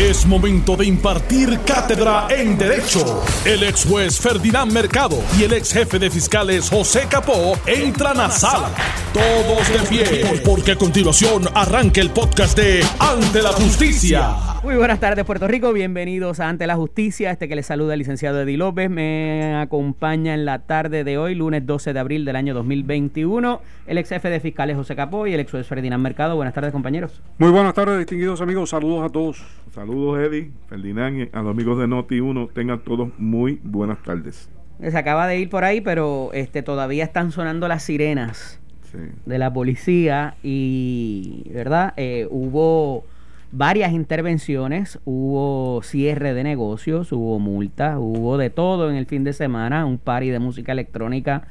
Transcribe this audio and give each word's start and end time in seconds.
Es 0.00 0.24
momento 0.24 0.76
de 0.76 0.86
impartir 0.86 1.60
cátedra 1.60 2.26
en 2.30 2.56
Derecho. 2.56 3.22
El 3.44 3.62
ex 3.64 3.84
juez 3.84 4.18
Ferdinand 4.18 4.72
Mercado 4.72 5.22
y 5.38 5.42
el 5.42 5.52
ex 5.52 5.74
jefe 5.74 5.98
de 5.98 6.08
fiscales 6.10 6.70
José 6.70 7.06
Capó 7.06 7.52
entran 7.66 8.18
a 8.18 8.30
sala. 8.30 8.70
Todos 9.12 9.68
de 9.68 9.78
pie, 9.90 10.40
porque 10.42 10.72
a 10.72 10.76
continuación 10.76 11.46
arranca 11.52 12.00
el 12.00 12.08
podcast 12.12 12.56
de 12.56 12.82
Ante 12.98 13.42
la 13.42 13.52
Justicia. 13.52 14.59
Muy 14.62 14.76
buenas 14.76 15.00
tardes, 15.00 15.24
Puerto 15.24 15.48
Rico. 15.48 15.72
Bienvenidos 15.72 16.38
a 16.38 16.48
Ante 16.50 16.66
la 16.66 16.76
Justicia. 16.76 17.30
Este 17.30 17.48
que 17.48 17.56
les 17.56 17.64
saluda 17.64 17.94
el 17.94 17.98
licenciado 18.00 18.42
Eddie 18.42 18.58
López. 18.58 18.90
Me 18.90 19.54
acompaña 19.56 20.34
en 20.34 20.44
la 20.44 20.58
tarde 20.60 21.02
de 21.02 21.16
hoy, 21.16 21.34
lunes 21.34 21.64
12 21.66 21.94
de 21.94 21.98
abril 21.98 22.26
del 22.26 22.36
año 22.36 22.52
2021, 22.52 23.62
el 23.86 23.96
ex 23.98 24.10
jefe 24.10 24.28
de 24.28 24.38
fiscales 24.38 24.76
José 24.76 24.94
Capó 24.96 25.26
y 25.26 25.32
el 25.32 25.40
ex 25.40 25.50
juez 25.50 25.66
Ferdinand 25.66 26.02
Mercado. 26.02 26.36
Buenas 26.36 26.52
tardes, 26.52 26.72
compañeros. 26.72 27.22
Muy 27.38 27.50
buenas 27.50 27.72
tardes, 27.72 27.96
distinguidos 27.98 28.42
amigos. 28.42 28.68
Saludos 28.68 29.02
a 29.06 29.08
todos. 29.08 29.42
Saludos, 29.74 30.18
Eddie, 30.20 30.50
Ferdinand 30.68 31.18
y 31.18 31.30
a 31.32 31.40
los 31.40 31.52
amigos 31.52 31.78
de 31.78 31.86
Noti1. 31.86 32.52
Tengan 32.52 32.80
todos 32.80 33.08
muy 33.16 33.60
buenas 33.64 34.02
tardes. 34.02 34.50
Se 34.78 34.96
acaba 34.98 35.26
de 35.26 35.38
ir 35.38 35.48
por 35.48 35.64
ahí, 35.64 35.80
pero 35.80 36.30
este 36.34 36.62
todavía 36.62 37.04
están 37.04 37.32
sonando 37.32 37.66
las 37.66 37.82
sirenas 37.84 38.60
Sí. 38.92 38.98
de 39.24 39.38
la 39.38 39.52
policía 39.52 40.34
y, 40.42 41.44
¿verdad? 41.54 41.94
Eh, 41.96 42.26
hubo 42.30 43.04
varias 43.52 43.92
intervenciones, 43.92 44.98
hubo 45.04 45.82
cierre 45.82 46.34
de 46.34 46.44
negocios, 46.44 47.12
hubo 47.12 47.38
multas, 47.38 47.96
hubo 47.98 48.38
de 48.38 48.50
todo 48.50 48.90
en 48.90 48.96
el 48.96 49.06
fin 49.06 49.24
de 49.24 49.32
semana, 49.32 49.86
un 49.86 49.98
party 49.98 50.30
de 50.30 50.38
música 50.38 50.72
electrónica 50.72 51.42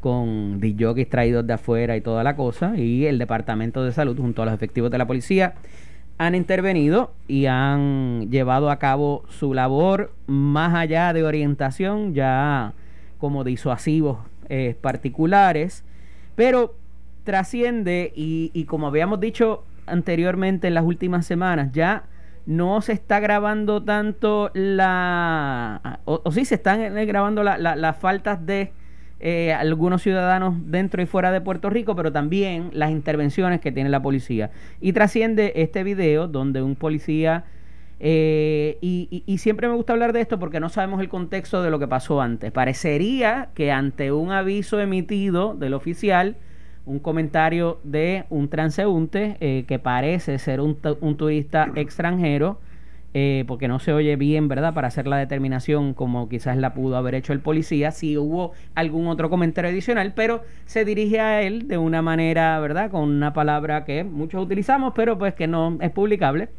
con 0.00 0.60
DJs 0.60 1.08
traídos 1.08 1.46
de 1.46 1.54
afuera 1.54 1.96
y 1.96 2.00
toda 2.00 2.22
la 2.22 2.36
cosa, 2.36 2.76
y 2.76 3.06
el 3.06 3.18
Departamento 3.18 3.82
de 3.82 3.92
Salud 3.92 4.18
junto 4.18 4.42
a 4.42 4.44
los 4.44 4.54
efectivos 4.54 4.90
de 4.90 4.98
la 4.98 5.06
policía 5.06 5.54
han 6.18 6.34
intervenido 6.34 7.12
y 7.28 7.46
han 7.46 8.30
llevado 8.30 8.70
a 8.70 8.78
cabo 8.78 9.24
su 9.28 9.52
labor 9.52 10.12
más 10.26 10.74
allá 10.74 11.12
de 11.12 11.24
orientación, 11.24 12.14
ya 12.14 12.72
como 13.18 13.44
disuasivos 13.44 14.18
eh, 14.48 14.76
particulares, 14.80 15.84
pero 16.34 16.74
trasciende 17.24 18.12
y, 18.14 18.50
y 18.54 18.64
como 18.64 18.86
habíamos 18.86 19.20
dicho 19.20 19.64
anteriormente 19.86 20.68
en 20.68 20.74
las 20.74 20.84
últimas 20.84 21.26
semanas, 21.26 21.70
ya 21.72 22.04
no 22.46 22.80
se 22.80 22.92
está 22.92 23.18
grabando 23.20 23.82
tanto 23.82 24.50
la... 24.54 26.00
o, 26.04 26.30
sí 26.30 26.44
se 26.44 26.54
están 26.56 26.80
eh, 26.80 27.04
grabando 27.06 27.42
la- 27.42 27.58
la- 27.58 27.74
las 27.76 27.96
faltas 27.96 28.44
de 28.46 28.72
eh, 29.18 29.52
algunos 29.52 30.02
ciudadanos 30.02 30.54
dentro 30.66 31.02
y 31.02 31.06
fuera 31.06 31.32
de 31.32 31.40
Puerto 31.40 31.70
Rico, 31.70 31.96
pero 31.96 32.12
también 32.12 32.70
las 32.72 32.90
intervenciones 32.90 33.60
que 33.60 33.72
tiene 33.72 33.88
la 33.90 34.00
policía. 34.02 34.50
Y 34.80 34.92
trasciende 34.92 35.54
este 35.56 35.82
video 35.82 36.28
donde 36.28 36.62
un 36.62 36.76
policía... 36.76 37.44
eh, 37.98 38.76
y- 38.82 39.22
y 39.26 39.38
siempre 39.38 39.68
me 39.68 39.74
gusta 39.74 39.94
hablar 39.94 40.12
de 40.12 40.20
esto 40.20 40.38
porque 40.38 40.60
no 40.60 40.68
sabemos 40.68 41.00
el 41.00 41.08
contexto 41.08 41.62
de 41.62 41.70
lo 41.70 41.78
que 41.78 41.88
pasó 41.88 42.20
antes. 42.20 42.52
Parecería 42.52 43.48
que 43.54 43.72
ante 43.72 44.12
un 44.12 44.32
aviso 44.32 44.78
emitido 44.80 45.54
del 45.54 45.72
oficial, 45.74 46.36
un 46.86 47.00
comentario 47.00 47.78
de 47.82 48.24
un 48.30 48.48
transeúnte 48.48 49.36
eh, 49.40 49.64
que 49.66 49.78
parece 49.78 50.38
ser 50.38 50.60
un, 50.60 50.78
un 51.00 51.16
turista 51.16 51.70
extranjero, 51.74 52.60
eh, 53.12 53.44
porque 53.48 53.66
no 53.66 53.78
se 53.78 53.92
oye 53.92 54.14
bien, 54.16 54.46
¿verdad? 54.46 54.72
Para 54.72 54.88
hacer 54.88 55.06
la 55.06 55.16
determinación 55.16 55.94
como 55.94 56.28
quizás 56.28 56.56
la 56.56 56.74
pudo 56.74 56.96
haber 56.96 57.14
hecho 57.14 57.32
el 57.32 57.40
policía, 57.40 57.90
si 57.90 58.16
hubo 58.16 58.52
algún 58.74 59.08
otro 59.08 59.28
comentario 59.30 59.70
adicional, 59.70 60.12
pero 60.14 60.42
se 60.66 60.84
dirige 60.84 61.20
a 61.20 61.42
él 61.42 61.66
de 61.66 61.76
una 61.76 62.02
manera, 62.02 62.58
¿verdad? 62.60 62.90
Con 62.90 63.02
una 63.02 63.32
palabra 63.32 63.84
que 63.84 64.04
muchos 64.04 64.42
utilizamos, 64.42 64.92
pero 64.94 65.18
pues 65.18 65.34
que 65.34 65.46
no 65.46 65.78
es 65.80 65.90
publicable 65.90 66.50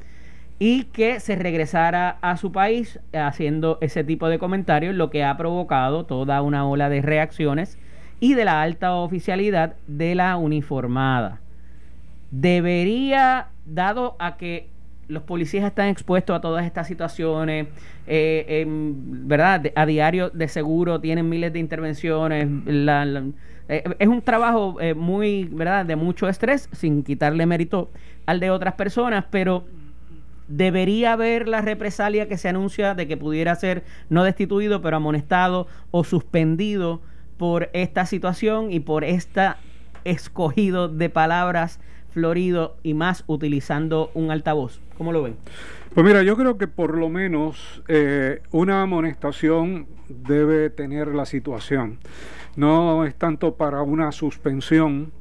y 0.59 0.85
que 0.85 1.19
se 1.19 1.35
regresara 1.35 2.17
a 2.21 2.35
su 2.35 2.51
país 2.51 2.99
haciendo 3.13 3.77
ese 3.79 4.03
tipo 4.03 4.27
de 4.27 4.39
comentarios, 4.39 4.95
lo 4.95 5.11
que 5.11 5.23
ha 5.23 5.37
provocado 5.37 6.05
toda 6.05 6.41
una 6.41 6.67
ola 6.67 6.89
de 6.89 7.01
reacciones 7.03 7.77
y 8.19 8.33
de 8.33 8.45
la 8.45 8.61
alta 8.61 8.93
oficialidad 8.95 9.75
de 9.87 10.15
la 10.15 10.37
uniformada. 10.37 11.39
Debería, 12.31 13.47
dado 13.65 14.15
a 14.19 14.37
que 14.37 14.67
los 15.07 15.23
policías 15.23 15.65
están 15.65 15.87
expuestos 15.87 16.35
a 16.35 16.41
todas 16.41 16.65
estas 16.65 16.87
situaciones, 16.87 17.67
eh, 18.07 18.65
¿verdad? 18.67 19.71
A 19.75 19.85
diario 19.85 20.29
de 20.29 20.47
seguro 20.47 20.99
tienen 20.99 21.29
miles 21.29 21.53
de 21.53 21.59
intervenciones, 21.59 22.47
eh, 23.69 23.83
es 23.99 24.07
un 24.07 24.21
trabajo 24.21 24.77
eh, 24.79 24.93
muy, 24.93 25.45
¿verdad? 25.45 25.85
De 25.85 25.95
mucho 25.95 26.27
estrés, 26.27 26.69
sin 26.71 27.03
quitarle 27.03 27.45
mérito 27.45 27.89
al 28.25 28.39
de 28.39 28.49
otras 28.49 28.75
personas, 28.75 29.25
pero 29.29 29.65
debería 30.47 31.13
haber 31.13 31.47
la 31.47 31.61
represalia 31.61 32.27
que 32.27 32.37
se 32.37 32.47
anuncia 32.47 32.95
de 32.95 33.07
que 33.07 33.17
pudiera 33.17 33.55
ser 33.55 33.83
no 34.09 34.23
destituido, 34.23 34.81
pero 34.81 34.97
amonestado 34.97 35.67
o 35.91 36.03
suspendido 36.03 37.01
por 37.37 37.69
esta 37.73 38.05
situación 38.05 38.71
y 38.71 38.79
por 38.79 39.03
esta 39.03 39.57
escogido 40.03 40.87
de 40.87 41.09
palabras 41.09 41.79
florido 42.11 42.77
y 42.81 42.93
más 42.93 43.23
utilizando 43.27 44.09
un 44.13 44.31
altavoz. 44.31 44.79
¿Cómo 44.97 45.11
lo 45.11 45.21
ven? 45.21 45.35
Pues 45.93 46.05
mira, 46.05 46.23
yo 46.23 46.35
creo 46.35 46.57
que 46.57 46.67
por 46.67 46.97
lo 46.97 47.09
menos 47.09 47.83
eh, 47.87 48.41
una 48.51 48.81
amonestación 48.81 49.87
debe 50.07 50.69
tener 50.69 51.09
la 51.09 51.25
situación. 51.25 51.99
No 52.55 53.05
es 53.05 53.15
tanto 53.15 53.55
para 53.55 53.83
una 53.83 54.11
suspensión, 54.11 55.11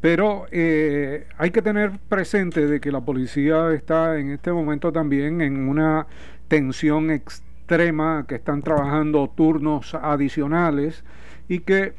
pero 0.00 0.46
eh, 0.50 1.26
hay 1.36 1.50
que 1.50 1.60
tener 1.60 1.98
presente 2.08 2.66
de 2.66 2.80
que 2.80 2.92
la 2.92 3.02
policía 3.02 3.72
está 3.72 4.18
en 4.18 4.30
este 4.30 4.52
momento 4.52 4.92
también 4.92 5.42
en 5.42 5.68
una 5.68 6.06
tensión 6.48 7.10
extrema, 7.10 8.24
que 8.26 8.36
están 8.36 8.62
trabajando 8.62 9.30
turnos 9.36 9.94
adicionales 9.94 11.04
y 11.48 11.60
que 11.60 11.94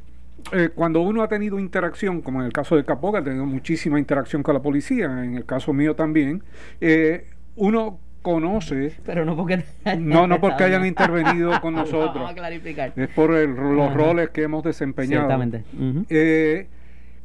eh, 0.54 0.70
cuando 0.74 1.02
uno 1.02 1.22
ha 1.22 1.28
tenido 1.28 1.60
interacción, 1.60 2.22
como 2.22 2.40
en 2.40 2.46
el 2.48 2.54
caso 2.54 2.76
de 2.76 2.84
que 2.86 2.92
ha 2.92 3.24
tenido 3.24 3.46
muchísima 3.46 4.00
interacción 4.00 4.42
con 4.44 4.54
la 4.54 4.62
policía, 4.62 5.06
en 5.24 5.36
el 5.36 5.46
caso 5.46 5.74
mío 5.74 5.96
también, 5.96 6.44
eh, 6.80 7.26
uno 7.56 8.00
conoce, 8.22 8.96
Pero 9.06 9.26
no 9.26 9.36
porque 9.36 9.64
no, 10.00 10.28
no 10.28 10.40
porque 10.40 10.64
hayan 10.64 10.86
intervenido 10.86 11.52
con 11.62 11.74
nosotros, 11.74 12.14
Vamos 12.16 12.32
a 12.32 12.36
clarificar. 12.36 12.94
es 12.96 13.08
por 13.10 13.34
el- 13.34 13.54
los 13.54 13.88
Ajá. 13.90 13.94
roles 13.98 14.30
que 14.30 14.44
hemos 14.44 14.64
desempeñado. 14.64 15.22
Ciertamente. 15.28 15.64
Ujú. 15.78 16.06
Eh, 16.10 16.68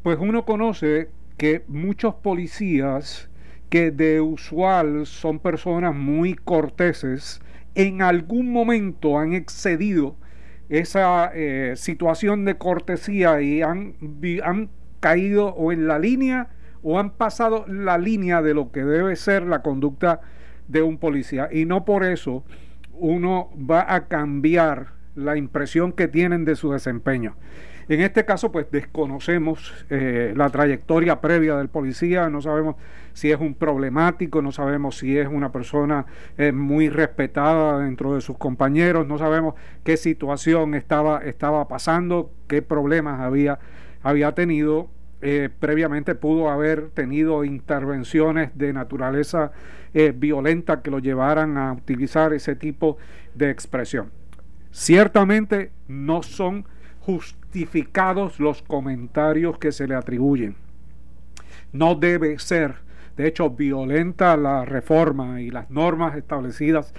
pues 0.03 0.19
uno 0.21 0.45
conoce 0.45 1.09
que 1.37 1.63
muchos 1.69 2.15
policías 2.15 3.29
que 3.71 3.91
de 3.91 4.21
usual 4.21 5.07
son 5.07 5.41
personas 5.41 5.95
muy 5.95 6.35
corteses, 6.35 7.41
en 7.75 8.03
algún 8.03 8.53
momento 8.53 9.19
han 9.19 9.33
excedido 9.33 10.15
esa 10.79 11.31
eh, 11.35 11.75
situación 11.77 12.45
de 12.45 12.57
cortesía 12.57 13.41
y 13.41 13.63
han, 13.63 13.95
han 14.43 14.71
caído 15.01 15.49
o 15.49 15.73
en 15.73 15.87
la 15.87 15.99
línea 15.99 16.49
o 16.83 16.99
han 16.99 17.11
pasado 17.11 17.65
la 17.67 17.99
línea 17.99 18.43
de 18.43 18.55
lo 18.55 18.71
que 18.71 18.85
debe 18.85 19.17
ser 19.17 19.43
la 19.45 19.63
conducta 19.63 20.21
de 20.69 20.83
un 20.83 20.99
policía. 20.99 21.49
Y 21.51 21.65
no 21.65 21.85
por 21.85 22.05
eso 22.05 22.45
uno 22.93 23.51
va 23.59 23.95
a 23.95 24.07
cambiar 24.07 24.89
la 25.15 25.37
impresión 25.37 25.93
que 25.93 26.09
tienen 26.09 26.45
de 26.45 26.57
su 26.57 26.73
desempeño. 26.73 27.37
En 27.89 28.01
este 28.01 28.25
caso, 28.25 28.51
pues 28.51 28.71
desconocemos 28.71 29.85
eh, 29.91 30.33
la 30.37 30.49
trayectoria 30.49 31.21
previa 31.21 31.57
del 31.57 31.69
policía, 31.69 32.31
no 32.31 32.41
sabemos 32.41 32.77
si 33.13 33.31
es 33.31 33.39
un 33.39 33.55
problemático, 33.55 34.41
no 34.41 34.53
sabemos 34.53 34.97
si 34.99 35.19
es 35.19 35.29
una 35.29 35.53
persona 35.53 36.07
eh, 36.39 36.53
muy 36.53 36.89
respetada 36.89 37.81
dentro 37.81 38.15
de 38.15 38.23
sus 38.23 38.39
compañeros, 38.39 39.07
no 39.07 39.19
sabemos 39.19 39.55
qué 39.85 39.99
situación 39.99 40.75
estaba, 40.75 41.19
estaba 41.19 41.69
pasando, 41.69 42.31
qué 42.49 42.63
problemas 42.63 43.21
había, 43.21 43.59
había 44.03 44.33
tenido. 44.33 44.89
Eh, 45.27 45.49
previamente 45.59 46.15
pudo 46.15 46.51
haber 46.51 46.91
tenido 46.91 47.45
intervenciones 47.45 48.51
de 48.57 48.73
naturaleza 48.73 49.53
violenta 50.17 50.83
que 50.83 50.91
lo 50.91 50.99
llevaran 50.99 51.57
a 51.57 51.73
utilizar 51.73 52.33
ese 52.33 52.57
tipo 52.57 52.99
de 53.35 53.51
expresión. 53.51 54.11
Ciertamente 54.73 55.71
no 55.87 56.25
son 56.25 56.67
justificados 57.05 58.41
los 58.41 58.63
comentarios 58.63 59.59
que 59.59 59.73
se 59.73 59.87
le 59.87 59.95
atribuyen. 59.95 60.57
No 61.73 61.95
debe 61.95 62.39
ser, 62.39 62.77
de 63.17 63.27
hecho, 63.27 63.51
violenta 63.51 64.37
la 64.37 64.65
reforma 64.65 65.43
y 65.43 65.51
las 65.51 65.71
normas 65.71 66.17
establecidas 66.17 66.95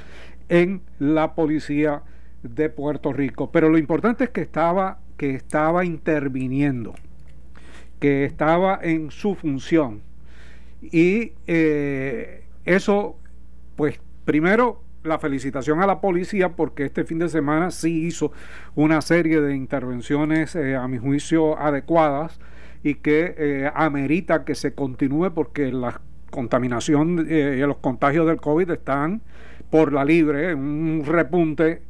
en 0.47 0.81
la 0.99 1.33
policía 1.33 2.03
de 2.43 2.69
Puerto 2.69 3.13
Rico. 3.13 3.51
Pero 3.51 3.69
lo 3.69 3.79
importante 3.79 4.25
es 4.25 4.29
que 4.29 4.41
estaba, 4.41 4.99
que 5.17 5.31
estaba 5.31 5.85
interviniendo, 5.85 6.93
que 7.99 8.25
estaba 8.25 8.79
en 8.81 9.09
su 9.09 9.33
función. 9.33 10.01
Y 10.81 11.33
eh, 11.47 12.43
eso, 12.65 13.17
pues, 13.75 13.99
primero 14.23 14.84
la 15.05 15.19
felicitación 15.19 15.81
a 15.81 15.87
la 15.87 16.01
policía 16.01 16.49
porque 16.49 16.85
este 16.85 17.03
fin 17.05 17.19
de 17.19 17.29
semana 17.29 17.71
sí 17.71 18.05
hizo 18.05 18.31
una 18.75 19.01
serie 19.01 19.41
de 19.41 19.55
intervenciones 19.55 20.55
eh, 20.55 20.75
a 20.75 20.87
mi 20.87 20.97
juicio 20.97 21.57
adecuadas 21.57 22.39
y 22.83 22.95
que 22.95 23.35
eh, 23.37 23.71
amerita 23.73 24.43
que 24.43 24.55
se 24.55 24.73
continúe 24.73 25.31
porque 25.33 25.71
las 25.71 25.95
contaminación 26.31 27.27
eh, 27.29 27.55
y 27.57 27.61
los 27.61 27.77
contagios 27.77 28.27
del 28.27 28.41
COVID 28.41 28.69
están 28.71 29.21
por 29.69 29.93
la 29.93 30.03
libre, 30.03 30.53
un 30.53 31.03
repunte, 31.05 31.81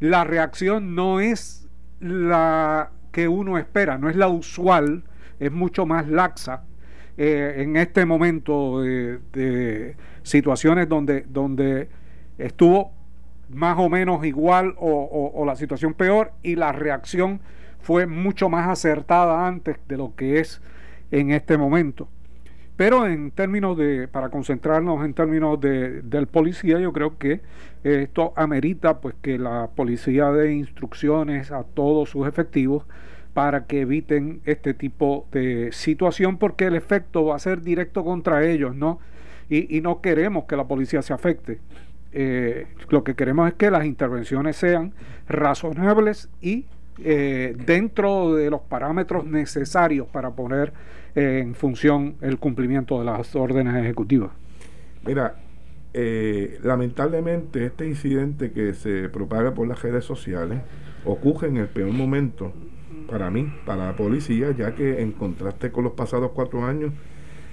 la 0.00 0.24
reacción 0.24 0.96
no 0.96 1.20
es 1.20 1.68
la 2.00 2.90
que 3.12 3.28
uno 3.28 3.58
espera, 3.58 3.96
no 3.96 4.08
es 4.08 4.16
la 4.16 4.26
usual, 4.26 5.04
es 5.38 5.52
mucho 5.52 5.86
más 5.86 6.08
laxa 6.08 6.64
en 7.16 7.76
este 7.76 8.06
momento 8.06 8.80
de, 8.80 9.94
situaciones 10.22 10.88
donde, 10.88 11.26
donde 11.28 11.88
estuvo 12.40 12.92
más 13.52 13.78
o 13.78 13.88
menos 13.88 14.24
igual 14.24 14.74
o, 14.78 15.42
la 15.46 15.56
situación 15.56 15.94
peor 15.94 16.32
y 16.42 16.56
la 16.56 16.72
reacción 16.72 17.40
fue 17.80 18.06
mucho 18.06 18.48
más 18.48 18.68
acertada 18.68 19.46
antes 19.46 19.76
de 19.88 19.96
lo 19.96 20.14
que 20.14 20.40
es 20.40 20.60
en 21.10 21.32
este 21.32 21.56
momento. 21.56 22.08
Pero 22.76 23.06
en 23.06 23.30
términos 23.30 23.76
de, 23.76 24.08
para 24.08 24.30
concentrarnos 24.30 25.04
en 25.04 25.12
términos 25.12 25.60
de, 25.60 26.00
del 26.02 26.26
policía, 26.28 26.78
yo 26.78 26.92
creo 26.92 27.18
que 27.18 27.40
esto 27.82 28.32
amerita 28.36 29.00
pues 29.00 29.14
que 29.20 29.38
la 29.38 29.68
policía 29.74 30.30
dé 30.30 30.54
instrucciones 30.54 31.50
a 31.52 31.64
todos 31.64 32.10
sus 32.10 32.26
efectivos 32.26 32.84
para 33.34 33.66
que 33.66 33.82
eviten 33.82 34.40
este 34.44 34.74
tipo 34.74 35.26
de 35.30 35.72
situación 35.72 36.38
porque 36.38 36.66
el 36.66 36.74
efecto 36.74 37.24
va 37.26 37.36
a 37.36 37.38
ser 37.38 37.62
directo 37.62 38.04
contra 38.04 38.46
ellos, 38.46 38.74
¿no? 38.74 38.98
Y, 39.48 39.76
y 39.76 39.80
no 39.80 40.00
queremos 40.00 40.44
que 40.44 40.56
la 40.56 40.66
policía 40.66 41.02
se 41.02 41.12
afecte. 41.12 41.58
Eh, 42.12 42.66
lo 42.88 43.04
que 43.04 43.14
queremos 43.14 43.48
es 43.48 43.54
que 43.54 43.70
las 43.70 43.84
intervenciones 43.84 44.56
sean 44.56 44.92
razonables 45.28 46.28
y 46.40 46.66
eh, 47.02 47.56
dentro 47.66 48.34
de 48.34 48.50
los 48.50 48.60
parámetros 48.62 49.24
necesarios 49.24 50.08
para 50.08 50.30
poner 50.30 50.72
eh, 51.14 51.40
en 51.42 51.54
función 51.54 52.16
el 52.20 52.38
cumplimiento 52.38 52.98
de 52.98 53.04
las 53.04 53.34
órdenes 53.36 53.76
ejecutivas. 53.76 54.30
Mira, 55.06 55.36
lamentablemente 56.62 57.64
este 57.64 57.86
incidente 57.86 58.52
que 58.52 58.74
se 58.74 59.08
propaga 59.08 59.54
por 59.54 59.66
las 59.66 59.82
redes 59.82 60.04
sociales 60.04 60.60
ocurre 61.04 61.48
en 61.48 61.56
el 61.56 61.68
peor 61.68 61.92
momento 61.92 62.52
para 63.08 63.30
mí, 63.30 63.52
para 63.66 63.86
la 63.86 63.96
policía, 63.96 64.52
ya 64.52 64.74
que 64.74 65.02
en 65.02 65.12
contraste 65.12 65.72
con 65.72 65.84
los 65.84 65.94
pasados 65.94 66.30
cuatro 66.32 66.64
años 66.64 66.92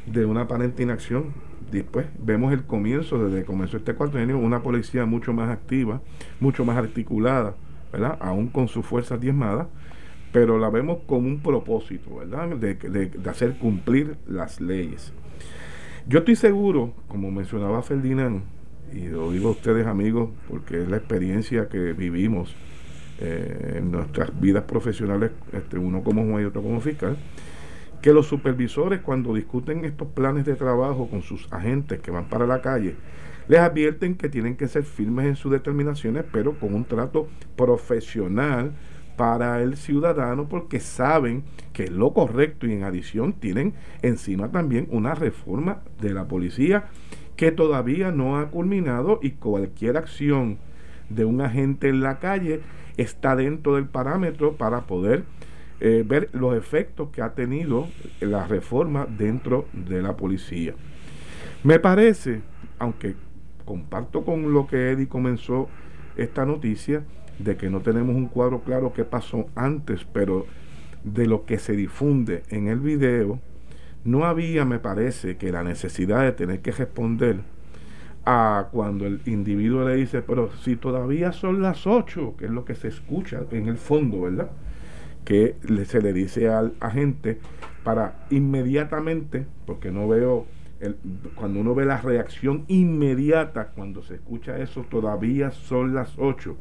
de 0.06 0.26
una 0.26 0.42
aparente 0.42 0.84
inacción, 0.84 1.34
después 1.72 2.08
vemos 2.20 2.54
el 2.54 2.64
comienzo, 2.64 3.24
desde 3.24 3.42
que 3.42 3.46
comenzó 3.46 3.78
este 3.78 3.92
años 3.92 4.40
una 4.42 4.62
policía 4.62 5.06
mucho 5.06 5.34
más 5.34 5.50
activa, 5.50 6.02
mucho 6.40 6.66
más 6.66 6.78
articulada, 6.78 7.56
¿verdad? 7.92 8.18
Aún 8.22 8.48
con 8.48 8.68
sus 8.68 8.86
fuerzas 8.86 9.20
diezmadas, 9.20 9.68
pero 10.32 10.58
la 10.60 10.70
vemos 10.70 11.00
con 11.08 11.26
un 11.26 11.40
propósito, 11.40 12.18
¿verdad? 12.18 12.50
De, 12.58 12.76
de, 12.76 13.30
hacer 13.30 13.58
cumplir 13.58 14.18
las 14.28 14.62
leyes. 14.62 15.14
Yo 16.08 16.20
estoy 16.20 16.36
seguro, 16.36 16.94
como 17.08 17.32
mencionaba 17.32 17.82
Ferdinand, 17.82 18.44
y 18.94 19.08
lo 19.08 19.32
digo 19.32 19.50
a 19.50 19.52
ustedes 19.52 19.86
amigos, 19.88 20.30
porque 20.48 20.82
es 20.82 20.90
la 20.90 20.98
experiencia 20.98 21.68
que 21.68 21.94
vivimos 21.94 22.56
eh, 23.20 23.78
en 23.78 23.92
nuestras 23.92 24.40
vidas 24.40 24.64
profesionales, 24.64 25.32
este, 25.52 25.78
uno 25.78 26.04
como 26.04 26.24
juez 26.32 26.44
y 26.44 26.46
otro 26.46 26.62
como 26.62 26.80
fiscal, 26.80 27.18
que 28.02 28.14
los 28.14 28.28
supervisores 28.28 29.02
cuando 29.02 29.34
discuten 29.34 29.86
estos 29.86 30.08
planes 30.10 30.46
de 30.46 30.56
trabajo 30.56 31.10
con 31.10 31.22
sus 31.22 31.52
agentes 31.52 32.00
que 32.00 32.12
van 32.12 32.30
para 32.30 32.46
la 32.46 32.62
calle, 32.62 32.96
les 33.48 33.60
advierten 33.60 34.16
que 34.16 34.30
tienen 34.30 34.56
que 34.56 34.68
ser 34.68 34.84
firmes 34.84 35.26
en 35.26 35.36
sus 35.36 35.52
determinaciones, 35.52 36.26
pero 36.32 36.60
con 36.60 36.74
un 36.74 36.86
trato 36.86 37.28
profesional 37.56 38.74
para 39.16 39.62
el 39.64 39.78
ciudadano 39.78 40.48
porque 40.48 40.80
saben 40.80 41.44
que 41.74 41.86
es 41.86 41.92
lo 41.92 42.14
correcto 42.14 42.68
y 42.68 42.74
en 42.74 42.84
adición 42.84 43.34
tienen 43.34 43.74
encima 44.04 44.52
también 44.52 44.88
una 44.92 45.16
reforma 45.16 45.82
de 46.00 46.14
la 46.14 46.28
policía 46.28 46.86
que 47.36 47.52
todavía 47.52 48.12
no 48.12 48.38
ha 48.38 48.50
culminado 48.50 49.20
y 49.22 49.32
cualquier 49.32 49.98
acción 49.98 50.60
de 51.10 51.26
un 51.26 51.42
agente 51.42 51.90
en 51.90 52.02
la 52.02 52.20
calle 52.20 52.62
está 52.98 53.36
dentro 53.36 53.76
del 53.76 53.86
parámetro 53.86 54.54
para 54.54 54.82
poder 54.82 55.24
eh, 55.80 56.04
ver 56.06 56.30
los 56.34 56.56
efectos 56.56 57.10
que 57.10 57.22
ha 57.22 57.34
tenido 57.34 57.88
la 58.20 58.48
reforma 58.48 59.06
dentro 59.06 59.68
de 59.74 60.02
la 60.02 60.18
policía. 60.18 60.74
Me 61.64 61.80
parece, 61.80 62.42
aunque 62.80 63.16
comparto 63.66 64.24
con 64.24 64.54
lo 64.54 64.68
que 64.68 64.92
Eddie 64.92 65.08
comenzó 65.08 65.70
esta 66.16 66.46
noticia, 66.46 67.04
de 67.40 67.56
que 67.58 67.70
no 67.70 67.82
tenemos 67.82 68.16
un 68.16 68.28
cuadro 68.28 68.62
claro 68.62 68.94
qué 68.94 69.04
pasó 69.04 69.48
antes, 69.56 70.06
pero 70.06 70.46
de 71.04 71.28
lo 71.28 71.46
que 71.46 71.60
se 71.60 71.74
difunde 71.74 72.44
en 72.50 72.68
el 72.68 72.80
video, 72.80 73.40
no 74.04 74.26
había, 74.26 74.66
me 74.66 74.80
parece, 74.80 75.38
que 75.38 75.52
la 75.52 75.64
necesidad 75.64 76.24
de 76.24 76.32
tener 76.32 76.62
que 76.62 76.72
responder 76.72 77.42
a 78.26 78.70
cuando 78.72 79.06
el 79.06 79.22
individuo 79.26 79.88
le 79.88 79.96
dice, 79.96 80.22
pero 80.22 80.52
si 80.64 80.76
todavía 80.76 81.32
son 81.32 81.62
las 81.62 81.86
8, 81.86 82.36
que 82.38 82.46
es 82.46 82.52
lo 82.52 82.66
que 82.66 82.76
se 82.76 82.88
escucha 82.88 83.42
en 83.52 83.68
el 83.68 83.78
fondo, 83.78 84.22
¿verdad? 84.22 84.50
Que 85.28 85.58
se 85.84 86.02
le 86.02 86.14
dice 86.14 86.48
al 86.48 86.76
agente 86.80 87.38
para 87.84 88.26
inmediatamente, 88.30 89.46
porque 89.66 89.92
no 89.92 90.08
veo, 90.08 90.46
cuando 91.36 91.60
uno 91.60 91.76
ve 91.76 91.84
la 91.84 92.00
reacción 92.00 92.64
inmediata 92.70 93.72
cuando 93.76 94.04
se 94.04 94.16
escucha 94.16 94.58
eso, 94.58 94.86
todavía 94.90 95.52
son 95.52 95.94
las 95.94 96.18
8. 96.18 96.56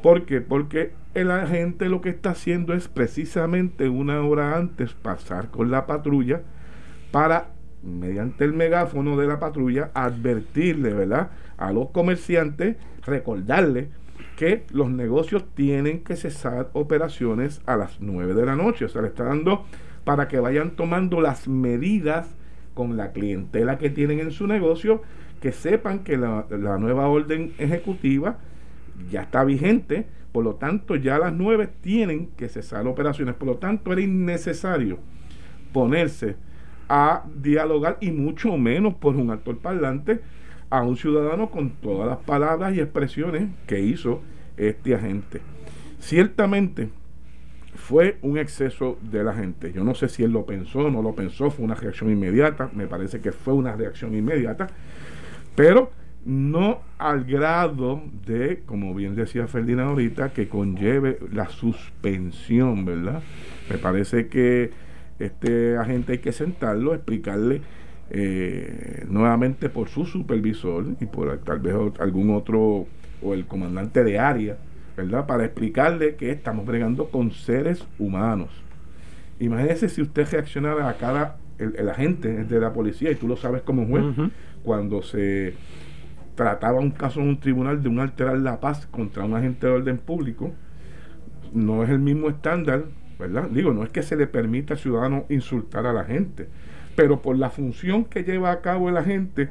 ¿Por 0.00 0.26
qué? 0.26 0.40
Porque 0.40 0.92
el 1.14 1.32
agente 1.32 1.88
lo 1.88 2.00
que 2.00 2.10
está 2.10 2.30
haciendo 2.30 2.72
es 2.72 2.86
precisamente 2.86 3.88
una 3.88 4.22
hora 4.22 4.56
antes 4.56 4.92
pasar 4.94 5.50
con 5.50 5.72
la 5.72 5.84
patrulla 5.84 6.42
para, 7.10 7.48
mediante 7.82 8.44
el 8.44 8.52
megáfono 8.52 9.16
de 9.16 9.26
la 9.26 9.40
patrulla, 9.40 9.90
advertirle, 9.92 10.94
¿verdad? 10.94 11.32
A 11.56 11.72
los 11.72 11.90
comerciantes, 11.90 12.76
recordarle 13.04 13.90
que 14.36 14.64
los 14.70 14.90
negocios 14.90 15.44
tienen 15.54 16.02
que 16.02 16.16
cesar 16.16 16.70
operaciones 16.72 17.60
a 17.66 17.76
las 17.76 18.00
9 18.00 18.34
de 18.34 18.46
la 18.46 18.56
noche. 18.56 18.86
O 18.86 18.88
sea, 18.88 19.02
le 19.02 19.08
está 19.08 19.24
dando 19.24 19.64
para 20.04 20.28
que 20.28 20.40
vayan 20.40 20.72
tomando 20.72 21.20
las 21.20 21.48
medidas 21.48 22.34
con 22.74 22.96
la 22.96 23.12
clientela 23.12 23.78
que 23.78 23.90
tienen 23.90 24.20
en 24.20 24.30
su 24.30 24.46
negocio, 24.46 25.02
que 25.40 25.52
sepan 25.52 26.00
que 26.00 26.16
la, 26.16 26.46
nueva 26.78 27.08
orden 27.08 27.52
ejecutiva 27.58 28.38
ya 29.10 29.22
está 29.22 29.44
vigente, 29.44 30.06
por 30.32 30.44
lo 30.44 30.54
tanto 30.54 30.96
ya 30.96 31.16
a 31.16 31.18
las 31.18 31.32
9 31.32 31.68
tienen 31.80 32.28
que 32.36 32.48
cesar 32.48 32.86
operaciones, 32.86 33.34
por 33.34 33.48
lo 33.48 33.56
tanto 33.56 33.92
era 33.92 34.00
innecesario 34.00 34.98
ponerse 35.72 36.36
a 36.88 37.24
dialogar 37.42 37.98
y 38.00 38.10
mucho 38.10 38.56
menos 38.56 38.94
por 38.94 39.16
un 39.16 39.30
actor 39.30 39.58
parlante 39.58 40.20
a 40.72 40.80
un 40.80 40.96
ciudadano 40.96 41.50
con 41.50 41.68
todas 41.68 42.08
las 42.08 42.16
palabras 42.16 42.74
y 42.74 42.80
expresiones 42.80 43.50
que 43.66 43.80
hizo 43.80 44.22
este 44.56 44.94
agente. 44.94 45.42
Ciertamente 46.00 46.88
fue 47.74 48.16
un 48.22 48.38
exceso 48.38 48.98
de 49.02 49.22
la 49.22 49.34
gente. 49.34 49.70
Yo 49.74 49.84
no 49.84 49.94
sé 49.94 50.08
si 50.08 50.22
él 50.22 50.32
lo 50.32 50.46
pensó 50.46 50.78
o 50.78 50.90
no 50.90 51.02
lo 51.02 51.14
pensó, 51.14 51.50
fue 51.50 51.66
una 51.66 51.74
reacción 51.74 52.10
inmediata, 52.10 52.70
me 52.72 52.86
parece 52.86 53.20
que 53.20 53.32
fue 53.32 53.52
una 53.52 53.76
reacción 53.76 54.14
inmediata, 54.14 54.68
pero 55.54 55.90
no 56.24 56.80
al 56.96 57.24
grado 57.24 58.02
de, 58.26 58.62
como 58.64 58.94
bien 58.94 59.14
decía 59.14 59.48
Ferdinand 59.48 59.90
ahorita, 59.90 60.32
que 60.32 60.48
conlleve 60.48 61.18
la 61.32 61.50
suspensión, 61.50 62.86
¿verdad? 62.86 63.22
Me 63.68 63.76
parece 63.76 64.28
que 64.28 64.70
este 65.18 65.76
agente 65.76 66.12
hay 66.12 66.18
que 66.18 66.32
sentarlo, 66.32 66.94
explicarle 66.94 67.60
eh, 68.14 69.06
nuevamente 69.08 69.70
por 69.70 69.88
su 69.88 70.04
supervisor 70.04 70.84
y 71.00 71.06
por 71.06 71.38
tal 71.38 71.60
vez 71.60 71.74
algún 71.98 72.28
otro 72.34 72.86
o 73.22 73.32
el 73.32 73.46
comandante 73.46 74.04
de 74.04 74.18
área, 74.18 74.58
¿verdad? 74.94 75.26
Para 75.26 75.46
explicarle 75.46 76.16
que 76.16 76.30
estamos 76.30 76.66
bregando 76.66 77.08
con 77.08 77.30
seres 77.30 77.86
humanos. 77.98 78.50
Imagínese 79.40 79.88
si 79.88 80.02
usted 80.02 80.28
reaccionara 80.30 80.90
a 80.90 80.98
cada, 80.98 81.38
el, 81.58 81.88
agente 81.88 82.44
de 82.44 82.60
la 82.60 82.74
policía, 82.74 83.10
y 83.10 83.14
tú 83.14 83.26
lo 83.26 83.36
sabes 83.36 83.62
como 83.62 83.86
juez, 83.86 84.04
cuando 84.62 85.00
se 85.02 85.54
trataba 86.34 86.80
un 86.80 86.90
caso 86.90 87.20
en 87.20 87.28
un 87.28 87.40
tribunal 87.40 87.82
de 87.82 87.88
un 87.88 87.98
alterar 87.98 88.36
la 88.36 88.60
paz 88.60 88.86
contra 88.86 89.24
un 89.24 89.34
agente 89.34 89.66
de 89.66 89.72
orden 89.72 89.96
público, 89.96 90.52
no 91.54 91.82
es 91.82 91.88
el 91.88 91.98
mismo 91.98 92.28
estándar, 92.28 92.84
¿verdad? 93.18 93.48
Digo, 93.48 93.72
no 93.72 93.84
es 93.84 93.88
que 93.88 94.02
se 94.02 94.16
le 94.16 94.26
permita 94.26 94.74
al 94.74 94.80
ciudadano 94.80 95.24
insultar 95.30 95.86
a 95.86 95.94
la 95.94 96.04
gente, 96.04 96.48
pero 96.94 97.20
por 97.20 97.38
la 97.38 97.50
función 97.50 98.04
que 98.04 98.24
lleva 98.24 98.50
a 98.50 98.60
cabo 98.60 98.88
el 98.88 98.96
agente, 98.96 99.48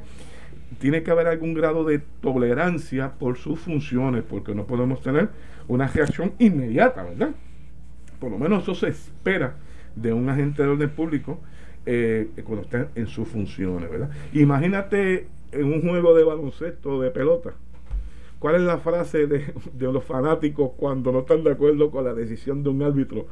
tiene 0.78 1.02
que 1.02 1.10
haber 1.10 1.26
algún 1.26 1.54
grado 1.54 1.84
de 1.84 2.00
tolerancia 2.20 3.12
por 3.18 3.36
sus 3.36 3.58
funciones, 3.58 4.22
porque 4.22 4.54
no 4.54 4.66
podemos 4.66 5.02
tener 5.02 5.28
una 5.68 5.86
reacción 5.86 6.32
inmediata, 6.38 7.02
¿verdad? 7.04 7.30
Por 8.18 8.30
lo 8.30 8.38
menos 8.38 8.62
eso 8.62 8.74
se 8.74 8.88
espera 8.88 9.56
de 9.94 10.12
un 10.12 10.28
agente 10.28 10.62
de 10.62 10.68
orden 10.68 10.90
público 10.90 11.40
eh, 11.84 12.30
cuando 12.44 12.62
está 12.62 12.88
en 12.94 13.06
sus 13.06 13.28
funciones, 13.28 13.90
¿verdad? 13.90 14.10
Imagínate 14.32 15.26
en 15.52 15.64
un 15.64 15.82
juego 15.82 16.14
de 16.14 16.24
baloncesto 16.24 17.00
de 17.00 17.10
pelota. 17.10 17.52
¿Cuál 18.38 18.56
es 18.56 18.62
la 18.62 18.78
frase 18.78 19.26
de, 19.26 19.52
de 19.72 19.92
los 19.92 20.04
fanáticos 20.04 20.72
cuando 20.76 21.12
no 21.12 21.20
están 21.20 21.44
de 21.44 21.52
acuerdo 21.52 21.90
con 21.90 22.04
la 22.04 22.14
decisión 22.14 22.62
de 22.62 22.70
un 22.70 22.82
árbitro 22.82 23.26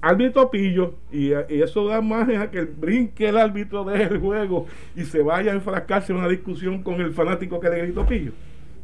árbitro 0.00 0.50
pillo, 0.50 0.94
y, 1.10 1.32
eso 1.32 1.86
da 1.86 2.00
más 2.00 2.28
a 2.28 2.50
que 2.50 2.62
brinque 2.62 3.28
el 3.28 3.38
árbitro 3.38 3.84
del 3.84 4.18
juego 4.18 4.66
y 4.96 5.04
se 5.04 5.22
vaya 5.22 5.52
a 5.52 5.54
enfrascarse 5.54 6.12
en 6.12 6.18
una 6.18 6.28
discusión 6.28 6.82
con 6.82 7.00
el 7.00 7.12
fanático 7.12 7.60
que 7.60 7.70
le 7.70 7.82
gritó 7.82 8.06
pillo. 8.06 8.32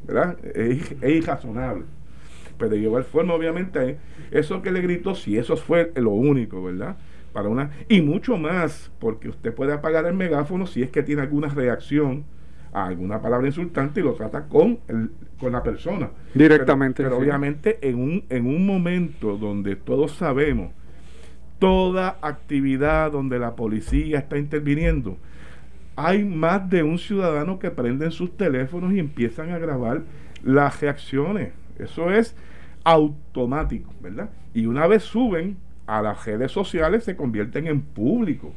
¿Verdad? 0.06 0.38
Es, 0.54 0.92
es 1.00 1.10
irrazonable. 1.10 1.84
Pero 2.56 2.70
de 2.70 2.78
igual 2.78 3.04
forma, 3.04 3.34
obviamente, 3.34 3.98
eso 4.30 4.62
que 4.62 4.72
le 4.72 4.80
gritó, 4.80 5.14
si 5.14 5.38
eso 5.38 5.56
fue 5.56 5.92
lo 5.96 6.10
único, 6.10 6.62
¿verdad? 6.62 6.96
Para 7.32 7.48
una, 7.48 7.70
y 7.88 8.00
mucho 8.00 8.36
más, 8.36 8.90
porque 8.98 9.28
usted 9.28 9.54
puede 9.54 9.72
apagar 9.72 10.06
el 10.06 10.14
megáfono 10.14 10.66
si 10.66 10.82
es 10.82 10.90
que 10.90 11.02
tiene 11.02 11.22
alguna 11.22 11.48
reacción 11.48 12.24
a 12.72 12.86
alguna 12.86 13.20
palabra 13.20 13.46
insultante 13.46 14.00
y 14.00 14.02
lo 14.02 14.14
trata 14.14 14.46
con, 14.48 14.80
el, 14.88 15.10
con 15.38 15.52
la 15.52 15.62
persona. 15.62 16.11
Directamente. 16.35 17.02
Pero, 17.02 17.18
obviamente 17.18 17.78
en 17.83 17.97
un, 17.97 18.25
en 18.28 18.47
un 18.47 18.66
momento 18.66 19.37
donde 19.37 19.76
todos 19.76 20.12
sabemos 20.12 20.73
toda 21.59 22.18
actividad 22.23 23.11
donde 23.12 23.38
la 23.38 23.57
policía 23.57 24.18
está 24.18 24.38
interviniendo, 24.38 25.16
hay 25.97 26.25
más 26.25 26.71
de 26.71 26.85
un 26.85 26.99
ciudadano 26.99 27.59
que 27.59 27.71
prenden 27.71 28.12
sus 28.12 28.37
teléfonos 28.37 28.92
y 28.92 29.00
empiezan 29.00 29.50
a 29.50 29.59
grabar 29.59 30.02
las 30.45 30.80
reacciones. 30.80 31.52
Eso 31.78 32.12
es 32.12 32.37
automático, 32.85 33.92
¿verdad? 34.00 34.30
Y 34.54 34.66
una 34.66 34.87
vez 34.87 35.02
suben 35.02 35.57
a 35.87 36.02
las 36.02 36.25
redes 36.25 36.52
sociales 36.52 37.04
se 37.04 37.16
convierten 37.16 37.66
en 37.66 37.80
público. 37.80 38.52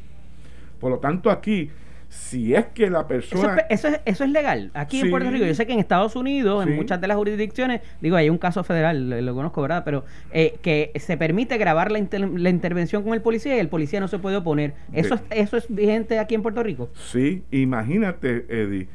Por 0.80 0.92
lo 0.92 1.00
tanto, 1.00 1.32
aquí 1.32 1.72
si 2.12 2.53
es 2.53 2.65
que 2.68 2.89
la 2.89 3.08
persona... 3.08 3.65
Eso, 3.70 3.88
es, 3.88 4.01
eso 4.03 4.25
es 4.25 4.30
legal. 4.30 4.70
Aquí 4.74 5.00
en 5.00 5.10
Puerto 5.10 5.32
Rico, 5.32 5.46
yo 5.46 5.56
sé 5.56 5.65
que 5.65 5.72
en 5.72 5.80
Estados 5.80 6.18
Unidos, 6.18 6.68
en 6.68 6.75
muchas 6.75 7.00
de 7.00 7.08
las 7.08 7.15
jurisdicciones, 7.15 7.80
digo, 8.01 8.18
hay 8.18 8.30
un 8.30 8.38
caso 8.38 8.65
federal, 8.65 9.25
lo, 9.25 9.34
conozco, 9.34 9.62
¿verdad? 9.62 9.84
Pero 9.86 10.03
eh, 10.34 10.56
que 10.62 10.91
se 10.96 11.15
permite 11.15 11.58
grabar 11.58 11.89
la, 11.89 12.06
la, 12.10 12.50
intervención 12.50 13.03
con 13.03 13.13
el 13.13 13.22
policía 13.22 13.56
y 13.56 13.60
el 13.60 13.70
policía 13.70 14.01
no 14.01 14.10
se 14.10 14.20
puede 14.20 14.36
oponer. 14.36 14.74
¿Eso, 14.91 15.15
es, 15.15 15.22
¿Eso 15.30 15.56
es 15.56 15.65
vigente 15.70 16.20
aquí 16.20 16.36
en 16.36 16.41
Puerto 16.41 16.62
Rico? 16.62 16.89
Sí, 16.96 17.44
imagínate, 17.50 18.46
Eddie, 18.50 18.89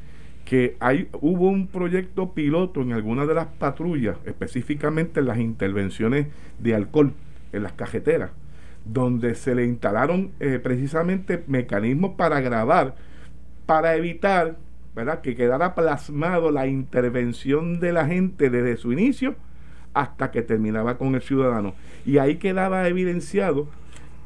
que 0.45 0.77
hay, 0.79 1.07
hubo 1.19 1.49
un 1.49 1.65
proyecto 1.65 2.33
piloto 2.33 2.83
en 2.83 2.93
algunas 2.93 3.27
de 3.27 3.33
las 3.33 3.47
patrullas, 3.47 4.17
específicamente 4.25 5.21
en 5.21 5.25
las 5.25 5.39
intervenciones 5.39 6.27
de 6.59 6.75
alcohol 6.75 7.13
en 7.51 7.63
las 7.63 7.73
cajeteras 7.73 8.29
donde 8.85 9.35
se 9.35 9.55
le 9.55 9.65
instalaron 9.65 10.31
eh, 10.39 10.59
precisamente 10.61 11.43
mecanismos 11.47 12.15
para 12.15 12.39
grabar, 12.41 12.95
para 13.65 13.95
evitar 13.95 14.55
¿verdad? 14.95 15.21
que 15.21 15.35
quedara 15.35 15.75
plasmado 15.75 16.51
la 16.51 16.67
intervención 16.67 17.79
de 17.79 17.93
la 17.93 18.05
gente 18.07 18.49
desde 18.49 18.77
su 18.77 18.93
inicio 18.93 19.35
hasta 19.93 20.31
que 20.31 20.41
terminaba 20.41 20.97
con 20.97 21.15
el 21.15 21.21
ciudadano. 21.21 21.73
Y 22.05 22.19
ahí 22.19 22.35
quedaba 22.35 22.87
evidenciado 22.87 23.67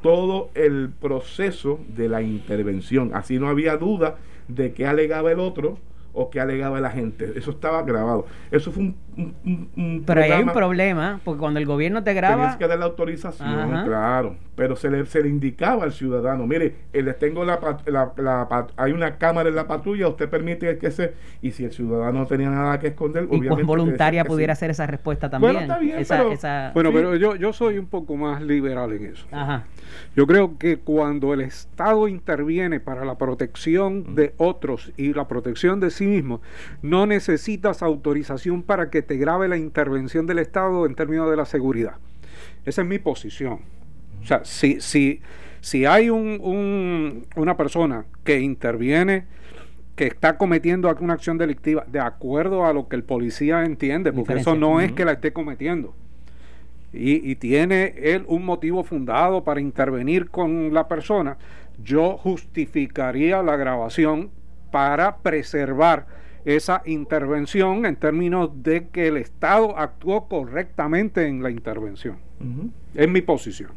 todo 0.01 0.49
el 0.53 0.89
proceso 0.89 1.79
de 1.87 2.09
la 2.09 2.21
intervención. 2.21 3.11
Así 3.13 3.39
no 3.39 3.47
había 3.47 3.77
duda 3.77 4.17
de 4.47 4.73
que 4.73 4.85
alegaba 4.85 5.31
el 5.31 5.39
otro 5.39 5.77
o 6.13 6.29
que 6.29 6.39
alegaba 6.39 6.81
la 6.81 6.91
gente. 6.91 7.33
Eso 7.35 7.51
estaba 7.51 7.83
grabado. 7.83 8.25
Eso 8.51 8.71
fue 8.71 8.83
un, 8.83 8.95
Pero 10.05 10.21
hay 10.21 10.43
un 10.43 10.53
problema, 10.53 11.19
porque 11.23 11.39
cuando 11.39 11.59
el 11.59 11.65
gobierno 11.65 12.03
te 12.03 12.13
graba... 12.13 12.35
Tienes 12.35 12.55
que 12.57 12.67
dar 12.67 12.79
la 12.79 12.85
autorización, 12.85 13.85
claro. 13.85 14.35
Pero 14.55 14.75
se 14.75 14.89
le, 14.89 15.05
se 15.05 15.21
le 15.23 15.29
indicaba 15.29 15.83
al 15.83 15.91
ciudadano, 15.91 16.45
mire, 16.45 16.75
eh, 16.93 17.01
les 17.01 17.17
tengo 17.17 17.43
la, 17.43 17.59
la, 17.87 18.67
hay 18.77 18.91
una 18.91 19.17
cámara 19.17 19.49
en 19.49 19.55
la 19.55 19.67
patrulla, 19.67 20.07
usted 20.07 20.29
permite 20.29 20.77
que 20.77 20.91
se... 20.91 21.13
Y 21.41 21.51
si 21.51 21.63
el 21.63 21.71
ciudadano 21.71 22.19
no 22.19 22.27
tenía 22.27 22.49
nada 22.49 22.79
que 22.79 22.87
esconder, 22.87 23.27
y 23.31 23.41
pues 23.47 23.65
voluntaria 23.65 24.23
pudiera 24.23 24.53
ser 24.55 24.69
esa 24.69 24.85
respuesta 24.85 25.29
también. 25.29 25.53
Bueno, 25.53 25.73
está 25.97 26.21
bien, 26.21 26.37
pero, 26.41 26.71
bueno, 26.73 26.91
pero 26.93 27.15
yo, 27.15 27.35
yo 27.35 27.53
soy 27.53 27.77
un 27.77 27.87
poco 27.87 28.15
más 28.15 28.41
liberal 28.41 28.91
en 28.93 29.05
eso. 29.05 29.25
Ajá. 29.31 29.65
Yo 30.15 30.27
creo 30.27 30.57
que 30.57 30.77
cuando 30.77 31.33
el 31.33 31.41
Estado 31.41 32.07
interviene 32.07 32.79
para 32.79 33.05
la 33.05 33.17
protección 33.17 34.15
de 34.15 34.33
otros 34.37 34.91
y 34.97 35.13
la 35.13 35.27
protección 35.27 35.79
de 35.79 35.89
sí 35.89 36.05
mismo, 36.05 36.41
no 36.81 37.05
necesitas 37.05 37.81
autorización 37.81 38.63
para 38.63 38.89
que 38.89 39.00
te 39.01 39.17
grabe 39.17 39.47
la 39.47 39.57
intervención 39.57 40.25
del 40.25 40.39
Estado 40.39 40.85
en 40.85 40.95
términos 40.95 41.29
de 41.29 41.37
la 41.37 41.45
seguridad. 41.45 41.95
Esa 42.65 42.81
es 42.81 42.87
mi 42.87 42.99
posición. 42.99 43.59
O 44.23 44.25
sea, 44.25 44.45
si, 44.45 44.81
si, 44.81 45.21
si 45.61 45.85
hay 45.85 46.09
un, 46.09 47.25
una 47.35 47.57
persona 47.57 48.05
que 48.23 48.39
interviene, 48.39 49.25
que 49.95 50.07
está 50.07 50.37
cometiendo 50.37 50.89
alguna 50.89 51.13
acción 51.13 51.37
delictiva, 51.37 51.85
de 51.87 51.99
acuerdo 51.99 52.65
a 52.65 52.73
lo 52.73 52.87
que 52.87 52.95
el 52.95 53.03
policía 53.03 53.63
entiende, 53.63 54.13
porque 54.13 54.33
eso 54.33 54.55
no 54.55 54.79
es 54.79 54.91
que 54.91 55.05
la 55.05 55.13
esté 55.13 55.33
cometiendo 55.33 55.93
y, 56.93 57.35
tiene 57.35 57.93
él 57.97 58.25
un 58.27 58.45
motivo 58.45 58.83
fundado 58.83 59.43
para 59.43 59.61
intervenir 59.61 60.29
con 60.29 60.73
la 60.73 60.87
persona, 60.87 61.37
yo 61.81 62.17
justificaría 62.17 63.41
la 63.41 63.55
grabación 63.55 64.29
para 64.71 65.17
preservar 65.17 66.05
esa 66.45 66.81
intervención 66.85 67.85
en 67.85 67.95
términos 67.95 68.49
de 68.63 68.87
que 68.87 69.07
el 69.07 69.17
Estado 69.17 69.77
actuó 69.77 70.27
correctamente 70.27 71.27
en 71.27 71.43
la 71.43 71.51
intervención. 71.51 72.17
Es 72.95 73.07
mi 73.07 73.21
posición. 73.21 73.71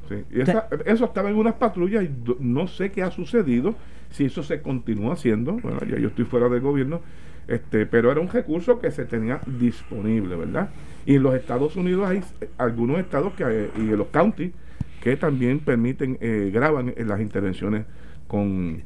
eso 0.87 1.04
estaba 1.04 1.30
en 1.30 1.37
unas 1.37 1.54
patrullas 1.54 2.04
y 2.04 2.11
no 2.40 2.66
sé 2.66 2.90
qué 2.90 3.02
ha 3.02 3.11
sucedido, 3.11 3.75
si 4.11 4.25
eso 4.25 4.42
se 4.42 4.62
continúa 4.62 5.14
haciendo, 5.14 5.52
bueno, 5.54 5.80
ya 5.80 5.99
yo 5.99 6.09
estoy 6.09 6.25
fuera 6.25 6.49
del 6.49 6.61
gobierno, 6.61 7.00
este, 7.47 7.85
pero 7.85 8.11
era 8.11 8.21
un 8.21 8.28
recurso 8.28 8.80
que 8.80 8.90
se 8.90 9.04
tenía 9.04 9.40
disponible, 9.47 10.37
¿verdad? 10.37 10.71
Y 11.04 11.16
en 11.16 11.23
los 11.23 11.35
Estados 11.35 11.76
Unidos 11.76 12.09
hay 12.09 12.23
algunos 12.56 12.99
estados 12.99 13.35
que, 13.35 13.71
y 13.76 13.80
en 13.80 13.99
los 13.99 14.06
counties 14.09 14.52
que 15.02 15.16
también 15.16 15.59
permiten, 15.59 16.16
eh, 16.21 16.50
graban 16.52 16.94
en 16.97 17.09
las 17.09 17.21
intervenciones 17.21 17.85
con... 18.26 18.83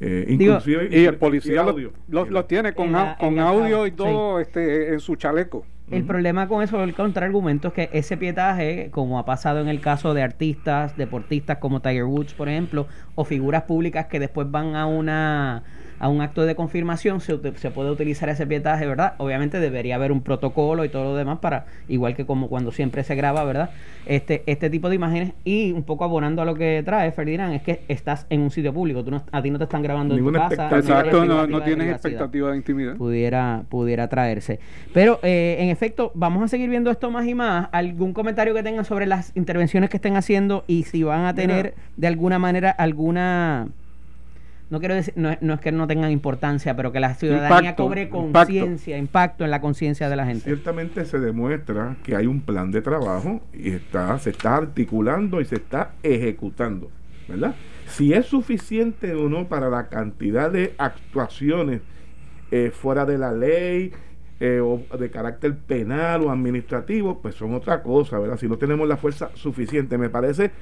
Eh, 0.00 0.26
inclusive 0.28 0.88
y 0.90 1.04
el 1.04 1.16
policía 1.16 1.66
lo, 2.08 2.44
tiene 2.44 2.72
con, 2.72 2.94
con 3.18 3.38
audio 3.38 3.86
y 3.86 3.90
todo 3.90 4.38
este, 4.40 4.92
en 4.92 5.00
su 5.00 5.16
chaleco. 5.16 5.64
El 5.90 6.04
problema 6.04 6.48
con 6.48 6.62
eso, 6.62 6.82
el 6.84 6.94
contraargumento, 6.94 7.68
es 7.68 7.74
que 7.74 7.90
ese 7.94 8.18
pietaje, 8.18 8.90
como 8.90 9.18
ha 9.18 9.24
pasado 9.24 9.60
en 9.60 9.68
el 9.68 9.80
caso 9.80 10.12
de 10.12 10.22
artistas, 10.22 10.96
deportistas 10.98 11.58
como 11.58 11.80
Tiger 11.80 12.04
Woods, 12.04 12.34
por 12.34 12.48
ejemplo, 12.48 12.86
o 13.14 13.24
figuras 13.24 13.62
públicas 13.62 14.06
que 14.06 14.20
después 14.20 14.50
van 14.50 14.76
a 14.76 14.86
una 14.86 15.62
a 16.00 16.08
un 16.08 16.20
acto 16.20 16.44
de 16.46 16.54
confirmación 16.54 17.20
se, 17.20 17.38
se, 17.56 17.70
puede 17.70 17.90
utilizar 17.90 18.28
ese 18.28 18.46
pietaje, 18.46 18.86
¿verdad? 18.86 19.14
Obviamente 19.18 19.60
debería 19.60 19.96
haber 19.96 20.12
un 20.12 20.22
protocolo 20.22 20.84
y 20.84 20.88
todo 20.88 21.04
lo 21.04 21.16
demás 21.16 21.38
para, 21.38 21.66
igual 21.88 22.14
que 22.14 22.26
como 22.26 22.48
cuando 22.48 22.72
siempre 22.72 23.02
se 23.04 23.14
graba, 23.14 23.44
¿verdad? 23.44 23.70
Este, 24.06 24.42
este 24.46 24.70
tipo 24.70 24.88
de 24.88 24.94
imágenes 24.94 25.32
y 25.44 25.72
un 25.72 25.82
poco 25.82 26.04
abonando 26.04 26.42
a 26.42 26.44
lo 26.44 26.54
que 26.54 26.82
trae 26.84 27.12
Ferdinand, 27.12 27.54
es 27.54 27.62
que 27.62 27.82
estás 27.88 28.26
en 28.30 28.40
un 28.40 28.50
sitio 28.50 28.72
público, 28.72 29.04
tú 29.04 29.10
no, 29.10 29.22
a 29.30 29.42
ti 29.42 29.50
no 29.50 29.58
te 29.58 29.64
están 29.64 29.82
grabando 29.82 30.16
en 30.16 30.24
tu 30.24 30.32
casa. 30.32 30.70
Exacto, 30.76 31.24
no, 31.24 31.62
tienes 31.62 31.90
expectativa 31.90 32.50
de 32.50 32.56
intimidad. 32.56 32.96
Pudiera, 32.96 33.64
pudiera 33.68 34.08
traerse. 34.08 34.60
Pero 34.94 35.18
eh, 35.22 35.56
en 35.60 35.68
efecto, 35.68 36.12
vamos 36.14 36.42
a 36.42 36.48
seguir 36.48 36.70
viendo 36.70 36.90
esto 36.90 37.10
más 37.10 37.26
y 37.26 37.34
más. 37.34 37.68
¿Algún 37.72 38.12
comentario 38.12 38.54
que 38.54 38.62
tengan 38.62 38.84
sobre 38.84 39.06
las 39.06 39.36
intervenciones 39.36 39.90
que 39.90 39.96
estén 39.96 40.16
haciendo 40.16 40.64
y 40.66 40.84
si 40.84 41.02
van 41.02 41.24
a 41.24 41.34
tener 41.34 41.74
de 41.96 42.06
alguna 42.06 42.38
manera 42.38 42.70
alguna 42.70 43.68
no 44.70 44.80
quiero 44.80 44.94
decir, 44.94 45.14
no, 45.16 45.30
es 45.30 45.60
que 45.60 45.72
no 45.72 45.86
tengan 45.86 46.10
importancia, 46.10 46.76
pero 46.76 46.92
que 46.92 47.00
la 47.00 47.14
ciudadanía 47.14 47.74
cobre 47.74 48.08
conciencia, 48.10 48.98
impacto. 48.98 49.44
en 49.44 49.50
la 49.50 49.60
conciencia 49.60 50.08
de 50.08 50.16
la 50.16 50.26
gente. 50.26 50.44
Ciertamente 50.44 51.04
se 51.06 51.18
demuestra 51.18 51.96
que 52.02 52.16
hay 52.16 52.26
un 52.26 52.42
plan 52.42 52.70
de 52.70 52.82
trabajo 52.82 53.40
y 53.52 53.70
está, 53.70 54.18
se 54.18 54.30
está 54.30 54.56
articulando 54.56 55.40
y 55.40 55.46
se 55.46 55.56
está 55.56 55.92
ejecutando, 56.02 56.90
¿verdad? 57.28 57.54
Si 57.86 58.12
es 58.12 58.26
suficiente 58.26 59.14
o 59.14 59.28
no 59.28 59.48
para 59.48 59.70
la 59.70 59.88
cantidad 59.88 60.50
de 60.50 60.74
actuaciones 60.76 61.80
eh, 62.50 62.70
fuera 62.72 63.06
de 63.06 63.16
la 63.16 63.32
ley, 63.32 63.92
eh, 64.40 64.60
o 64.60 64.80
de 64.96 65.10
carácter 65.10 65.56
penal 65.56 66.22
o 66.22 66.30
administrativo, 66.30 67.20
pues 67.20 67.34
son 67.34 67.54
otra 67.54 67.82
cosa, 67.82 68.20
¿verdad? 68.20 68.36
Si 68.38 68.46
no 68.46 68.56
tenemos 68.56 68.86
la 68.86 68.96
fuerza 68.96 69.30
suficiente, 69.34 69.98
me 69.98 70.10
parece 70.10 70.52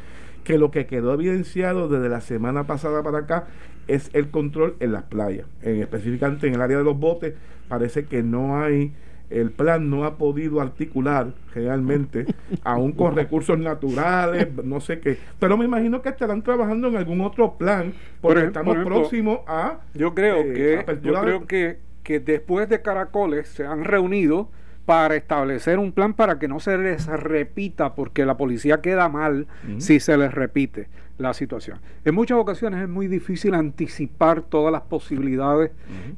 que 0.47 0.59
lo 0.59 0.71
que 0.71 0.87
quedó 0.87 1.13
evidenciado 1.13 1.89
desde 1.89 2.09
la 2.09 2.21
semana 2.21 2.69
pasada 2.69 3.03
para 3.03 3.19
acá 3.19 3.47
es 3.89 4.11
el 4.13 4.31
control 4.31 4.77
en 4.79 4.93
las 4.93 5.03
playas. 5.03 5.45
En, 5.61 5.81
específicamente 5.81 6.47
en 6.47 6.55
el 6.55 6.61
área 6.61 6.79
de 6.79 6.85
los 6.85 6.97
botes, 6.97 7.35
parece 7.67 8.05
que 8.05 8.23
no 8.23 8.57
hay, 8.57 8.95
el 9.29 9.51
plan 9.51 9.91
no 9.91 10.05
ha 10.05 10.19
podido 10.19 10.61
articular 10.61 11.33
realmente, 11.53 12.27
aún 12.63 12.93
con 12.93 13.17
recursos 13.17 13.59
naturales, 13.59 14.47
no 14.63 14.79
sé 14.81 15.01
qué. 15.01 15.19
Pero 15.41 15.57
me 15.57 15.65
imagino 15.65 16.01
que 16.01 16.11
estarán 16.11 16.43
trabajando 16.43 16.87
en 16.87 16.97
algún 16.97 17.23
otro 17.23 17.59
plan, 17.59 17.93
porque 18.21 18.45
estamos 18.45 18.77
próximos 18.85 19.41
a... 19.49 19.81
Yo 19.95 20.15
creo, 20.15 20.43
eh, 20.43 20.85
que, 20.87 20.99
yo 21.03 21.21
creo 21.21 21.47
que, 21.49 21.79
que 22.05 22.21
después 22.21 22.69
de 22.69 22.83
Caracoles 22.83 23.49
se 23.49 23.67
han 23.67 23.83
reunido 23.83 24.49
para 24.87 25.17
establecer 25.17 25.79
un 25.79 25.93
plan 25.93 26.15
para 26.15 26.39
que 26.39 26.49
no 26.49 26.61
se 26.61 26.79
les 26.79 27.07
repita, 27.07 27.95
porque 27.95 28.25
la 28.25 28.37
policía 28.37 28.81
queda 28.81 29.09
mal 29.09 29.49
si 29.79 30.01
se 30.01 30.17
les 30.17 30.33
repite 30.33 30.89
la 31.19 31.35
situación. 31.35 31.81
En 32.05 32.15
muchas 32.15 32.39
ocasiones 32.39 32.83
es 32.83 32.89
muy 32.89 33.09
difícil 33.09 33.55
anticipar 33.55 34.43
todas 34.43 34.73
las 34.73 34.83
posibilidades 34.83 35.73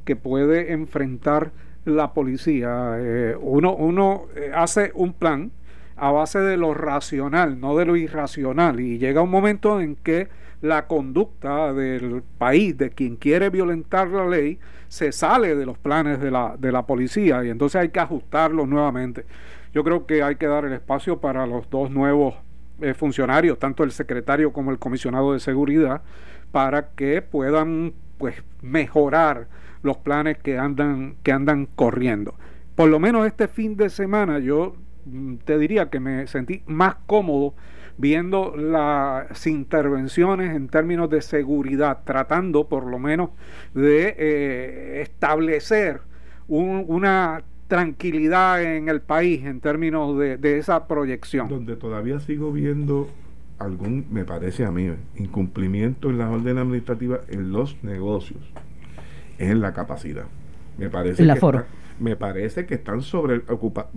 que 0.05 0.15
puede 0.15 0.71
enfrentar 0.71 1.51
la 1.85 2.13
policía. 2.13 2.97
Eh, 2.97 3.35
uno 3.39 3.73
uno 3.75 4.25
eh, 4.35 4.51
hace 4.53 4.91
un 4.93 5.13
plan, 5.13 5.51
a 5.99 6.11
base 6.11 6.39
de 6.39 6.57
lo 6.57 6.73
racional, 6.73 7.59
no 7.59 7.75
de 7.75 7.85
lo 7.85 7.95
irracional. 7.95 8.79
Y 8.79 8.97
llega 8.97 9.21
un 9.21 9.31
momento 9.31 9.81
en 9.81 9.95
que 9.95 10.29
la 10.61 10.87
conducta 10.87 11.73
del 11.73 12.23
país, 12.37 12.77
de 12.77 12.89
quien 12.89 13.15
quiere 13.15 13.49
violentar 13.49 14.07
la 14.09 14.27
ley, 14.27 14.59
se 14.87 15.11
sale 15.11 15.55
de 15.55 15.65
los 15.65 15.77
planes 15.77 16.19
de 16.19 16.31
la, 16.31 16.55
de 16.57 16.71
la 16.71 16.85
policía 16.85 17.43
y 17.43 17.49
entonces 17.49 17.79
hay 17.79 17.89
que 17.89 17.99
ajustarlos 17.99 18.67
nuevamente. 18.67 19.25
Yo 19.73 19.83
creo 19.83 20.05
que 20.05 20.23
hay 20.23 20.35
que 20.35 20.47
dar 20.47 20.65
el 20.65 20.73
espacio 20.73 21.19
para 21.19 21.45
los 21.45 21.69
dos 21.69 21.91
nuevos 21.91 22.35
eh, 22.81 22.93
funcionarios, 22.93 23.59
tanto 23.59 23.83
el 23.83 23.91
secretario 23.91 24.51
como 24.51 24.71
el 24.71 24.79
comisionado 24.79 25.33
de 25.33 25.39
seguridad, 25.39 26.01
para 26.51 26.89
que 26.89 27.21
puedan 27.21 27.93
pues 28.17 28.35
mejorar 28.61 29.47
los 29.83 29.97
planes 29.97 30.37
que 30.39 30.57
andan 30.57 31.15
que 31.23 31.31
andan 31.31 31.67
corriendo. 31.67 32.35
Por 32.75 32.89
lo 32.89 32.99
menos 32.99 33.27
este 33.27 33.47
fin 33.47 33.77
de 33.77 33.89
semana 33.89 34.39
yo 34.39 34.73
te 35.45 35.57
diría 35.57 35.89
que 35.89 35.99
me 35.99 36.27
sentí 36.27 36.61
más 36.65 36.95
cómodo 37.05 37.53
viendo 37.97 38.55
las 38.55 39.45
intervenciones 39.45 40.55
en 40.55 40.69
términos 40.69 41.09
de 41.09 41.21
seguridad, 41.21 41.99
tratando 42.05 42.67
por 42.67 42.85
lo 42.85 42.97
menos 42.97 43.31
de 43.73 44.15
eh, 44.17 45.01
establecer 45.01 46.01
una 46.47 47.43
tranquilidad 47.67 48.63
en 48.63 48.89
el 48.89 49.01
país 49.01 49.45
en 49.45 49.59
términos 49.59 50.17
de, 50.17 50.37
de, 50.37 50.57
esa 50.57 50.87
proyección. 50.87 51.49
Donde 51.49 51.75
todavía 51.75 52.19
sigo 52.19 52.51
viendo 52.51 53.07
algún, 53.59 54.05
me 54.09 54.23
parece 54.23 54.65
a 54.65 54.71
mí, 54.71 54.89
incumplimiento 55.17 56.09
en 56.09 56.17
la 56.17 56.31
orden 56.31 56.57
administrativa 56.57 57.19
en 57.27 57.51
los 57.51 57.75
negocios, 57.83 58.41
es 59.37 59.51
en 59.51 59.61
la 59.61 59.73
capacidad. 59.73 60.25
Me 60.77 60.89
parece 60.89 61.25
la 61.25 61.35
que 61.35 61.41
me 61.99 62.15
parece 62.15 62.65
que 62.65 62.75
están 62.75 63.01
sobre 63.01 63.37
ocupa, 63.47 63.89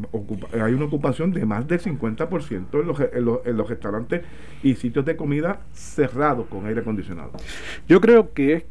hay 0.53 0.75
una 0.75 0.87
ocupación 0.87 1.33
de 1.33 1.45
más 1.47 1.67
del 1.67 1.81
50% 1.81 2.81
en 2.81 2.87
los, 2.87 3.01
en, 3.01 3.25
los, 3.25 3.47
en 3.47 3.57
los 3.57 3.69
restaurantes 3.69 4.23
y 4.63 4.75
sitios 4.75 5.05
de 5.05 5.17
comida 5.17 5.61
cerrados 5.73 6.47
con 6.49 6.67
aire 6.67 6.81
acondicionado. 6.81 7.33
Yo 7.89 8.01
creo 8.01 8.33
que 8.33 8.53
es 8.55 8.65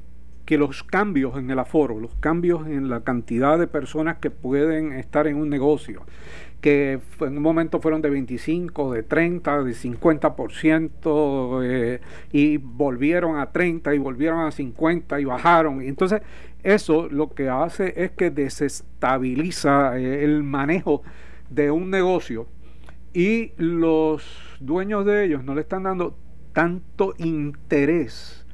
que 0.46 0.58
los 0.58 0.84
cambios 0.84 1.38
en 1.38 1.50
el 1.50 1.60
aforo, 1.60 2.00
los 2.00 2.14
cambios 2.16 2.68
en 2.68 2.90
la 2.90 3.02
cantidad 3.02 3.58
de 3.58 3.68
personas 3.68 4.18
que 4.18 4.32
pueden 4.32 4.92
estar 4.94 5.28
en 5.28 5.38
un 5.38 5.50
negocio, 5.50 6.04
que 6.62 7.00
en 7.22 7.38
un 7.38 7.44
momento 7.44 7.80
fueron 7.80 8.02
de 8.02 8.10
25, 8.10 8.94
de 8.94 9.04
30, 9.04 9.64
de 9.64 9.72
50%, 9.72 11.62
eh, 11.64 12.02
y 12.32 12.58
volvieron 12.58 13.38
a 13.38 13.52
30 13.52 13.96
y 13.96 13.98
volvieron 13.98 14.42
a 14.42 14.52
50 14.52 15.20
y 15.20 15.26
bajaron. 15.26 15.82
Entonces 15.82 16.22
eso 16.64 17.08
lo 17.10 17.34
que 17.34 17.50
hace 17.50 17.94
es 17.98 18.12
que 18.12 18.30
desestabiliza 18.30 19.98
eh, 19.98 20.24
el 20.24 20.44
manejo 20.44 21.02
de 21.50 21.72
un 21.72 21.90
negocio 21.90 22.48
y 23.14 23.54
los 23.58 24.58
dueños 24.60 25.06
de 25.06 25.26
ellos 25.26 25.44
no 25.44 25.56
le 25.56 25.62
están 25.62 25.84
dando 25.84 26.18
tanto 26.54 27.14
interés 27.18 28.46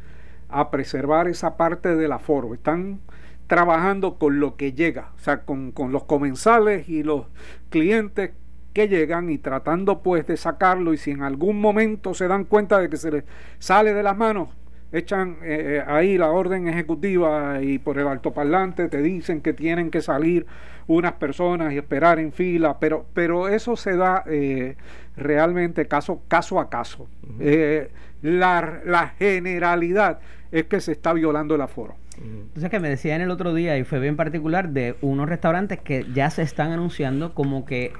a 0.49 0.71
preservar 0.71 1.27
esa 1.27 1.57
parte 1.57 1.95
del 1.95 2.11
aforo. 2.11 2.53
Están 2.53 3.01
trabajando 3.47 4.17
con 4.17 4.39
lo 4.39 4.55
que 4.55 4.73
llega, 4.73 5.11
o 5.15 5.19
sea, 5.19 5.43
con, 5.43 5.71
con 5.71 5.91
los 5.91 6.03
comensales 6.03 6.89
y 6.89 7.03
los 7.03 7.25
clientes 7.69 8.31
que 8.73 8.87
llegan 8.87 9.29
y 9.29 9.37
tratando 9.37 10.03
pues 10.03 10.27
de 10.27 10.37
sacarlo 10.37 10.93
y 10.93 10.97
si 10.97 11.11
en 11.11 11.23
algún 11.23 11.59
momento 11.59 12.13
se 12.13 12.27
dan 12.27 12.43
cuenta 12.43 12.79
de 12.79 12.89
que 12.89 12.97
se 12.97 13.11
les 13.11 13.23
sale 13.57 13.93
de 13.93 14.03
las 14.03 14.15
manos, 14.15 14.49
echan 14.91 15.37
eh, 15.43 15.77
eh, 15.77 15.83
ahí 15.85 16.17
la 16.17 16.29
orden 16.29 16.67
ejecutiva 16.67 17.61
y 17.61 17.77
por 17.77 17.99
el 17.99 18.07
altoparlante 18.07 18.87
te 18.87 19.01
dicen 19.01 19.41
que 19.41 19.53
tienen 19.53 19.91
que 19.91 20.01
salir 20.01 20.45
unas 20.87 21.13
personas 21.13 21.73
y 21.73 21.77
esperar 21.77 22.17
en 22.19 22.31
fila, 22.31 22.79
pero, 22.79 23.05
pero 23.13 23.49
eso 23.49 23.75
se 23.75 23.97
da 23.97 24.23
eh, 24.25 24.77
realmente 25.17 25.85
caso, 25.87 26.21
caso 26.29 26.59
a 26.59 26.69
caso. 26.69 27.09
la, 28.21 28.81
la 28.85 29.07
generalidad 29.19 30.19
es 30.51 30.63
que 30.65 30.79
se 30.79 30.93
está 30.93 31.11
violando 31.11 31.55
el 31.55 31.61
aforo. 31.61 31.95
Entonces 32.19 32.71
que 32.71 32.79
me 32.79 32.89
decían 32.89 33.21
el 33.21 33.29
otro 33.29 33.53
día, 33.53 33.77
y 33.77 33.83
fue 33.83 33.99
bien 33.99 34.15
particular, 34.15 34.69
de 34.69 34.95
unos 35.01 35.29
restaurantes 35.29 35.79
que 35.79 36.03
ya 36.15 36.31
se 36.31 36.41
están 36.41 36.71
anunciando 36.71 37.35
como 37.35 37.63
que, 37.65 37.91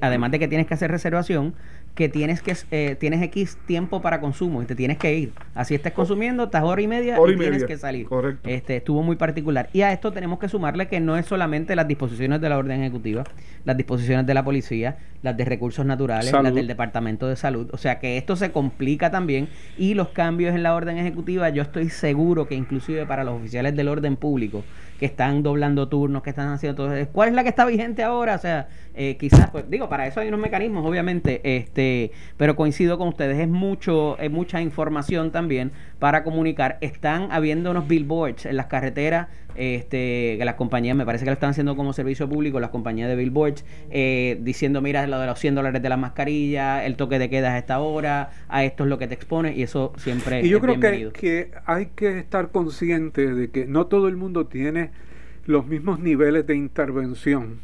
además 0.00 0.30
de 0.30 0.38
que 0.38 0.46
tienes 0.46 0.68
que 0.68 0.74
hacer 0.74 0.90
reservación, 0.92 1.54
que 1.98 2.08
tienes 2.08 2.42
que 2.42 2.56
eh, 2.70 2.94
tienes 2.94 3.20
X 3.22 3.58
tiempo 3.66 4.00
para 4.00 4.20
consumo 4.20 4.62
y 4.62 4.66
te 4.66 4.76
tienes 4.76 4.98
que 4.98 5.16
ir. 5.16 5.32
Así 5.52 5.74
estés 5.74 5.92
consumiendo, 5.92 6.44
estás 6.44 6.62
hora 6.62 6.80
y 6.80 6.86
media 6.86 7.18
y, 7.18 7.36
tienes 7.36 7.64
que 7.64 7.76
salir. 7.76 8.06
Correcto. 8.06 8.48
Este, 8.48 8.76
estuvo 8.76 9.02
muy 9.02 9.16
particular. 9.16 9.68
Y 9.72 9.80
a 9.80 9.92
esto 9.92 10.12
tenemos 10.12 10.38
que 10.38 10.48
sumarle 10.48 10.86
que 10.86 11.00
no 11.00 11.16
es 11.16 11.26
solamente 11.26 11.74
las 11.74 11.88
disposiciones 11.88 12.40
de 12.40 12.48
la 12.50 12.56
orden 12.56 12.82
ejecutiva, 12.82 13.24
las 13.64 13.76
disposiciones 13.76 14.26
de 14.26 14.34
la 14.34 14.44
policía, 14.44 14.98
las 15.22 15.36
de 15.36 15.44
recursos 15.44 15.84
naturales, 15.84 16.32
las 16.32 16.54
del 16.54 16.68
Departamento 16.68 17.26
de 17.26 17.34
Salud. 17.34 17.68
O 17.72 17.78
sea 17.78 17.98
que 17.98 18.16
esto 18.16 18.36
se 18.36 18.52
complica 18.52 19.10
también 19.10 19.48
y 19.76 19.94
los 19.94 20.10
cambios 20.10 20.54
en 20.54 20.62
la 20.62 20.76
orden 20.76 20.98
ejecutiva, 20.98 21.48
yo 21.48 21.62
estoy 21.62 21.88
seguro 21.88 22.46
que 22.46 22.54
inclusive 22.54 23.06
para 23.06 23.24
los 23.24 23.34
oficiales 23.40 23.74
del 23.74 23.88
orden 23.88 24.14
público, 24.14 24.62
que 24.98 25.06
están 25.06 25.42
doblando 25.42 25.88
turnos, 25.88 26.22
que 26.22 26.30
están 26.30 26.48
haciendo 26.48 26.76
todo 26.84 26.94
eso. 26.94 27.10
¿Cuál 27.12 27.30
es 27.30 27.34
la 27.34 27.42
que 27.42 27.48
está 27.48 27.64
vigente 27.64 28.02
ahora? 28.02 28.34
O 28.34 28.38
sea, 28.38 28.68
eh, 28.94 29.16
quizás, 29.16 29.50
pues 29.50 29.70
digo, 29.70 29.88
para 29.88 30.06
eso 30.06 30.20
hay 30.20 30.28
unos 30.28 30.40
mecanismos, 30.40 30.84
obviamente, 30.84 31.40
este, 31.56 32.10
pero 32.36 32.56
coincido 32.56 32.98
con 32.98 33.08
ustedes, 33.08 33.38
es 33.38 33.48
mucho, 33.48 34.18
es 34.18 34.30
mucha 34.30 34.60
información 34.60 35.30
también 35.30 35.70
para 35.98 36.24
comunicar. 36.24 36.78
Están 36.80 37.30
habiendo 37.32 37.70
unos 37.70 37.88
billboards 37.88 38.46
en 38.46 38.56
las 38.56 38.66
carreteras, 38.66 39.28
este, 39.56 40.36
que 40.38 40.42
las 40.44 40.54
compañías, 40.54 40.96
me 40.96 41.04
parece 41.04 41.24
que 41.24 41.30
lo 41.30 41.34
están 41.34 41.50
haciendo 41.50 41.76
como 41.76 41.92
servicio 41.92 42.28
público, 42.28 42.60
las 42.60 42.70
compañías 42.70 43.08
de 43.08 43.16
billboards, 43.16 43.64
eh, 43.90 44.38
diciendo, 44.40 44.80
mira, 44.80 45.06
lo 45.06 45.18
de 45.18 45.26
los 45.26 45.38
100 45.38 45.56
dólares 45.56 45.82
de 45.82 45.88
la 45.88 45.96
mascarilla, 45.96 46.84
el 46.86 46.96
toque 46.96 47.18
de 47.18 47.28
queda 47.28 47.54
a 47.54 47.58
esta 47.58 47.80
hora, 47.80 48.30
a 48.48 48.64
esto 48.64 48.84
es 48.84 48.90
lo 48.90 48.98
que 48.98 49.08
te 49.08 49.14
expone, 49.14 49.56
y 49.56 49.62
eso 49.62 49.92
siempre 49.96 50.44
y 50.44 50.48
yo 50.48 50.60
creo 50.60 50.78
que, 50.78 51.10
que 51.12 51.50
hay 51.66 51.86
que 51.86 52.18
estar 52.18 52.50
consciente 52.50 53.34
de 53.34 53.50
que 53.50 53.66
no 53.66 53.86
todo 53.86 54.08
el 54.08 54.16
mundo 54.16 54.46
tiene 54.46 54.90
los 55.46 55.66
mismos 55.66 55.98
niveles 55.98 56.46
de 56.46 56.54
intervención 56.54 57.60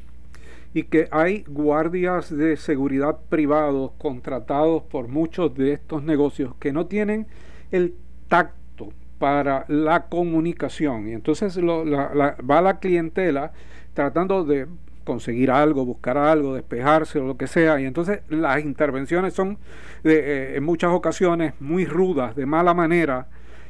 y 0.73 0.85
que 0.85 1.07
hay 1.13 1.45
guardias 1.47 2.37
de 2.37 2.57
seguridad 2.57 3.19
privados 3.29 3.93
contratados 3.99 4.83
por 4.83 5.07
muchos 5.07 5.55
de 5.55 5.75
estos 5.75 6.03
negocios 6.03 6.55
que 6.59 6.73
no 6.73 6.87
tienen 6.87 7.29
el 7.71 7.95
tacto 8.29 8.93
para 9.19 9.65
la 9.69 10.07
comunicación 10.07 11.09
y 11.09 11.13
entonces 11.13 11.59
va 11.59 12.61
la 12.61 12.79
clientela 12.79 13.53
tratando 13.95 14.45
de 14.45 14.67
conseguir 15.05 15.51
algo, 15.51 15.85
buscar 15.85 16.17
algo, 16.19 16.55
despejarse 16.55 17.19
o 17.21 17.27
lo 17.27 17.37
que 17.37 17.47
sea. 17.47 17.81
Y 17.81 17.85
entonces 17.85 18.21
las 18.29 18.63
intervenciones 18.65 19.35
son 19.35 19.59
de, 20.03 20.19
eh, 20.19 20.57
en 20.57 20.65
muchas 20.65 20.91
ocasiones 20.91 21.55
muy 21.61 21.85
rudas, 21.85 22.35
de 22.35 22.47
mala 22.47 22.75
manera. 22.75 23.29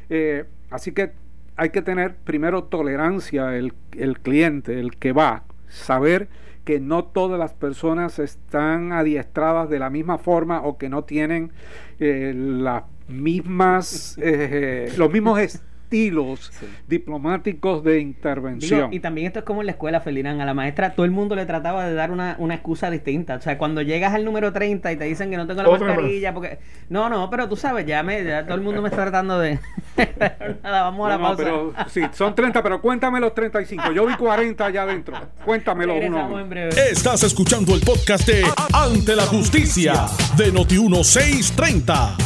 Eh, 0.09 0.45
así 0.71 0.93
que 0.93 1.13
hay 1.57 1.71
que 1.71 1.83
tener 1.83 2.17
primero 2.17 2.65
tolerancia 2.65 3.57
el, 3.57 3.75
el 3.93 4.19
cliente, 4.21 4.79
el 4.81 4.97
que 4.97 5.13
va, 5.13 5.45
saber 5.69 6.29
que 6.65 6.81
no 6.81 7.05
todas 7.05 7.39
las 7.39 7.53
personas 7.53 8.19
están 8.19 8.93
adiestradas 8.93 9.69
de 9.69 9.79
la 9.79 9.91
misma 9.91 10.19
forma 10.19 10.63
o 10.63 10.79
que 10.79 10.89
no 10.89 11.05
tienen 11.05 11.53
eh, 12.01 12.33
las 12.35 12.85
mismas 13.07 14.19
eh, 14.23 14.93
los 14.97 15.11
mismos 15.13 15.61
estilos 15.95 16.51
diplomáticos 16.89 17.85
de 17.85 18.01
intervención. 18.01 18.93
y 18.93 18.99
también 18.99 19.29
esto 19.29 19.39
es 19.41 19.45
como 19.45 19.61
en 19.61 19.67
la 19.67 19.73
escuela, 19.73 20.01
Felirán, 20.01 20.41
a 20.41 20.45
la 20.45 20.55
maestra 20.55 20.95
todo 20.95 21.07
el 21.07 21.13
mundo 21.13 21.37
le 21.37 21.47
trataba 21.47 21.87
de 21.87 21.95
dar 21.95 22.11
una, 22.11 22.35
una 22.39 22.55
excusa 22.55 22.91
distinta. 22.91 23.37
O 23.37 23.41
sea, 23.41 23.57
cuando 23.59 23.81
llegas 23.81 24.13
al 24.13 24.25
número 24.25 24.53
30 24.53 24.91
y 24.93 24.97
te 24.97 25.05
dicen 25.05 25.31
que 25.31 25.37
no 25.37 25.47
tengo 25.47 25.63
la 25.63 25.71
mascarilla, 25.71 26.35
porque... 26.35 26.59
No, 26.89 27.09
no, 27.09 27.31
pero 27.31 27.49
tú 27.49 27.57
sabes, 27.57 27.87
ya, 27.87 28.03
me, 28.03 28.23
todo 28.43 28.55
el 28.55 28.61
mundo 28.61 28.83
me 28.83 28.89
está 28.89 29.03
tratando 29.03 29.39
de... 29.39 29.61
Nada, 30.63 30.83
vamos 30.83 31.07
a 31.07 31.11
la 31.11 31.19
pausa. 31.19 31.37
pero, 31.37 31.73
sí, 31.89 32.03
son 32.13 32.35
30, 32.35 32.63
pero 32.63 32.81
cuéntame 32.81 33.21
los 33.21 33.33
35. 33.35 33.93
Yo 33.93 34.07
vi 34.07 34.15
40 34.15 34.67
allá 34.67 34.83
adentro. 34.83 35.17
Cuéntamelo 35.45 35.95
uno. 35.95 36.45
Estás 36.91 37.23
escuchando 37.23 37.75
el 37.75 37.81
podcast 37.81 38.27
de 38.27 38.45
Ante 38.73 39.15
la 39.15 39.27
Justicia 39.27 40.07
de 40.37 40.51
Noti 40.51 40.79
1630. 40.79 42.17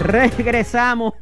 Regresamos 0.00 1.14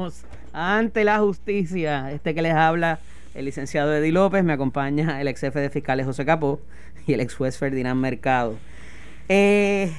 ante 0.52 1.04
la 1.04 1.18
justicia. 1.18 2.12
Este 2.12 2.34
que 2.34 2.42
les 2.42 2.54
habla, 2.54 2.98
el 3.34 3.44
licenciado 3.44 3.94
Eddie 3.94 4.12
López, 4.12 4.44
me 4.44 4.52
acompaña 4.52 5.20
el 5.20 5.28
ex 5.28 5.40
jefe 5.40 5.60
de 5.60 5.70
fiscales 5.70 6.06
José 6.06 6.24
Capó 6.24 6.60
y 7.06 7.14
el 7.14 7.20
ex 7.20 7.34
juez 7.34 7.58
Ferdinand 7.58 8.00
Mercado. 8.00 8.56
Eh, 9.28 9.92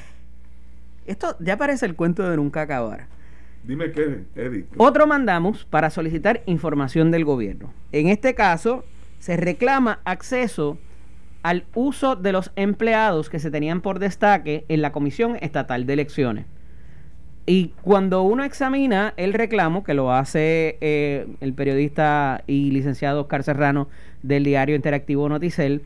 esto 1.06 1.36
ya 1.40 1.58
parece 1.58 1.86
el 1.86 1.96
cuento 1.96 2.30
de 2.30 2.38
nunca 2.38 2.62
acabar. 2.62 3.08
Dime 3.64 3.92
qué, 3.92 4.24
Eddie. 4.36 4.66
Otro 4.78 5.08
mandamos 5.08 5.66
para 5.66 5.90
solicitar 5.90 6.44
información 6.46 7.12
del 7.12 7.24
gobierno. 7.24 7.74
En 7.92 8.08
este 8.08 8.36
caso, 8.36 8.84
se 9.20 9.38
reclama 9.38 10.02
acceso 10.04 10.78
al 11.44 11.66
uso 11.74 12.16
de 12.16 12.32
los 12.32 12.52
empleados 12.56 13.30
que 13.30 13.40
se 13.40 13.52
tenían 13.52 13.82
por 13.82 14.00
destaque 14.00 14.66
en 14.68 14.82
la 14.82 14.92
Comisión 14.92 15.38
Estatal 15.42 15.86
de 15.86 15.94
Elecciones. 15.94 16.46
Y 17.46 17.74
cuando 17.82 18.24
uno 18.24 18.44
examina 18.44 19.14
el 19.18 19.34
reclamo, 19.34 19.84
que 19.84 19.94
lo 19.94 20.14
hace 20.14 20.78
eh, 20.80 21.28
el 21.42 21.54
periodista 21.54 22.44
y 22.48 22.72
licenciado 22.72 23.22
Oscar 23.22 23.44
Serrano 23.44 23.90
del 24.22 24.46
diario 24.46 24.76
interactivo 24.76 25.28
Noticel, 25.28 25.82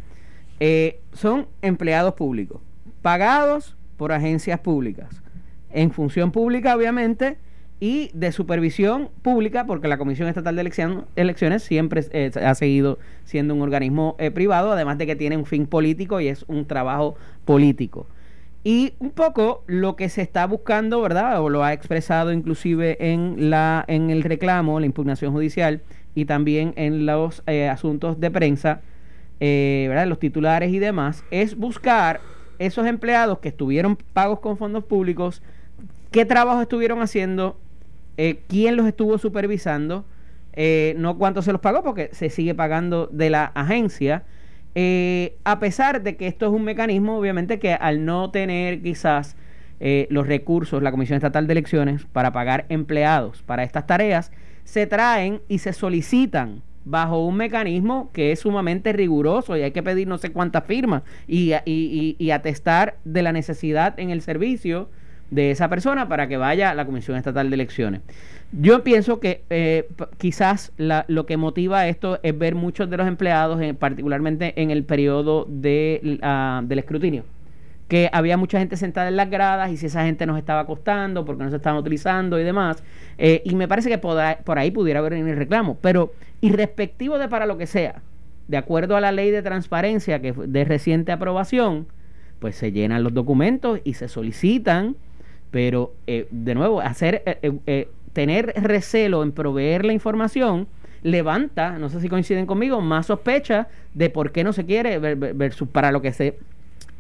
eh, 0.59 0.99
son 1.13 1.47
empleados 1.61 2.13
públicos. 2.13 2.61
pagados 3.01 3.75
por 3.95 4.11
agencias 4.11 4.59
públicas, 4.59 5.23
en 5.71 5.91
función 5.91 6.31
pública 6.31 6.75
obviamente, 6.75 7.37
y 7.79 8.09
de 8.13 8.31
supervisión 8.31 9.09
pública, 9.21 9.65
porque 9.65 9.87
la 9.87 9.97
Comisión 9.97 10.27
Estatal 10.27 10.55
de 10.55 11.05
Elecciones 11.15 11.63
siempre 11.63 12.03
eh, 12.11 12.31
ha 12.43 12.55
seguido 12.55 12.97
siendo 13.23 13.53
un 13.53 13.61
organismo 13.61 14.15
eh, 14.17 14.31
privado, 14.31 14.71
además 14.71 14.97
de 14.97 15.05
que 15.05 15.15
tiene 15.15 15.37
un 15.37 15.45
fin 15.45 15.67
político 15.67 16.19
y 16.19 16.27
es 16.27 16.43
un 16.47 16.65
trabajo 16.65 17.15
político. 17.45 18.07
Y 18.67 18.95
un 18.99 19.11
poco 19.11 19.63
lo 19.67 19.95
que 19.95 20.09
se 20.09 20.21
está 20.21 20.45
buscando, 20.45 21.01
¿verdad? 21.01 21.41
O 21.41 21.47
lo 21.47 21.63
ha 21.63 21.71
expresado 21.71 22.33
inclusive 22.33 22.97
en, 22.99 23.49
la, 23.49 23.85
en 23.87 24.09
el 24.09 24.23
reclamo, 24.23 24.81
la 24.81 24.85
impugnación 24.85 25.31
judicial 25.31 25.81
y 26.15 26.25
también 26.25 26.73
en 26.75 27.05
los 27.05 27.43
eh, 27.47 27.69
asuntos 27.69 28.19
de 28.19 28.29
prensa, 28.29 28.81
¿verdad? 29.39 30.07
Los 30.07 30.19
titulares 30.19 30.73
y 30.73 30.79
demás, 30.79 31.23
es 31.31 31.55
buscar 31.55 32.19
esos 32.59 32.85
empleados 32.87 33.39
que 33.39 33.49
estuvieron 33.49 33.95
pagos 33.95 34.39
con 34.39 34.57
fondos 34.57 34.83
públicos, 34.83 35.41
qué 36.11 36.25
trabajo 36.25 36.61
estuvieron 36.61 37.01
haciendo 37.01 37.57
eh, 38.17 38.39
quién 38.47 38.75
los 38.75 38.87
estuvo 38.87 39.17
supervisando, 39.17 40.05
eh, 40.53 40.95
no 40.97 41.17
cuánto 41.17 41.41
se 41.41 41.51
los 41.51 41.61
pagó, 41.61 41.83
porque 41.83 42.09
se 42.13 42.29
sigue 42.29 42.55
pagando 42.55 43.07
de 43.07 43.29
la 43.29 43.45
agencia. 43.45 44.23
Eh, 44.75 45.37
a 45.43 45.59
pesar 45.59 46.03
de 46.03 46.15
que 46.15 46.27
esto 46.27 46.45
es 46.45 46.51
un 46.51 46.63
mecanismo, 46.63 47.17
obviamente, 47.17 47.59
que 47.59 47.73
al 47.73 48.05
no 48.05 48.31
tener 48.31 48.81
quizás 48.81 49.35
los 50.09 50.25
recursos, 50.25 50.81
la 50.81 50.89
Comisión 50.89 51.17
Estatal 51.17 51.45
de 51.45 51.53
Elecciones, 51.53 52.05
para 52.05 52.31
pagar 52.31 52.65
empleados 52.69 53.43
para 53.43 53.61
estas 53.61 53.85
tareas, 53.85 54.31
se 54.63 54.87
traen 54.87 55.41
y 55.47 55.59
se 55.59 55.71
solicitan 55.71 56.63
bajo 56.83 57.25
un 57.25 57.35
mecanismo 57.35 58.09
que 58.11 58.31
es 58.31 58.39
sumamente 58.39 58.93
riguroso 58.93 59.55
y 59.55 59.61
hay 59.61 59.71
que 59.71 59.83
pedir 59.83 60.07
no 60.07 60.17
sé 60.17 60.31
cuántas 60.31 60.65
firmas 60.65 61.03
y, 61.27 61.53
y 61.65 62.31
atestar 62.31 62.97
de 63.03 63.21
la 63.21 63.33
necesidad 63.33 63.99
en 63.99 64.09
el 64.09 64.21
servicio 64.21 64.89
de 65.29 65.51
esa 65.51 65.69
persona 65.69 66.07
para 66.07 66.27
que 66.27 66.37
vaya 66.37 66.69
a 66.69 66.75
la 66.75 66.85
Comisión 66.85 67.17
Estatal 67.17 67.49
de 67.49 67.55
Elecciones. 67.55 68.01
Yo 68.53 68.83
pienso 68.83 69.19
que 69.19 69.43
eh, 69.49 69.89
quizás 70.17 70.71
lo 70.77 71.25
que 71.25 71.35
motiva 71.35 71.87
esto 71.87 72.19
es 72.23 72.37
ver 72.37 72.55
muchos 72.55 72.89
de 72.89 72.97
los 72.97 73.07
empleados, 73.07 73.59
particularmente 73.77 74.53
en 74.61 74.71
el 74.71 74.85
periodo 74.85 75.45
de, 75.49 76.19
del 76.63 76.79
escrutinio, 76.79 77.25
que 77.89 78.09
había 78.13 78.37
mucha 78.37 78.59
gente 78.59 78.77
sentada 78.77 79.09
en 79.09 79.17
las 79.17 79.29
gradas 79.29 79.71
y 79.71 79.77
si 79.77 79.87
esa 79.87 80.05
gente 80.05 80.25
nos 80.25 80.37
estaba 80.37 80.65
costando 80.65 81.25
porque 81.25 81.43
no 81.43 81.49
se 81.49 81.57
estaban 81.57 81.79
utilizando 81.79 82.39
y 82.39 82.43
demás. 82.43 82.83
Eh, 83.17 83.41
y 83.43 83.55
me 83.55 83.67
parece 83.67 83.89
que 83.89 83.97
por 83.97 84.57
ahí, 84.57 84.71
pudiera 84.71 84.99
haber 84.99 85.13
el 85.13 85.35
reclamo. 85.35 85.77
Pero 85.81 86.13
irrespectivo 86.39 87.17
de 87.17 87.27
para 87.27 87.45
lo 87.45 87.57
que 87.57 87.67
sea, 87.67 88.01
de 88.47 88.57
acuerdo 88.57 88.95
a 88.95 89.01
la 89.01 89.11
ley 89.11 89.29
de 89.29 89.41
transparencia 89.41 90.21
que 90.21 90.31
de 90.31 90.63
reciente 90.63 91.11
aprobación, 91.11 91.87
pues 92.39 92.55
se 92.55 92.71
llenan 92.71 93.03
los 93.03 93.13
documentos 93.13 93.81
y 93.83 93.95
se 93.95 94.07
solicitan 94.07 94.95
pero, 95.51 95.93
eh, 96.07 96.27
de 96.31 96.55
nuevo, 96.55 96.81
hacer, 96.81 97.23
eh, 97.25 97.51
eh, 97.65 97.89
tener 98.13 98.53
recelo 98.57 99.23
en 99.23 99.31
proveer 99.31 99.85
la 99.85 99.93
información 99.93 100.67
levanta, 101.03 101.77
no 101.77 101.89
sé 101.89 102.01
si 102.01 102.09
coinciden 102.09 102.45
conmigo, 102.45 102.81
más 102.81 103.05
sospecha 103.05 103.67
de 103.93 104.09
por 104.09 104.31
qué 104.31 104.43
no 104.43 104.51
se 104.51 104.65
quiere, 104.65 104.97
versus 104.97 105.67
para 105.69 105.91
lo 105.91 106.01
que 106.01 106.11
se 106.11 106.37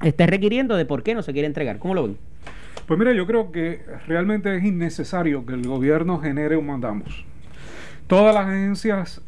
esté 0.01 0.27
requiriendo, 0.27 0.77
de 0.77 0.85
por 0.85 1.03
qué 1.03 1.15
no 1.15 1.23
se 1.23 1.33
quiere 1.33 1.47
entregar. 1.47 1.79
¿Cómo 1.79 1.93
lo 1.93 2.03
ven? 2.03 2.17
Pues 2.85 2.97
mira, 2.97 3.11
yo 3.11 3.25
creo 3.25 3.51
que 3.51 3.81
realmente 4.07 4.55
es 4.55 4.63
innecesario 4.63 5.45
que 5.45 5.53
el 5.53 5.67
gobierno 5.67 6.19
genere 6.19 6.55
un 6.55 6.67
mandamos. 6.67 7.25
Todas 8.05 8.33
las 8.33 8.47
agencias 8.47 9.21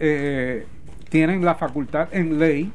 tienen 1.10 1.44
la 1.44 1.56
facultad 1.56 2.08
en 2.14 2.40
ley 2.40 2.72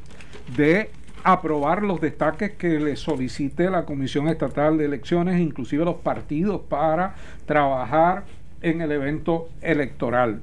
de 0.57 0.91
aprobar 1.25 1.83
los 1.83 2.01
destaques 2.01 2.53
que 2.53 2.79
le 2.79 2.97
solicite 2.97 3.71
la 3.71 3.87
Comisión 3.87 4.29
Estatal 4.29 4.77
de 4.77 4.85
Elecciones, 4.85 5.41
inclusive 5.41 5.85
los 5.85 5.97
partidos, 5.97 6.61
para 6.69 7.15
trabajar 7.47 8.25
en 8.61 8.83
el 8.83 8.93
evento 8.93 9.49
electoral. 9.63 10.43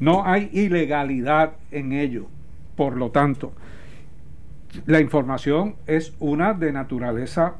No 0.00 0.24
hay 0.24 0.50
ilegalidad 0.52 1.52
en 1.70 1.92
ello. 1.92 2.26
Por 2.76 2.96
lo 2.96 3.10
tanto, 3.10 3.52
la 4.86 5.00
información 5.00 5.76
es 5.86 6.12
una 6.18 6.52
de 6.52 6.72
naturaleza 6.72 7.54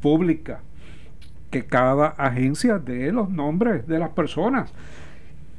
pública, 0.00 0.60
que 1.50 1.66
cada 1.66 2.08
agencia 2.08 2.78
dé 2.78 3.12
los 3.12 3.30
nombres 3.30 3.86
de 3.86 3.98
las 3.98 4.10
personas 4.10 4.72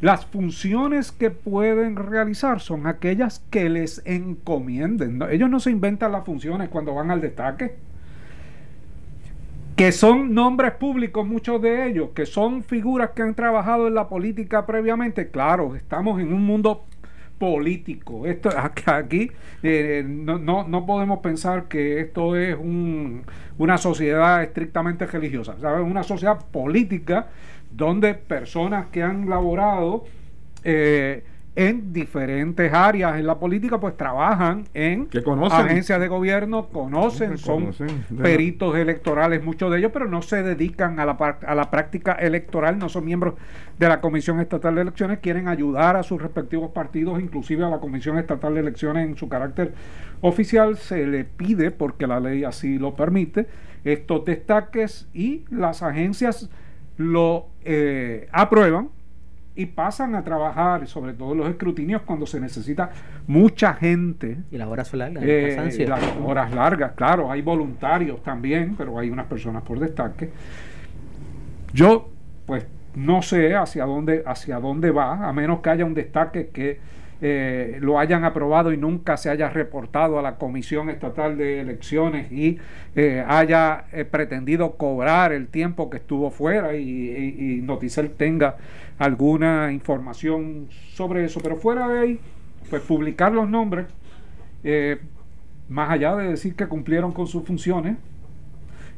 las 0.01 0.25
funciones 0.25 1.11
que 1.11 1.31
pueden 1.31 1.95
realizar 1.95 2.59
son 2.59 2.85
aquellas 2.85 3.39
que 3.49 3.69
les 3.69 4.01
encomienden. 4.05 5.21
Ellos 5.29 5.49
no 5.49 5.59
se 5.59 5.71
inventan 5.71 6.11
las 6.11 6.25
funciones 6.25 6.69
cuando 6.69 6.93
van 6.93 7.11
al 7.11 7.21
destaque. 7.21 7.75
Que 9.77 9.91
son 9.91 10.33
nombres 10.33 10.73
públicos, 10.73 11.27
muchos 11.27 11.61
de 11.61 11.87
ellos, 11.87 12.09
que 12.15 12.25
son 12.25 12.63
figuras 12.63 13.11
que 13.11 13.23
han 13.23 13.35
trabajado 13.35 13.87
en 13.87 13.95
la 13.95 14.07
política 14.07 14.65
previamente. 14.65 15.29
Claro, 15.29 15.75
estamos 15.75 16.21
en 16.21 16.31
un 16.31 16.45
mundo 16.45 16.85
político. 17.37 18.25
Esto 18.25 18.49
aquí 18.85 19.31
eh, 19.63 20.03
no, 20.05 20.37
no, 20.67 20.85
podemos 20.85 21.19
pensar 21.19 21.67
que 21.67 21.99
esto 21.99 22.35
es 22.35 22.57
una 23.57 23.77
sociedad 23.77 24.43
estrictamente 24.43 25.05
religiosa, 25.05 25.55
¿sabes? 25.59 25.85
Una 25.85 26.03
sociedad 26.03 26.39
política 26.51 27.27
donde 27.75 28.13
personas 28.13 28.87
que 28.87 29.03
han 29.03 29.29
laborado 29.29 30.05
eh, 30.63 31.23
en 31.57 31.93
diferentes 31.93 32.73
áreas 32.73 33.17
en 33.17 33.25
la 33.25 33.39
política, 33.39 33.79
pues 33.79 33.95
trabajan 33.95 34.65
en 34.73 35.07
agencias 35.51 36.01
de 36.01 36.07
gobierno, 36.09 36.67
conocen, 36.67 37.37
son 37.37 37.71
peritos 38.21 38.75
electorales, 38.75 39.41
muchos 39.41 39.71
de 39.71 39.77
ellos, 39.79 39.91
pero 39.93 40.05
no 40.05 40.21
se 40.21 40.43
dedican 40.43 40.99
a 40.99 41.05
la, 41.05 41.13
a 41.13 41.55
la 41.55 41.71
práctica 41.71 42.11
electoral, 42.13 42.77
no 42.77 42.89
son 42.89 43.05
miembros 43.05 43.35
de 43.79 43.87
la 43.87 44.01
Comisión 44.01 44.41
Estatal 44.41 44.75
de 44.75 44.81
Elecciones, 44.81 45.19
quieren 45.19 45.47
ayudar 45.47 45.95
a 45.95 46.03
sus 46.03 46.21
respectivos 46.21 46.71
partidos, 46.71 47.21
inclusive 47.21 47.63
a 47.63 47.69
la 47.69 47.79
Comisión 47.79 48.17
Estatal 48.17 48.53
de 48.53 48.59
Elecciones 48.59 49.07
en 49.07 49.15
su 49.15 49.29
carácter 49.29 49.73
oficial, 50.19 50.75
se 50.75 51.07
le 51.07 51.23
pide, 51.23 51.71
porque 51.71 52.05
la 52.05 52.19
ley 52.19 52.43
así 52.43 52.77
lo 52.79 52.95
permite, 52.95 53.47
estos 53.85 54.25
destaques 54.25 55.07
y 55.13 55.45
las 55.49 55.83
agencias 55.83 56.49
lo 56.97 57.47
eh, 57.63 58.27
aprueban 58.31 58.89
y 59.55 59.67
pasan 59.67 60.15
a 60.15 60.23
trabajar, 60.23 60.85
sobre 60.87 61.13
todo 61.13 61.33
los 61.33 61.49
escrutinios, 61.49 62.01
cuando 62.01 62.25
se 62.25 62.39
necesita 62.39 62.89
mucha 63.27 63.73
gente. 63.73 64.37
Y 64.51 64.57
las 64.57 64.67
horas 64.67 64.93
largas. 64.93 65.23
Eh, 65.25 65.85
las 65.87 66.03
horas 66.23 66.53
largas, 66.53 66.91
claro, 66.91 67.31
hay 67.31 67.41
voluntarios 67.41 68.21
también, 68.21 68.75
pero 68.77 68.99
hay 68.99 69.09
unas 69.09 69.27
personas 69.27 69.63
por 69.63 69.79
destaque. 69.79 70.29
Yo, 71.73 72.09
pues, 72.45 72.65
no 72.95 73.21
sé 73.21 73.55
hacia 73.55 73.85
dónde, 73.85 74.23
hacia 74.25 74.59
dónde 74.59 74.91
va, 74.91 75.27
a 75.27 75.33
menos 75.33 75.61
que 75.61 75.69
haya 75.69 75.85
un 75.85 75.93
destaque 75.93 76.49
que 76.49 76.79
eh, 77.21 77.77
lo 77.79 77.97
hayan 77.97 78.25
aprobado 78.25 78.73
y 78.73 78.77
nunca 78.77 79.15
se 79.15 79.29
haya 79.29 79.49
reportado 79.49 80.19
a 80.19 80.21
la 80.21 80.35
Comisión 80.35 80.89
Estatal 80.89 81.37
de 81.37 81.61
Elecciones 81.61 82.29
y 82.31 82.59
eh, 82.95 83.23
haya 83.25 83.85
eh, 83.93 84.03
pretendido 84.03 84.73
cobrar 84.73 85.31
el 85.31 85.47
tiempo 85.47 85.89
que 85.89 85.97
estuvo 85.97 86.29
fuera 86.29 86.75
y, 86.75 86.81
y, 86.85 87.61
Noticel 87.61 88.11
tenga 88.11 88.57
alguna 88.99 89.71
información 89.71 90.67
sobre 90.93 91.23
eso. 91.23 91.39
Pero 91.41 91.55
fuera 91.55 91.87
de 91.87 91.99
ahí, 91.99 92.19
pues 92.69 92.81
publicar 92.81 93.31
los 93.31 93.49
nombres, 93.49 93.85
más 95.69 95.91
allá 95.91 96.15
de 96.15 96.29
decir 96.29 96.55
que 96.55 96.67
cumplieron 96.67 97.11
con 97.11 97.27
sus 97.27 97.43
funciones, 97.45 97.97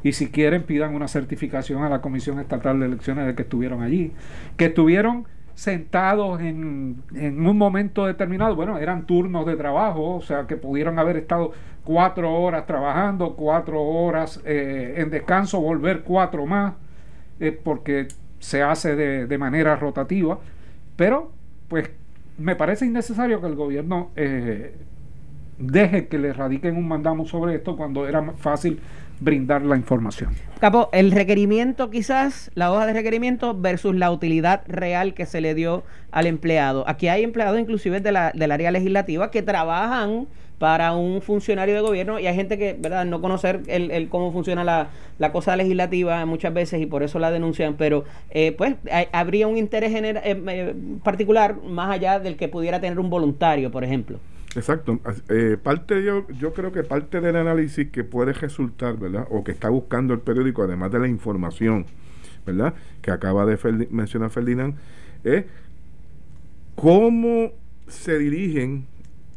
y 0.03 0.13
si 0.13 0.27
quieren 0.27 0.63
pidan 0.63 0.95
una 0.95 1.08
certificación 1.08 1.84
a 1.84 1.89
la 1.89 2.01
Comisión 2.01 2.39
Estatal 2.39 2.80
de 2.80 2.86
Elecciones 2.86 3.25
de 3.27 3.36
que 3.36 3.43
estuvieron 3.43 3.82
allí, 3.82 4.12
que 4.56 4.65
estuvieron 4.65 5.27
sentados 5.58 6.39
en, 6.39 7.02
un 7.12 7.58
momento 7.58 8.06
determinado. 8.06 8.56
Bueno, 8.56 8.78
eran 8.78 9.08
turnos 9.08 9.48
de 9.48 9.56
trabajo, 9.56 10.17
o 10.17 10.22
sea 10.22 10.46
que 10.46 10.56
pudieron 10.56 11.00
haber 11.00 11.17
estado 11.17 11.52
cuatro 11.84 12.32
horas 12.32 12.67
trabajando, 12.67 13.36
cuatro 13.36 13.82
horas 13.82 14.39
eh, 14.46 14.93
en 14.98 15.10
descanso, 15.10 15.60
volver 15.60 16.04
cuatro 16.04 16.46
más, 16.46 16.76
eh, 17.39 17.52
porque 17.52 18.08
se 18.38 18.62
hace 18.62 18.96
de, 18.96 19.26
de, 19.26 19.38
manera 19.39 19.76
rotativa. 19.76 20.38
Pero, 20.96 21.32
pues, 21.70 21.89
me 22.38 22.56
parece 22.56 22.86
innecesario 22.86 23.41
que 23.41 23.48
el 23.48 23.56
gobierno 23.56 24.12
eh, 24.15 24.76
deje 25.58 26.08
que 26.08 26.20
le 26.20 26.34
radiquen 26.34 26.78
un 26.78 26.88
mandamo 26.88 27.26
sobre 27.26 27.56
esto 27.56 27.76
cuando 27.76 28.08
era 28.08 28.22
fácil 28.34 28.80
brindar 29.19 29.62
la 29.62 29.75
información. 29.75 30.36
Capo, 30.60 30.89
el 30.91 31.12
requerimiento 31.12 31.89
quizás, 31.89 32.51
la 32.56 32.71
hoja 32.71 32.86
de 32.86 32.93
requerimiento 32.93 33.60
versus 33.60 33.95
la 33.95 34.12
utilidad 34.12 34.63
real 34.67 35.13
que 35.13 35.25
se 35.25 35.41
le 35.41 35.53
dio 35.53 35.84
al 36.12 36.27
empleado. 36.27 36.84
Aquí 36.88 37.08
hay 37.08 37.23
empleados 37.23 37.60
inclusive 37.60 37.99
de 37.99 38.12
la, 38.12 38.32
del 38.34 38.51
área 38.51 38.71
legislativa 38.71 39.32
que 39.32 39.43
trabajan 39.43 40.27
para 40.58 40.93
un 40.93 41.21
funcionario 41.21 41.75
de 41.75 41.82
gobierno 41.82 42.19
y 42.19 42.25
hay 42.25 42.36
gente 42.36 42.58
que, 42.58 42.75
¿verdad?, 42.80 43.06
no 43.06 43.21
conocer 43.21 43.62
el, 43.67 44.10
cómo 44.10 44.32
funciona 44.32 44.63
la, 44.63 44.89
la, 45.19 45.32
cosa 45.32 45.56
legislativa 45.56 46.25
muchas 46.25 46.53
veces 46.53 46.82
y 46.82 46.88
por 46.88 47.03
eso 47.03 47.19
la 47.19 47.30
denuncian, 47.30 47.75
pero 47.75 48.06
eh, 48.32 48.53
pues 48.53 48.75
habría 49.12 49.47
un 49.47 49.58
interés 49.58 49.93
eh, 49.93 50.19
eh, 50.23 50.73
particular 51.03 51.62
más 51.63 51.91
allá 51.91 52.19
del 52.19 52.38
que 52.38 52.47
pudiera 52.47 52.80
tener 52.80 52.99
un 52.99 53.10
voluntario, 53.10 53.69
por 53.69 53.84
ejemplo. 53.84 54.19
Exacto. 54.55 54.99
Eh, 55.29 55.57
parte 55.62 56.03
yo, 56.03 56.27
yo 56.29 56.53
creo 56.53 56.71
que 56.71 56.83
parte 56.83 57.21
del 57.21 57.36
análisis 57.36 57.89
que 57.89 58.03
puede 58.03 58.33
resultar, 58.33 58.97
¿verdad? 58.97 59.27
O 59.29 59.43
que 59.43 59.51
está 59.51 59.69
buscando 59.69 60.13
el 60.13 60.19
periódico, 60.21 60.63
además 60.63 60.91
de 60.91 60.99
la 60.99 61.07
información, 61.07 61.86
¿verdad? 62.45 62.73
Que 63.01 63.12
acaba 63.12 63.45
de 63.45 63.88
mencionar 63.91 64.29
Ferdinand, 64.29 64.75
es 65.23 65.45
cómo 66.75 67.51
se 67.88 68.17
dirigen 68.17 68.86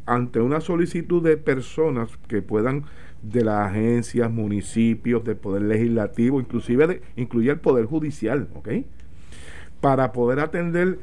ante 0.05 0.39
una 0.39 0.61
solicitud 0.61 1.23
de 1.23 1.37
personas 1.37 2.09
que 2.27 2.41
puedan 2.41 2.85
de 3.21 3.43
las 3.43 3.69
agencias, 3.69 4.31
municipios, 4.31 5.23
del 5.23 5.35
poder 5.35 5.63
legislativo, 5.63 6.39
inclusive 6.39 6.87
de, 6.87 7.01
incluye 7.15 7.51
el 7.51 7.59
poder 7.59 7.85
judicial, 7.85 8.47
¿ok? 8.55 8.69
Para 9.79 10.11
poder 10.11 10.39
atender 10.39 10.99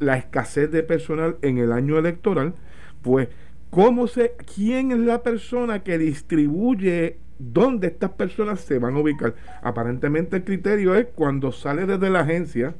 la 0.00 0.16
escasez 0.16 0.70
de 0.70 0.82
personal 0.82 1.36
en 1.42 1.58
el 1.58 1.72
año 1.72 1.98
electoral, 1.98 2.54
pues 3.02 3.28
cómo 3.70 4.06
se, 4.06 4.34
quién 4.54 4.92
es 4.92 4.98
la 4.98 5.22
persona 5.22 5.82
que 5.82 5.98
distribuye 5.98 7.18
dónde 7.38 7.88
estas 7.88 8.10
personas 8.10 8.60
se 8.60 8.78
van 8.78 8.96
a 8.96 9.00
ubicar. 9.00 9.34
Aparentemente 9.62 10.36
el 10.36 10.44
criterio 10.44 10.94
es 10.94 11.06
cuando 11.14 11.52
sale 11.52 11.86
desde 11.86 12.10
la 12.10 12.20
agencia, 12.20 12.74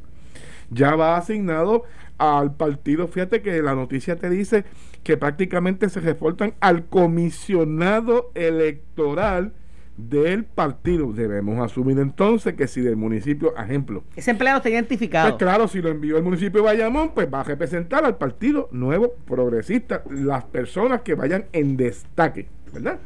ya 0.71 0.97
va 0.97 1.17
asignado 1.17 1.85
al 2.19 2.57
partido. 2.57 3.09
Fíjate 3.09 3.43
que 3.43 3.63
la 3.63 3.75
noticia 3.75 4.17
te 4.17 4.29
dice 4.29 4.65
que 5.05 5.17
prácticamente 5.17 5.89
se 5.89 6.01
reportan 6.01 6.55
al 6.61 6.87
comisionado 6.87 8.33
electoral 8.35 9.53
del 9.99 10.45
partido. 10.45 11.13
Debemos 11.13 11.59
asumir 11.61 11.99
entonces 11.99 12.55
que 12.55 12.67
si 12.67 12.81
del 12.81 12.97
municipio, 12.97 13.55
ejemplo. 13.57 14.05
Ese 14.17 14.31
empleado 14.31 14.59
está 14.59 14.71
identificado. 14.71 15.31
Pues 15.31 15.39
claro, 15.39 15.69
si 15.69 15.83
lo 15.83 15.91
envió 15.91 16.17
el 16.17 16.23
municipio 16.23 16.63
de 16.63 16.67
Bayamón, 16.67 17.11
pues 17.15 17.29
va 17.33 17.41
a 17.41 17.45
representar 17.45 18.05
al 18.05 18.17
partido 18.17 18.69
nuevo 18.73 19.13
progresista, 19.27 20.03
las 20.09 20.45
personas 20.45 21.03
que 21.03 21.15
vayan 21.15 21.45
en 21.53 21.77
destaque, 21.77 22.49
¿verdad? 22.73 22.99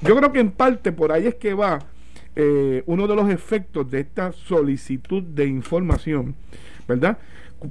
Yo 0.00 0.16
creo 0.16 0.32
que 0.32 0.40
en 0.40 0.50
parte 0.50 0.90
por 0.90 1.12
ahí 1.12 1.28
es 1.28 1.36
que 1.36 1.54
va 1.54 1.78
eh, 2.34 2.82
uno 2.86 3.06
de 3.06 3.14
los 3.14 3.30
efectos 3.30 3.88
de 3.90 4.00
esta 4.00 4.32
solicitud 4.32 5.22
de 5.22 5.46
información, 5.46 6.34
¿verdad? 6.88 7.18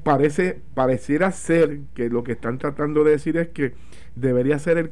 Parece, 0.04 0.62
pareciera 0.74 1.32
ser 1.32 1.80
que 1.94 2.10
lo 2.10 2.24
que 2.24 2.34
están 2.34 2.58
tratando 2.58 3.04
de 3.04 3.12
decir 3.12 3.38
es 3.38 3.50
que 3.50 3.74
debería 4.16 4.58
ser 4.60 4.78
el, 4.78 4.92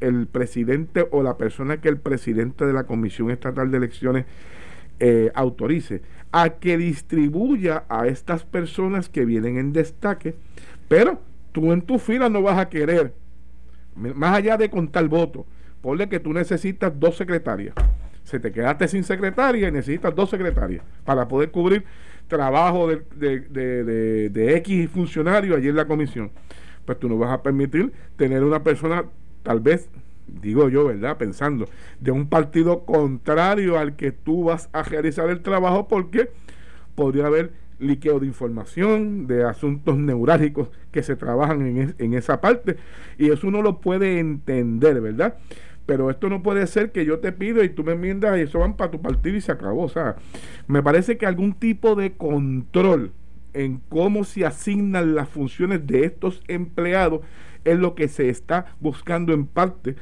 el 0.00 0.26
presidente 0.26 1.06
o 1.10 1.22
la 1.22 1.36
persona 1.36 1.80
que 1.80 1.88
el 1.88 1.98
presidente 1.98 2.66
de 2.66 2.72
la 2.72 2.84
Comisión 2.84 3.30
Estatal 3.30 3.70
de 3.70 3.76
Elecciones 3.78 4.26
eh, 5.00 5.30
autorice 5.34 6.02
a 6.32 6.50
que 6.50 6.78
distribuya 6.78 7.84
a 7.88 8.06
estas 8.06 8.44
personas 8.44 9.08
que 9.08 9.24
vienen 9.24 9.58
en 9.58 9.72
destaque, 9.72 10.34
pero 10.88 11.20
tú 11.52 11.72
en 11.72 11.82
tu 11.82 11.98
fila 11.98 12.28
no 12.28 12.42
vas 12.42 12.58
a 12.58 12.68
querer, 12.68 13.14
más 13.94 14.36
allá 14.36 14.56
de 14.56 14.70
contar 14.70 15.06
votos, 15.08 15.44
ponle 15.82 16.08
que 16.08 16.20
tú 16.20 16.32
necesitas 16.32 16.92
dos 16.98 17.16
secretarias. 17.16 17.74
Se 18.24 18.38
te 18.38 18.52
quedaste 18.52 18.88
sin 18.88 19.04
secretaria 19.04 19.68
y 19.68 19.72
necesitas 19.72 20.14
dos 20.14 20.30
secretarias 20.30 20.84
para 21.04 21.28
poder 21.28 21.50
cubrir 21.50 21.84
trabajo 22.32 22.88
de, 22.88 23.02
de, 23.14 23.84
de, 23.84 24.30
de 24.30 24.56
X 24.56 24.90
funcionario 24.90 25.54
allí 25.54 25.68
en 25.68 25.76
la 25.76 25.86
comisión 25.86 26.30
pues 26.84 26.98
tú 26.98 27.08
no 27.08 27.18
vas 27.18 27.32
a 27.32 27.42
permitir 27.42 27.92
tener 28.16 28.42
una 28.44 28.62
persona, 28.62 29.04
tal 29.42 29.60
vez, 29.60 29.88
digo 30.26 30.68
yo, 30.68 30.86
¿verdad? 30.86 31.16
Pensando, 31.16 31.68
de 32.00 32.10
un 32.10 32.28
partido 32.28 32.84
contrario 32.84 33.78
al 33.78 33.96
que 33.96 34.12
tú 34.12 34.44
vas 34.44 34.68
a 34.72 34.82
realizar 34.82 35.28
el 35.30 35.42
trabajo 35.42 35.88
porque 35.88 36.30
podría 36.94 37.26
haber 37.26 37.52
liqueo 37.78 38.20
de 38.20 38.26
información, 38.26 39.26
de 39.26 39.44
asuntos 39.44 39.96
neurálgicos 39.96 40.70
que 40.92 41.02
se 41.02 41.16
trabajan 41.16 41.62
en, 41.62 41.94
en 41.98 42.14
esa 42.14 42.40
parte 42.40 42.76
y 43.18 43.30
eso 43.30 43.48
uno 43.48 43.60
lo 43.60 43.80
puede 43.80 44.20
entender, 44.20 45.00
¿verdad? 45.00 45.36
Pero 45.86 46.10
esto 46.10 46.28
no 46.28 46.42
puede 46.42 46.66
ser 46.66 46.92
que 46.92 47.04
yo 47.04 47.18
te 47.18 47.32
pido 47.32 47.62
y 47.62 47.68
tú 47.68 47.84
me 47.84 47.92
enmiendas 47.92 48.38
y 48.38 48.42
eso 48.42 48.60
van 48.60 48.76
para 48.76 48.90
tu 48.90 49.00
partido 49.00 49.36
y 49.36 49.40
se 49.40 49.52
acabó. 49.52 49.82
O 49.82 49.88
sea, 49.88 50.16
me 50.66 50.82
parece 50.82 51.18
que 51.18 51.26
algún 51.26 51.54
tipo 51.54 51.94
de 51.94 52.12
control 52.12 53.12
en 53.54 53.80
cómo 53.88 54.24
se 54.24 54.46
asignan 54.46 55.14
las 55.14 55.28
funciones 55.28 55.86
de 55.86 56.04
estos 56.04 56.42
empleados 56.48 57.20
es 57.64 57.78
lo 57.78 57.94
que 57.94 58.08
se 58.08 58.28
está 58.28 58.74
buscando 58.80 59.32
en 59.32 59.46
parte 59.46 59.96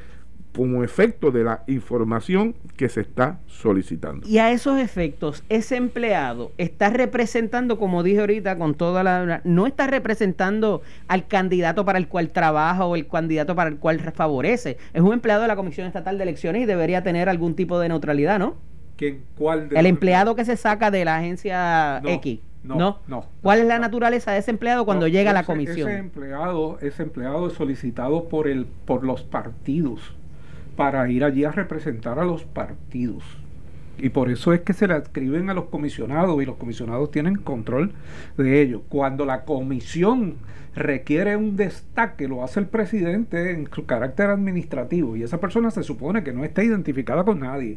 como 0.55 0.83
efecto 0.83 1.31
de 1.31 1.45
la 1.45 1.63
información 1.67 2.55
que 2.77 2.89
se 2.89 3.03
está 3.03 3.39
solicitando. 3.47 4.27
Y 4.27 4.39
a 4.39 4.51
esos 4.51 4.79
efectos, 4.81 5.45
ese 5.49 5.77
empleado 5.77 6.53
está 6.59 6.91
representando, 6.91 7.79
como 7.79 8.03
dije 8.03 8.21
ahorita, 8.21 8.59
con 8.59 8.75
toda 8.75 9.03
la... 9.05 9.41
No 9.45 9.67
está 9.67 9.87
representando 9.87 10.83
al 11.09 11.27
candidato 11.29 11.85
para 11.85 11.99
el 11.99 12.09
cual 12.09 12.31
trabaja 12.31 12.85
o 12.85 12.97
el 12.97 13.07
candidato 13.07 13.55
para 13.55 13.71
el 13.71 13.77
cual 13.77 14.01
favorece. 14.01 14.77
Es 14.93 15.03
un 15.03 15.13
empleado 15.13 15.43
de 15.43 15.49
la 15.49 15.57
Comisión 15.57 15.87
Estatal 15.87 16.19
de 16.19 16.25
Elecciones 16.25 16.63
y 16.63 16.67
debería 16.67 17.03
tener 17.03 17.29
algún 17.29 17.55
tipo 17.55 17.79
de 17.79 17.89
neutralidad, 17.89 18.39
¿no? 18.39 18.57
¿Quién, 18.97 19.23
¿Cuál 19.37 19.69
el 19.75 19.87
empleado 19.87 20.35
que 20.35 20.45
se 20.45 20.57
saca 20.57 20.91
de 20.91 21.05
la 21.05 21.17
agencia 21.17 22.03
X. 22.05 22.41
No, 22.63 22.99
no, 23.07 23.25
¿Cuál 23.41 23.61
es 23.61 23.67
la 23.67 23.79
naturaleza 23.79 24.33
de 24.33 24.39
ese 24.39 24.51
empleado 24.51 24.85
cuando 24.85 25.09
llega 25.09 25.31
a 25.31 25.35
la 25.35 25.45
comisión? 25.45 25.89
Ese 25.89 25.99
empleado, 25.99 26.79
ese 26.83 27.05
empleado 27.05 27.47
es 27.47 27.55
solicitado 27.55 28.29
por 28.29 28.47
el, 28.49 28.67
por 28.85 29.03
los 29.03 29.23
partidos 29.23 30.15
para 30.81 31.07
ir 31.11 31.25
allí 31.25 31.45
a 31.45 31.53
representar 31.53 32.19
a 32.19 32.25
los 32.25 32.45
partidos. 32.45 33.23
Y 33.99 34.09
por 34.09 34.31
eso 34.31 34.55
es 34.55 34.61
que 34.61 34.73
se 34.73 34.89
le 34.89 34.95
adscriben 34.95 35.51
a 35.51 35.55
los 35.55 35.67
comisionados 35.67 36.43
y 36.43 36.47
los 36.47 36.57
comisionados 36.57 37.11
tienen 37.11 37.35
control 37.35 37.93
de 38.39 38.63
ello. 38.63 38.81
Cuando 38.89 39.27
la 39.27 39.45
comisión 39.45 40.37
requiere 40.75 41.37
un 41.37 41.55
destaque, 41.55 42.29
lo 42.29 42.43
hace 42.43 42.61
el 42.61 42.67
presidente 42.67 43.51
en 43.51 43.69
su 43.71 43.85
carácter 43.85 44.31
administrativo 44.31 45.17
y 45.17 45.23
esa 45.23 45.39
persona 45.39 45.71
se 45.71 45.83
supone 45.83 46.25
que 46.25 46.33
no 46.33 46.47
está 46.47 46.65
identificada 46.65 47.25
con 47.25 47.41
nadie 47.41 47.77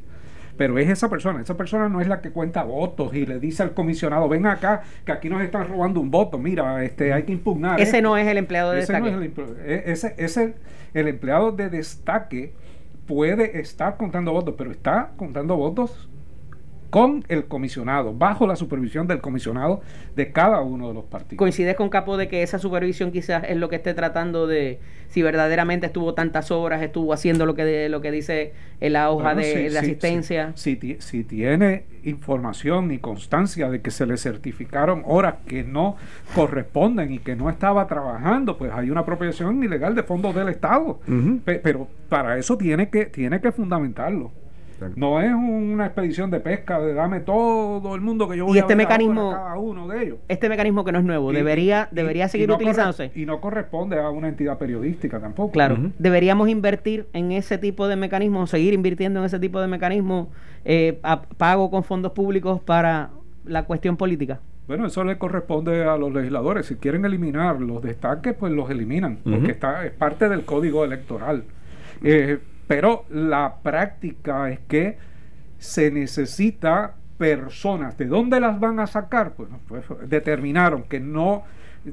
pero 0.55 0.77
es 0.77 0.87
esa 0.87 1.09
persona. 1.09 1.41
Esa 1.41 1.57
persona 1.57 1.89
no 1.89 1.99
es 1.99 2.07
la 2.07 2.21
que 2.21 2.29
cuenta 2.29 2.61
votos 2.63 3.15
y 3.15 3.25
le 3.25 3.39
dice 3.39 3.63
al 3.63 3.73
comisionado, 3.73 4.29
ven 4.29 4.45
acá, 4.45 4.83
que 5.03 5.11
aquí 5.11 5.27
nos 5.27 5.41
están 5.41 5.67
robando 5.67 5.99
un 5.99 6.11
voto, 6.11 6.37
mira, 6.37 6.83
este 6.83 7.11
hay 7.11 7.23
que 7.23 7.31
impugnar. 7.31 7.81
Ese 7.81 8.03
no 8.03 8.17
es 8.17 8.27
el 8.27 8.37
empleado 8.37 8.71
de 8.71 8.81
ese 8.81 8.93
destaque. 8.93 9.11
No 9.11 9.23
es 9.23 9.31
el, 9.35 9.67
e, 9.67 9.83
ese, 9.91 10.13
ese, 10.19 10.53
el 10.93 11.07
empleado 11.07 11.51
de 11.51 11.69
destaque 11.71 12.53
puede 13.05 13.59
estar 13.59 13.97
contando 13.97 14.31
votos, 14.33 14.55
pero 14.57 14.71
está 14.71 15.13
contando 15.17 15.55
votos 15.57 16.09
con 16.93 17.25
el 17.27 17.45
comisionado, 17.45 18.13
bajo 18.13 18.45
la 18.45 18.55
supervisión 18.55 19.07
del 19.07 19.19
comisionado 19.19 19.81
de 20.15 20.31
cada 20.31 20.61
uno 20.61 20.89
de 20.89 20.93
los 20.93 21.05
partidos. 21.05 21.39
¿Coincides 21.39 21.75
con 21.75 21.89
Capo 21.89 22.17
de 22.17 22.27
que 22.27 22.43
esa 22.43 22.59
supervisión 22.59 23.11
quizás 23.11 23.45
es 23.47 23.57
lo 23.57 23.67
que 23.67 23.77
esté 23.77 23.95
tratando 23.95 24.45
de, 24.45 24.79
si 25.07 25.23
verdaderamente 25.23 25.87
estuvo 25.87 26.13
tantas 26.13 26.51
horas, 26.51 26.83
estuvo 26.83 27.11
haciendo 27.11 27.47
lo 27.47 27.55
que, 27.55 27.89
lo 27.89 27.99
que 28.01 28.11
dice 28.11 28.53
en 28.79 28.93
la 28.93 29.09
hoja 29.09 29.33
de, 29.33 29.75
asistencia? 29.75 30.51
Si, 30.53 30.77
si, 30.99 31.23
tiene 31.23 31.85
información 32.03 32.91
y 32.91 32.99
constancia 32.99 33.71
de 33.71 33.81
que 33.81 33.89
se 33.89 34.05
le 34.05 34.15
certificaron 34.15 35.01
horas 35.07 35.37
que 35.47 35.63
no 35.63 35.97
corresponden 36.35 37.11
y 37.11 37.17
que 37.17 37.35
no 37.35 37.49
estaba 37.49 37.87
trabajando, 37.87 38.55
pues 38.55 38.71
hay 38.71 38.91
una 38.91 39.01
apropiación 39.01 39.63
ilegal 39.63 39.95
de 39.95 40.03
fondos 40.03 40.35
del 40.35 40.47
Estado. 40.47 40.99
pero 41.43 41.87
para 42.07 42.37
eso 42.37 42.55
tiene 42.55 42.89
que, 42.89 43.07
tiene 43.07 43.41
que 43.41 43.51
fundamentarlo. 43.51 44.42
No 44.95 45.21
es 45.21 45.33
una 45.33 45.85
expedición 45.85 46.31
de 46.31 46.39
pesca 46.39 46.79
de 46.79 46.93
dame 46.93 47.19
todo 47.19 47.95
el 47.95 48.01
mundo 48.01 48.27
que 48.27 48.37
yo 48.37 48.45
voy 48.45 48.57
y 48.57 48.59
este 48.59 48.73
a 48.73 48.75
mecanismo, 48.75 49.31
cada 49.31 49.57
uno 49.57 49.87
de 49.87 50.03
ellos. 50.03 50.17
Este 50.27 50.49
mecanismo 50.49 50.83
que 50.83 50.91
no 50.91 50.99
es 50.99 51.05
nuevo, 51.05 51.31
debería, 51.31 51.87
debería 51.91 52.27
seguir 52.27 52.51
utilizándose. 52.51 53.11
y 53.15 53.25
no 53.25 53.41
corresponde 53.41 53.99
a 53.99 54.09
una 54.09 54.27
entidad 54.27 54.57
periodística 54.57 55.19
tampoco. 55.19 55.51
Claro, 55.51 55.77
deberíamos 55.99 56.49
invertir 56.49 57.07
en 57.13 57.31
ese 57.31 57.57
tipo 57.57 57.87
de 57.87 57.95
mecanismos, 57.95 58.49
seguir 58.49 58.73
invirtiendo 58.73 59.19
en 59.19 59.25
ese 59.25 59.39
tipo 59.39 59.59
de 59.59 59.67
mecanismos, 59.67 60.27
eh, 60.65 60.99
a 61.03 61.21
pago 61.21 61.69
con 61.69 61.83
fondos 61.83 62.11
públicos 62.11 62.61
para 62.61 63.11
la 63.45 63.63
cuestión 63.65 63.97
política. 63.97 64.39
Bueno, 64.67 64.85
eso 64.85 65.03
le 65.03 65.17
corresponde 65.17 65.83
a 65.83 65.97
los 65.97 66.13
legisladores. 66.13 66.67
Si 66.67 66.75
quieren 66.75 67.03
eliminar 67.03 67.59
los 67.59 67.81
destaques, 67.83 68.33
pues 68.33 68.53
los 68.53 68.69
eliminan, 68.69 69.17
porque 69.23 69.51
está, 69.51 69.85
es 69.85 69.91
parte 69.91 70.29
del 70.29 70.45
código 70.45 70.85
electoral. 70.85 71.43
Eh, 72.01 72.39
pero 72.67 73.05
la 73.09 73.55
práctica 73.61 74.49
es 74.49 74.59
que 74.67 74.97
se 75.57 75.91
necesita 75.91 76.95
personas. 77.17 77.97
¿De 77.97 78.05
dónde 78.05 78.39
las 78.39 78.59
van 78.59 78.79
a 78.79 78.87
sacar? 78.87 79.33
Pues, 79.33 79.49
pues 79.67 79.85
determinaron 80.07 80.83
que 80.83 80.99
no, 80.99 81.43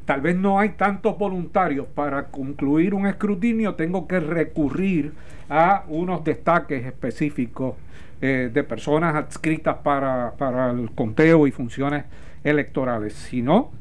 tal 0.04 0.20
vez 0.20 0.36
no 0.36 0.58
hay 0.58 0.70
tantos 0.70 1.18
voluntarios 1.18 1.86
para 1.86 2.26
concluir 2.26 2.94
un 2.94 3.06
escrutinio, 3.06 3.74
tengo 3.74 4.06
que 4.08 4.20
recurrir 4.20 5.12
a 5.48 5.84
unos 5.88 6.24
destaques 6.24 6.84
específicos 6.84 7.74
eh, 8.20 8.50
de 8.52 8.64
personas 8.64 9.14
adscritas 9.14 9.76
para, 9.82 10.32
para, 10.36 10.70
el 10.70 10.90
conteo 10.92 11.46
y 11.46 11.50
funciones 11.50 12.04
electorales. 12.44 13.14
Si 13.14 13.42
no, 13.42 13.72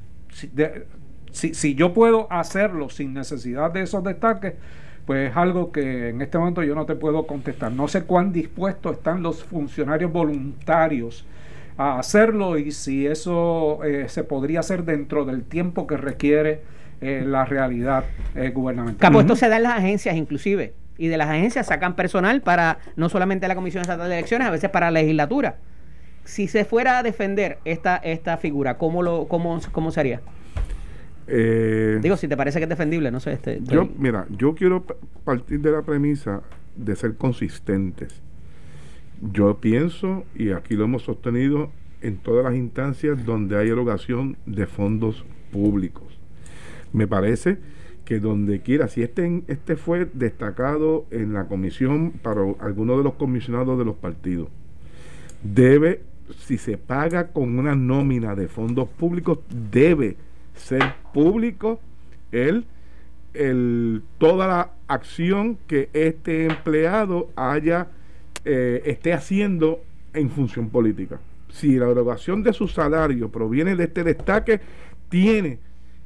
si, 1.31 1.53
si 1.53 1.75
yo 1.75 1.93
puedo 1.93 2.31
hacerlo 2.31 2.89
sin 2.89 3.13
necesidad 3.13 3.71
de 3.71 3.81
esos 3.81 4.03
destaques, 4.03 4.53
pues 5.09 5.31
es 5.31 5.37
algo 5.37 5.71
que 5.71 6.09
en 6.09 6.21
este 6.21 6.37
momento 6.37 6.61
yo 6.61 6.75
no 6.75 6.85
te 6.85 6.93
puedo 6.93 7.25
contestar. 7.25 7.71
No 7.71 7.87
sé 7.87 8.03
cuán 8.03 8.31
dispuestos 8.31 8.97
están 8.97 9.23
los 9.23 9.43
funcionarios 9.43 10.11
voluntarios 10.11 11.25
a 11.77 11.97
hacerlo 11.97 12.59
y 12.59 12.71
si 12.71 13.07
eso 13.07 13.83
eh, 13.83 14.07
se 14.07 14.23
podría 14.23 14.59
hacer 14.59 14.83
dentro 14.83 15.25
del 15.25 15.45
tiempo 15.45 15.87
que 15.87 15.97
requiere 15.97 16.61
eh, 17.01 17.23
la 17.25 17.43
realidad 17.43 18.03
eh, 18.35 18.51
gubernamental. 18.51 18.99
Capo, 18.99 19.19
esto 19.19 19.35
se 19.35 19.49
da 19.49 19.57
en 19.57 19.63
las 19.63 19.79
agencias 19.79 20.15
inclusive. 20.15 20.75
Y 20.99 21.07
de 21.07 21.17
las 21.17 21.29
agencias 21.29 21.65
sacan 21.65 21.95
personal 21.95 22.41
para 22.41 22.77
no 22.95 23.09
solamente 23.09 23.47
la 23.47 23.55
Comisión 23.55 23.81
Estatal 23.81 24.07
de 24.09 24.15
Elecciones, 24.15 24.47
a 24.47 24.51
veces 24.51 24.69
para 24.69 24.91
la 24.91 25.01
legislatura. 25.01 25.55
Si 26.23 26.47
se 26.47 26.65
fuera 26.65 26.99
a 26.99 27.01
defender 27.01 27.57
esta, 27.65 27.97
esta 27.97 28.37
figura, 28.37 28.77
¿cómo, 28.77 29.01
lo, 29.01 29.27
cómo, 29.27 29.59
cómo 29.71 29.89
sería? 29.89 30.21
Eh, 31.31 31.99
Digo, 32.01 32.17
si 32.17 32.27
te 32.27 32.35
parece 32.35 32.59
que 32.59 32.63
es 32.63 32.69
defendible, 32.69 33.11
no 33.11 33.19
sé. 33.19 33.33
Este, 33.33 33.59
yo, 33.63 33.87
mira, 33.97 34.25
yo 34.29 34.55
quiero 34.55 34.83
partir 35.23 35.61
de 35.61 35.71
la 35.71 35.83
premisa 35.83 36.41
de 36.75 36.95
ser 36.95 37.15
consistentes. 37.15 38.21
Yo 39.21 39.57
pienso, 39.59 40.23
y 40.35 40.51
aquí 40.51 40.75
lo 40.75 40.85
hemos 40.85 41.03
sostenido 41.03 41.71
en 42.01 42.17
todas 42.17 42.45
las 42.45 42.55
instancias 42.55 43.25
donde 43.25 43.57
hay 43.57 43.69
erogación 43.69 44.37
de 44.45 44.65
fondos 44.65 45.23
públicos. 45.51 46.19
Me 46.93 47.05
parece 47.05 47.57
que 48.05 48.19
donde 48.19 48.61
quiera, 48.61 48.87
si 48.87 49.03
este, 49.03 49.43
este 49.47 49.75
fue 49.75 50.09
destacado 50.13 51.05
en 51.11 51.33
la 51.33 51.45
comisión 51.45 52.11
para 52.11 52.41
alguno 52.59 52.97
de 52.97 53.03
los 53.03 53.13
comisionados 53.15 53.77
de 53.77 53.85
los 53.85 53.95
partidos, 53.97 54.47
debe, 55.43 56.01
si 56.39 56.57
se 56.57 56.77
paga 56.77 57.27
con 57.27 57.59
una 57.59 57.75
nómina 57.75 58.33
de 58.35 58.47
fondos 58.47 58.89
públicos, 58.89 59.39
debe 59.71 60.17
ser 60.59 60.93
público 61.13 61.79
el, 62.31 62.65
el, 63.33 64.03
toda 64.17 64.47
la 64.47 64.71
acción 64.87 65.57
que 65.67 65.89
este 65.93 66.45
empleado 66.45 67.29
haya 67.35 67.87
eh, 68.45 68.81
esté 68.85 69.13
haciendo 69.13 69.81
en 70.13 70.29
función 70.29 70.69
política. 70.69 71.19
Si 71.49 71.77
la 71.77 71.89
erogación 71.89 72.43
de 72.43 72.53
su 72.53 72.67
salario 72.67 73.29
proviene 73.29 73.75
de 73.75 73.85
este 73.85 74.03
destaque, 74.03 74.59
tiene 75.09 75.59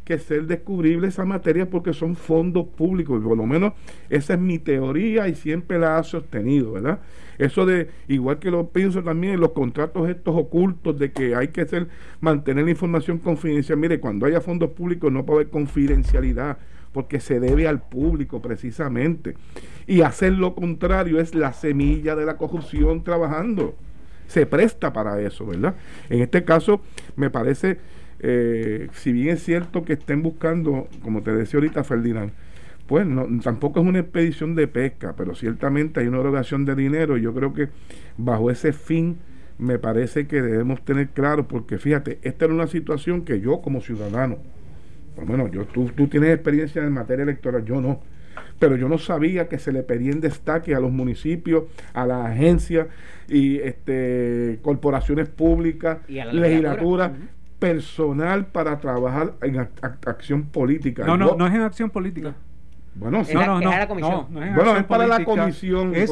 que 0.03 0.19
ser 0.19 0.47
descubrible 0.47 1.07
esa 1.07 1.25
materia 1.25 1.69
porque 1.69 1.93
son 1.93 2.15
fondos 2.15 2.67
públicos, 2.67 3.21
y 3.21 3.23
por 3.23 3.37
lo 3.37 3.45
menos 3.45 3.73
esa 4.09 4.33
es 4.33 4.39
mi 4.39 4.59
teoría 4.59 5.27
y 5.27 5.35
siempre 5.35 5.79
la 5.79 5.97
ha 5.97 6.03
sostenido, 6.03 6.73
¿verdad? 6.73 6.99
Eso 7.37 7.65
de, 7.65 7.89
igual 8.07 8.39
que 8.39 8.51
lo 8.51 8.69
pienso 8.69 9.01
también 9.03 9.33
en 9.33 9.39
los 9.39 9.51
contratos 9.51 10.09
estos 10.09 10.35
ocultos 10.35 10.97
de 10.99 11.11
que 11.11 11.35
hay 11.35 11.49
que 11.49 11.61
hacer, 11.61 11.87
mantener 12.21 12.65
la 12.65 12.71
información 12.71 13.17
confidencial. 13.17 13.77
Mire, 13.77 13.99
cuando 13.99 14.25
haya 14.25 14.41
fondos 14.41 14.71
públicos 14.71 15.11
no 15.11 15.25
puede 15.25 15.41
haber 15.41 15.49
confidencialidad 15.49 16.57
porque 16.93 17.19
se 17.19 17.39
debe 17.39 17.67
al 17.67 17.81
público 17.81 18.41
precisamente. 18.41 19.35
Y 19.87 20.01
hacer 20.01 20.33
lo 20.33 20.55
contrario 20.55 21.19
es 21.19 21.35
la 21.35 21.51
semilla 21.51 22.15
de 22.15 22.25
la 22.25 22.37
corrupción 22.37 23.03
trabajando. 23.03 23.75
Se 24.27 24.45
presta 24.45 24.93
para 24.93 25.19
eso, 25.19 25.45
¿verdad? 25.45 25.75
En 26.09 26.21
este 26.21 26.45
caso, 26.45 26.81
me 27.15 27.29
parece, 27.29 27.79
eh, 28.25 28.87
si 28.93 29.11
bien 29.11 29.35
es 29.35 29.43
cierto 29.43 29.83
que 29.83 29.93
estén 29.93 30.23
buscando, 30.23 30.87
como 31.01 31.21
te 31.23 31.33
decía 31.33 31.57
ahorita 31.57 31.83
Ferdinand, 31.83 32.31
pues 32.87 33.05
no, 33.05 33.27
tampoco 33.41 33.81
es 33.81 33.85
una 33.85 33.99
expedición 33.99 34.55
de 34.55 34.67
pesca, 34.67 35.13
pero 35.17 35.35
ciertamente 35.35 35.99
hay 35.99 36.07
una 36.07 36.21
erogación 36.21 36.63
de 36.63 36.73
dinero. 36.75 37.17
Y 37.17 37.21
yo 37.21 37.33
creo 37.33 37.53
que 37.53 37.67
bajo 38.17 38.49
ese 38.49 38.71
fin 38.71 39.17
me 39.57 39.77
parece 39.77 40.25
que 40.25 40.41
debemos 40.41 40.85
tener 40.85 41.09
claro, 41.09 41.49
porque 41.49 41.77
fíjate, 41.77 42.19
esta 42.21 42.45
era 42.45 42.53
una 42.53 42.67
situación 42.67 43.25
que 43.25 43.41
yo 43.41 43.61
como 43.61 43.81
ciudadano, 43.81 44.37
por 45.15 45.25
lo 45.25 45.31
menos 45.31 45.51
yo, 45.51 45.65
tú, 45.65 45.91
tú 45.95 46.07
tienes 46.07 46.33
experiencia 46.33 46.81
en 46.81 46.93
materia 46.93 47.23
electoral, 47.23 47.65
yo 47.65 47.81
no, 47.81 47.99
pero 48.57 48.77
yo 48.77 48.87
no 48.87 48.97
sabía 48.97 49.49
que 49.49 49.59
se 49.59 49.73
le 49.73 49.83
pedían 49.83 50.21
destaque 50.21 50.73
a 50.75 50.79
los 50.79 50.91
municipios, 50.91 51.65
a 51.93 52.05
las 52.05 52.25
agencias 52.27 52.87
y 53.27 53.57
este 53.57 54.59
corporaciones 54.61 55.27
públicas, 55.27 55.99
legislaturas, 56.07 57.11
personal 57.63 58.47
para 58.47 58.77
trabajar 58.81 59.35
en 59.41 59.57
acción 60.05 60.43
política. 60.43 61.05
No, 61.05 61.15
no, 61.15 61.37
no 61.37 61.47
es 61.47 61.53
en 61.53 61.61
acción 61.61 61.89
política. 61.89 62.35
Bueno, 62.93 63.23
sí. 63.23 63.33
no, 63.33 63.45
no, 63.45 63.61
no, 63.61 63.69
la 63.69 63.87
comisión. 63.87 64.27
No, 64.29 64.43
es 64.43 64.53
bueno, 64.53 64.75
es 64.75 64.83
para 64.83 65.07
la 65.07 65.23
comisión. 65.23 65.95
Es, 65.95 66.11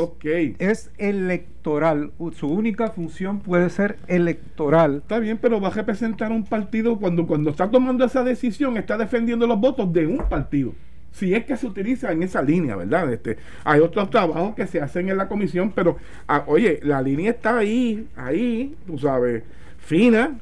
es 0.60 0.92
electoral. 0.98 2.14
Su 2.38 2.48
única 2.48 2.88
función 2.92 3.42
puede 3.42 3.70
ser 3.70 3.98
electoral. 4.08 5.00
Está 5.00 5.20
bien, 5.20 5.40
pero 5.42 5.60
va 5.60 5.68
a 5.68 5.72
representar 5.72 6.32
un 6.32 6.46
partido 6.46 6.98
cuando, 6.98 7.28
cuando 7.28 7.50
está 7.50 7.70
tomando 7.70 8.06
esa 8.06 8.24
decisión, 8.24 8.78
está 8.78 8.98
defendiendo 8.98 9.46
los 9.46 9.60
votos 9.60 9.92
de 9.92 10.08
un 10.08 10.20
partido. 10.30 10.74
Si 11.12 11.34
es 11.34 11.44
que 11.44 11.58
se 11.58 11.68
utiliza 11.68 12.14
en 12.14 12.24
esa 12.24 12.42
línea, 12.42 12.78
¿verdad? 12.78 13.12
Este, 13.12 13.36
hay 13.66 13.82
otros 13.82 14.10
trabajos 14.10 14.56
que 14.56 14.68
se 14.68 14.80
hacen 14.80 15.10
en 15.10 15.18
la 15.18 15.28
comisión, 15.28 15.74
pero, 15.76 15.98
ah, 16.30 16.46
oye, 16.48 16.80
la 16.84 17.02
línea 17.02 17.32
está 17.32 17.58
ahí, 17.58 18.08
ahí, 18.16 18.74
tú 18.88 18.98
sabes, 18.98 19.44
fina, 19.80 20.40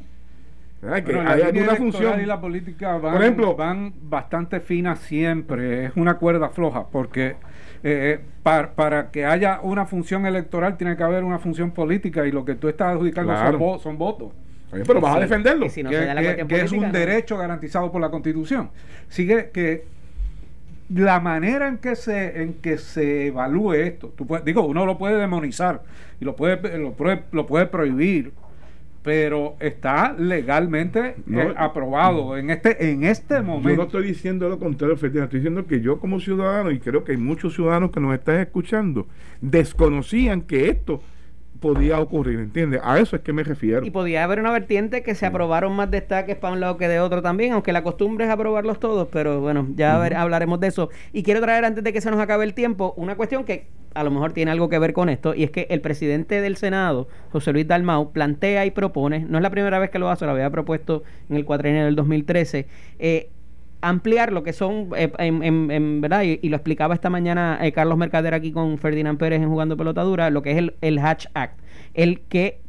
que 0.81 1.19
hay 1.19 1.41
alguna 1.41 1.75
función 1.75 2.21
y 2.21 2.25
la 2.25 2.39
política 2.39 2.97
van, 2.97 3.13
por 3.13 3.21
ejemplo, 3.21 3.55
van 3.55 3.93
bastante 4.01 4.59
finas 4.59 4.99
siempre, 4.99 5.85
es 5.85 5.91
una 5.95 6.17
cuerda 6.17 6.49
floja, 6.49 6.87
porque 6.87 7.27
eh, 7.27 7.35
eh 7.83 8.19
para, 8.43 9.11
que 9.11 9.25
haya 9.25 9.59
una 9.61 9.85
función 9.85 10.25
electoral 10.25 10.77
tiene 10.77 10.97
que 10.97 11.03
haber 11.03 11.23
una 11.23 11.37
función 11.37 11.71
política 11.71 12.25
y 12.25 12.31
lo 12.31 12.45
que 12.45 12.55
tú 12.55 12.67
estás 12.67 12.95
adjudicando 12.95 13.35
son, 13.79 13.97
votos. 13.97 14.31
pero 14.71 15.01
vas 15.01 15.17
a 15.17 15.19
defenderlo. 15.19 15.67
que, 15.67 16.61
es 16.61 16.71
un 16.71 16.91
derecho 16.91 17.37
garantizado 17.37 17.91
por 17.91 18.01
la 18.01 18.09
Constitución. 18.09 18.71
Sigue 19.07 19.51
que 19.51 19.85
la 20.89 21.19
manera 21.19 21.67
en 21.67 21.77
que 21.77 21.95
se 21.95 22.41
en 22.41 22.53
que 22.55 22.79
se 22.79 23.27
evalúe 23.27 23.73
esto, 23.73 24.11
tú 24.15 24.25
digo, 24.43 24.65
uno 24.65 24.87
lo 24.87 24.97
puede 24.97 25.17
demonizar 25.17 25.83
y 26.19 26.25
lo 26.25 26.35
puede 26.35 26.79
lo 26.79 26.93
puede, 26.93 27.21
lo 27.31 27.45
puede 27.45 27.67
prohibir 27.67 28.31
pero 29.03 29.55
está 29.59 30.13
legalmente 30.13 31.15
eh, 31.31 31.53
aprobado 31.55 32.37
en 32.37 32.49
este 32.49 32.91
en 32.91 33.03
este 33.03 33.41
momento. 33.41 33.69
Yo 33.69 33.75
no 33.77 33.83
estoy 33.83 34.03
diciendo 34.07 34.49
lo 34.49 34.59
contrario, 34.59 34.95
estoy 34.95 35.09
diciendo 35.09 35.65
que 35.65 35.81
yo 35.81 35.99
como 35.99 36.19
ciudadano, 36.19 36.71
y 36.71 36.79
creo 36.79 37.03
que 37.03 37.13
hay 37.13 37.17
muchos 37.17 37.55
ciudadanos 37.55 37.91
que 37.91 37.99
nos 37.99 38.13
están 38.13 38.39
escuchando, 38.39 39.07
desconocían 39.41 40.41
que 40.41 40.69
esto 40.69 41.01
podía 41.59 41.99
ocurrir, 41.99 42.39
¿entiendes? 42.39 42.81
A 42.83 42.99
eso 42.99 43.15
es 43.15 43.21
que 43.21 43.33
me 43.33 43.43
refiero. 43.43 43.85
Y 43.85 43.91
podía 43.91 44.23
haber 44.23 44.39
una 44.39 44.51
vertiente 44.51 45.03
que 45.03 45.15
se 45.15 45.25
aprobaron 45.25 45.75
más 45.75 45.91
destaques 45.91 46.35
para 46.37 46.53
un 46.53 46.59
lado 46.59 46.77
que 46.77 46.87
de 46.87 46.99
otro 46.99 47.21
también, 47.21 47.53
aunque 47.53 47.73
la 47.73 47.83
costumbre 47.83 48.25
es 48.25 48.31
aprobarlos 48.31 48.79
todos, 48.79 49.07
pero 49.11 49.41
bueno, 49.41 49.67
ya 49.75 50.01
hablaremos 50.21 50.59
de 50.59 50.67
eso. 50.67 50.89
Y 51.11 51.23
quiero 51.23 51.41
traer 51.41 51.65
antes 51.65 51.83
de 51.83 51.93
que 51.93 52.01
se 52.01 52.11
nos 52.11 52.19
acabe 52.19 52.45
el 52.45 52.53
tiempo 52.53 52.93
una 52.95 53.15
cuestión 53.15 53.43
que 53.43 53.67
a 53.93 54.03
lo 54.03 54.11
mejor 54.11 54.33
tiene 54.33 54.51
algo 54.51 54.69
que 54.69 54.79
ver 54.79 54.93
con 54.93 55.09
esto, 55.09 55.33
y 55.33 55.43
es 55.43 55.51
que 55.51 55.67
el 55.69 55.81
presidente 55.81 56.41
del 56.41 56.57
Senado, 56.57 57.07
José 57.31 57.51
Luis 57.53 57.67
Dalmau, 57.67 58.11
plantea 58.11 58.65
y 58.65 58.71
propone, 58.71 59.25
no 59.27 59.37
es 59.37 59.41
la 59.41 59.49
primera 59.49 59.79
vez 59.79 59.89
que 59.89 59.99
lo 59.99 60.09
hace, 60.09 60.25
lo 60.25 60.31
había 60.31 60.49
propuesto 60.49 61.03
en 61.29 61.35
el 61.35 61.45
cuatrienio 61.45 61.85
del 61.85 61.95
2013, 61.95 62.67
eh, 62.99 63.29
ampliar 63.81 64.31
lo 64.31 64.43
que 64.43 64.53
son, 64.53 64.89
eh, 64.95 65.11
en, 65.17 66.01
verdad, 66.01 66.23
y, 66.23 66.49
lo 66.49 66.55
explicaba 66.55 66.93
esta 66.93 67.09
mañana 67.09 67.59
eh, 67.61 67.71
Carlos 67.71 67.97
Mercader 67.97 68.33
aquí 68.33 68.51
con 68.51 68.77
Ferdinand 68.77 69.17
Pérez 69.17 69.41
en 69.41 69.49
Jugando 69.49 69.77
Pelotadura, 69.77 70.29
lo 70.29 70.41
que 70.41 70.51
es 70.51 70.71
el, 70.81 70.99
Hatch 70.99 71.27
Act, 71.33 71.59
el 71.93 72.21
que 72.21 72.59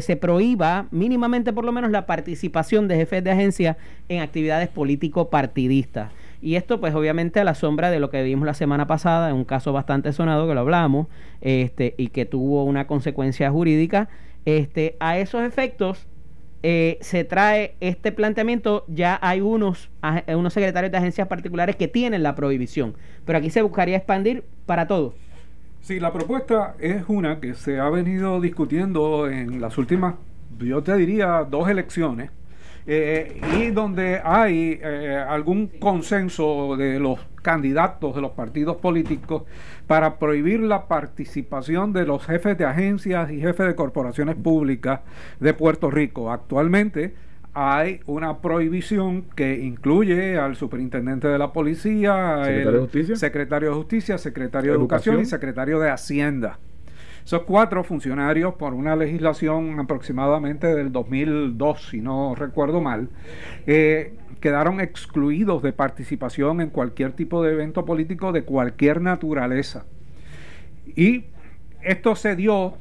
se 0.00 0.16
prohíba 0.16 0.88
mínimamente 0.90 1.52
por 1.52 1.64
lo 1.64 1.70
menos 1.70 1.92
la 1.92 2.04
participación 2.04 2.88
de 2.88 2.96
jefes 2.96 3.22
de 3.22 3.30
agencia 3.30 3.76
en 4.08 4.20
actividades 4.20 4.68
político-partidistas. 4.68 6.10
Y 6.40 6.54
esto 6.54 6.80
pues 6.80 6.94
obviamente 6.94 7.40
a 7.40 7.44
la 7.44 7.54
sombra 7.54 7.90
de 7.90 7.98
lo 7.98 8.10
que 8.10 8.22
vimos 8.22 8.46
la 8.46 8.54
semana 8.54 8.86
pasada, 8.86 9.30
en 9.30 9.36
un 9.36 9.44
caso 9.44 9.72
bastante 9.72 10.12
sonado 10.12 10.46
que 10.46 10.54
lo 10.54 10.60
hablamos, 10.60 11.08
este, 11.40 11.94
y 11.96 12.08
que 12.08 12.26
tuvo 12.26 12.64
una 12.64 12.86
consecuencia 12.86 13.50
jurídica, 13.50 14.08
este, 14.44 14.96
a 15.00 15.18
esos 15.18 15.42
efectos 15.42 16.06
eh, 16.62 16.98
se 17.00 17.22
trae 17.24 17.76
este 17.80 18.10
planteamiento, 18.10 18.84
ya 18.88 19.18
hay 19.22 19.40
unos, 19.40 19.90
unos 20.26 20.52
secretarios 20.52 20.90
de 20.90 20.98
agencias 20.98 21.28
particulares 21.28 21.76
que 21.76 21.86
tienen 21.86 22.22
la 22.22 22.34
prohibición, 22.34 22.94
pero 23.24 23.38
aquí 23.38 23.50
se 23.50 23.62
buscaría 23.62 23.96
expandir 23.96 24.44
para 24.66 24.86
todos. 24.86 25.14
Sí, 25.82 26.00
la 26.00 26.12
propuesta 26.12 26.74
es 26.80 27.04
una 27.06 27.40
que 27.40 27.54
se 27.54 27.78
ha 27.78 27.88
venido 27.88 28.40
discutiendo 28.40 29.28
en 29.28 29.60
las 29.60 29.78
últimas, 29.78 30.16
yo 30.58 30.82
te 30.82 30.96
diría, 30.96 31.46
dos 31.48 31.68
elecciones, 31.68 32.30
eh, 32.90 33.38
y 33.54 33.70
donde 33.70 34.18
hay 34.24 34.80
eh, 34.82 35.22
algún 35.28 35.66
consenso 35.66 36.74
de 36.74 36.98
los 36.98 37.20
candidatos 37.42 38.14
de 38.14 38.22
los 38.22 38.30
partidos 38.30 38.78
políticos 38.78 39.42
para 39.86 40.18
prohibir 40.18 40.60
la 40.60 40.88
participación 40.88 41.92
de 41.92 42.06
los 42.06 42.24
jefes 42.24 42.56
de 42.56 42.64
agencias 42.64 43.30
y 43.30 43.40
jefes 43.40 43.66
de 43.66 43.74
corporaciones 43.74 44.36
públicas 44.36 45.00
de 45.38 45.52
Puerto 45.52 45.90
Rico. 45.90 46.32
Actualmente 46.32 47.14
hay 47.52 48.00
una 48.06 48.38
prohibición 48.38 49.26
que 49.36 49.58
incluye 49.58 50.38
al 50.38 50.56
superintendente 50.56 51.28
de 51.28 51.36
la 51.36 51.52
policía, 51.52 52.42
secretario 52.44 52.72
de 52.72 52.78
justicia, 52.78 53.16
secretario 53.16 53.68
de, 53.68 53.74
justicia, 53.76 54.16
secretario 54.16 54.72
de 54.72 54.78
educación 54.78 55.20
y 55.20 55.26
secretario 55.26 55.78
de 55.78 55.90
hacienda. 55.90 56.58
Esos 57.28 57.42
cuatro 57.42 57.84
funcionarios, 57.84 58.54
por 58.54 58.72
una 58.72 58.96
legislación 58.96 59.78
aproximadamente 59.78 60.74
del 60.74 60.92
2002, 60.92 61.88
si 61.90 62.00
no 62.00 62.34
recuerdo 62.34 62.80
mal, 62.80 63.10
eh, 63.66 64.14
quedaron 64.40 64.80
excluidos 64.80 65.62
de 65.62 65.74
participación 65.74 66.62
en 66.62 66.70
cualquier 66.70 67.12
tipo 67.12 67.42
de 67.42 67.52
evento 67.52 67.84
político 67.84 68.32
de 68.32 68.44
cualquier 68.44 69.02
naturaleza. 69.02 69.84
Y 70.96 71.26
esto 71.82 72.16
se 72.16 72.34
dio 72.34 72.78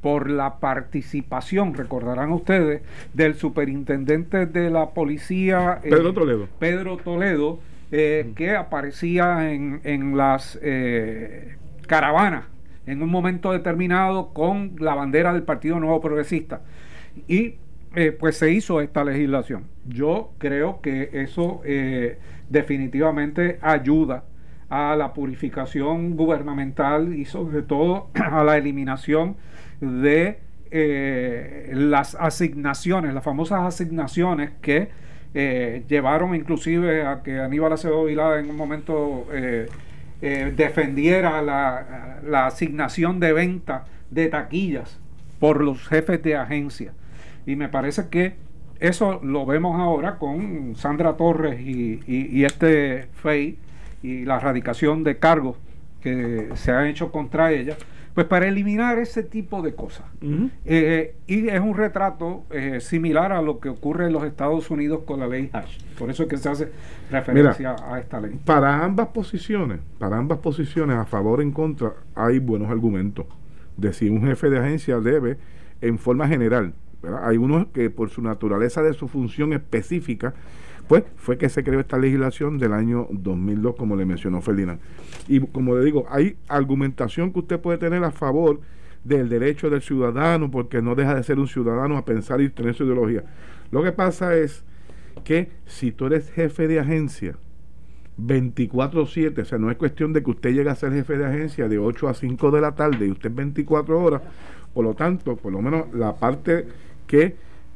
por 0.00 0.30
la 0.30 0.58
participación, 0.58 1.74
recordarán 1.74 2.32
ustedes, 2.32 2.80
del 3.12 3.34
superintendente 3.34 4.46
de 4.46 4.70
la 4.70 4.92
policía 4.92 5.78
eh, 5.84 5.90
Pedro 5.90 6.14
Toledo, 6.14 6.48
Pedro 6.58 6.96
Toledo 6.96 7.58
eh, 7.90 8.32
que 8.34 8.56
aparecía 8.56 9.52
en, 9.52 9.82
en 9.84 10.16
las 10.16 10.58
eh, 10.62 11.58
caravanas 11.86 12.44
en 12.86 13.02
un 13.02 13.10
momento 13.10 13.52
determinado 13.52 14.32
con 14.32 14.76
la 14.78 14.94
bandera 14.94 15.32
del 15.32 15.42
Partido 15.42 15.78
Nuevo 15.80 16.00
Progresista. 16.00 16.62
Y 17.28 17.56
pues 18.18 18.38
se 18.38 18.50
hizo 18.50 18.80
esta 18.80 19.04
legislación. 19.04 19.64
Yo 19.86 20.32
creo 20.38 20.80
que 20.80 21.10
eso 21.12 21.60
definitivamente 22.48 23.58
ayuda 23.60 24.24
a 24.72 24.96
la 24.96 25.12
purificación 25.12 26.16
gubernamental 26.16 27.14
y 27.14 27.26
sobre 27.26 27.60
todo 27.60 28.08
a 28.14 28.42
la 28.42 28.56
eliminación 28.56 29.36
de 29.80 30.38
eh, 30.70 31.70
las 31.74 32.14
asignaciones, 32.14 33.12
las 33.12 33.22
famosas 33.22 33.60
asignaciones 33.66 34.52
que 34.62 34.88
eh, 35.34 35.84
llevaron 35.88 36.34
inclusive 36.34 37.04
a 37.04 37.22
que 37.22 37.38
Aníbal 37.38 37.74
Acevedo 37.74 38.06
Vilá 38.06 38.38
en 38.38 38.48
un 38.48 38.56
momento 38.56 39.26
eh, 40.22 40.52
defendiera 40.56 41.42
la, 41.42 42.20
la, 42.24 42.46
asignación 42.46 43.18
de 43.20 43.32
venta 43.32 43.86
de 44.10 44.28
taquillas 44.28 44.98
por 45.40 45.60
los 45.60 45.88
jefes 45.88 46.22
de 46.22 46.36
agencia. 46.36 46.92
Y 47.44 47.56
me 47.56 47.68
parece 47.68 48.08
que 48.08 48.36
eso 48.82 49.20
lo 49.22 49.46
vemos 49.46 49.80
ahora 49.80 50.18
con 50.18 50.74
Sandra 50.74 51.16
Torres 51.16 51.60
y, 51.60 52.44
este 52.44 53.08
FEI 53.14 53.58
y 54.02 54.24
la 54.24 54.36
erradicación 54.36 55.04
de 55.04 55.18
cargos 55.18 55.56
que 56.00 56.48
se 56.54 56.72
han 56.72 56.86
hecho 56.86 57.12
contra 57.12 57.52
ella, 57.52 57.76
pues 58.14 58.26
para 58.26 58.46
eliminar 58.46 58.98
ese 58.98 59.22
tipo 59.22 59.62
de 59.62 59.74
cosas. 59.74 60.06
Eh, 60.64 61.16
y 61.26 61.48
es 61.48 61.60
un 61.60 61.74
retrato 61.74 62.44
eh, 62.50 62.80
similar 62.80 63.32
a 63.32 63.40
lo 63.40 63.58
que 63.58 63.68
ocurre 63.68 64.06
en 64.06 64.12
los 64.12 64.24
Estados 64.24 64.70
Unidos 64.70 65.00
con 65.06 65.20
la 65.20 65.26
ley 65.26 65.48
Ash. 65.52 65.78
Por 65.98 66.10
eso 66.10 66.24
es 66.24 66.28
que 66.28 66.36
se 66.36 66.48
hace 66.48 66.72
referencia 67.10 67.76
a 67.82 67.98
esta 67.98 68.20
ley. 68.20 68.38
Para 68.44 68.84
ambas 68.84 69.08
posiciones, 69.08 69.80
para 69.98 70.18
ambas 70.18 70.38
posiciones, 70.38 70.96
a 70.96 71.04
favor 71.04 71.40
o 71.40 71.42
en 71.42 71.52
contra, 71.52 71.94
hay 72.14 72.38
buenos 72.38 72.70
argumentos 72.70 73.26
de 73.76 73.92
si 73.92 74.08
un 74.08 74.22
jefe 74.26 74.50
de 74.50 74.58
agencia 74.58 75.00
debe, 75.00 75.38
en 75.80 75.98
forma 75.98 76.28
general, 76.28 76.74
hay 77.22 77.36
unos 77.36 77.66
que 77.68 77.90
por 77.90 78.10
su 78.10 78.22
naturaleza 78.22 78.82
de 78.82 78.92
su 78.92 79.08
función 79.08 79.52
específica, 79.52 80.34
pues 80.88 81.04
fue 81.16 81.38
que 81.38 81.48
se 81.48 81.64
creó 81.64 81.80
esta 81.80 81.98
legislación 81.98 82.58
del 82.58 82.72
año 82.72 83.06
2002, 83.10 83.76
como 83.76 83.96
le 83.96 84.04
mencionó 84.04 84.40
Ferdinand. 84.40 84.80
Y 85.28 85.40
como 85.40 85.76
le 85.76 85.84
digo, 85.84 86.06
hay 86.10 86.36
argumentación 86.48 87.32
que 87.32 87.40
usted 87.40 87.60
puede 87.60 87.78
tener 87.78 88.04
a 88.04 88.10
favor 88.10 88.60
del 89.04 89.28
derecho 89.28 89.70
del 89.70 89.82
ciudadano, 89.82 90.50
porque 90.50 90.82
no 90.82 90.94
deja 90.94 91.14
de 91.14 91.22
ser 91.22 91.38
un 91.38 91.48
ciudadano 91.48 91.96
a 91.96 92.04
pensar 92.04 92.40
y 92.40 92.48
tener 92.50 92.74
su 92.74 92.84
ideología. 92.84 93.24
Lo 93.70 93.82
que 93.82 93.92
pasa 93.92 94.36
es 94.36 94.64
que 95.24 95.50
si 95.66 95.92
tú 95.92 96.06
eres 96.06 96.30
jefe 96.30 96.68
de 96.68 96.80
agencia, 96.80 97.36
24-7, 98.18 99.40
o 99.40 99.44
sea, 99.44 99.58
no 99.58 99.70
es 99.70 99.76
cuestión 99.76 100.12
de 100.12 100.22
que 100.22 100.30
usted 100.30 100.50
llegue 100.50 100.70
a 100.70 100.74
ser 100.74 100.92
jefe 100.92 101.16
de 101.16 101.26
agencia 101.26 101.68
de 101.68 101.78
8 101.78 102.08
a 102.08 102.14
5 102.14 102.50
de 102.50 102.60
la 102.60 102.74
tarde 102.74 103.06
y 103.06 103.10
usted 103.10 103.30
24 103.32 104.00
horas, 104.00 104.22
por 104.74 104.84
lo 104.84 104.94
tanto, 104.94 105.36
por 105.36 105.52
lo 105.52 105.62
menos 105.62 105.92
la 105.94 106.14
parte 106.14 106.66
que 107.06 107.34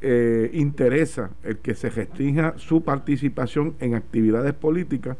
eh, 0.09 0.51
interesa 0.53 1.31
el 1.43 1.57
que 1.57 1.75
se 1.75 1.89
restrinja 1.89 2.53
su 2.55 2.81
participación 2.81 3.75
en 3.81 3.93
actividades 3.93 4.53
políticas, 4.53 5.17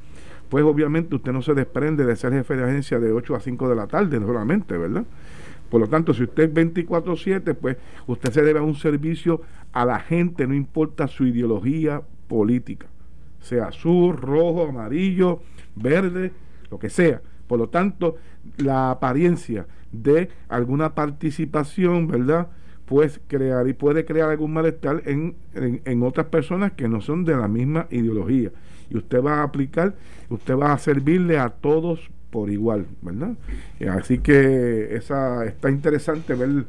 pues 0.47 0.63
obviamente 0.63 1.13
usted 1.13 1.33
no 1.33 1.41
se 1.41 1.53
desprende 1.53 2.05
de 2.05 2.15
ser 2.15 2.31
jefe 2.31 2.55
de 2.55 2.63
agencia 2.63 2.97
de 2.97 3.11
8 3.11 3.35
a 3.35 3.41
5 3.41 3.67
de 3.67 3.75
la 3.75 3.87
tarde 3.87 4.17
solamente, 4.17 4.77
¿verdad? 4.77 5.03
Por 5.69 5.81
lo 5.81 5.87
tanto, 5.87 6.13
si 6.13 6.23
usted 6.23 6.43
es 6.43 6.53
24/7, 6.53 7.53
pues 7.53 7.75
usted 8.07 8.31
se 8.31 8.41
debe 8.43 8.59
a 8.59 8.63
un 8.63 8.75
servicio 8.75 9.41
a 9.73 9.83
la 9.83 9.99
gente, 9.99 10.47
no 10.47 10.53
importa 10.53 11.09
su 11.09 11.25
ideología 11.25 12.01
política, 12.29 12.87
sea 13.41 13.65
azul, 13.65 14.15
rojo, 14.15 14.69
amarillo, 14.69 15.41
verde, 15.75 16.31
lo 16.71 16.79
que 16.79 16.89
sea. 16.89 17.21
Por 17.45 17.59
lo 17.59 17.67
tanto, 17.67 18.15
la 18.55 18.89
apariencia 18.89 19.67
de 19.91 20.29
alguna 20.47 20.95
participación, 20.95 22.07
¿verdad? 22.07 22.47
Pues 22.87 23.19
crear 23.27 23.67
y 23.67 23.73
puede 23.73 24.05
crear 24.05 24.29
algún 24.29 24.53
malestar 24.53 25.03
en, 25.05 25.35
en, 25.53 26.03
otras 26.03 26.27
personas 26.27 26.71
que 26.71 26.87
no 26.87 27.01
son 27.01 27.25
de 27.25 27.35
la 27.35 27.49
misma 27.49 27.85
ideología. 27.91 28.49
Y 28.89 28.95
usted 28.95 29.21
va 29.21 29.39
a 29.39 29.43
aplicar, 29.43 29.93
usted 30.29 30.55
va 30.55 30.71
a 30.71 30.77
servirle 30.77 31.37
a 31.37 31.49
todos 31.49 32.09
por 32.29 32.49
igual, 32.49 32.85
¿verdad? 33.01 33.33
Así 33.91 34.19
que 34.19 34.95
esa 34.95 35.45
está 35.45 35.69
interesante 35.69 36.33
ver 36.33 36.63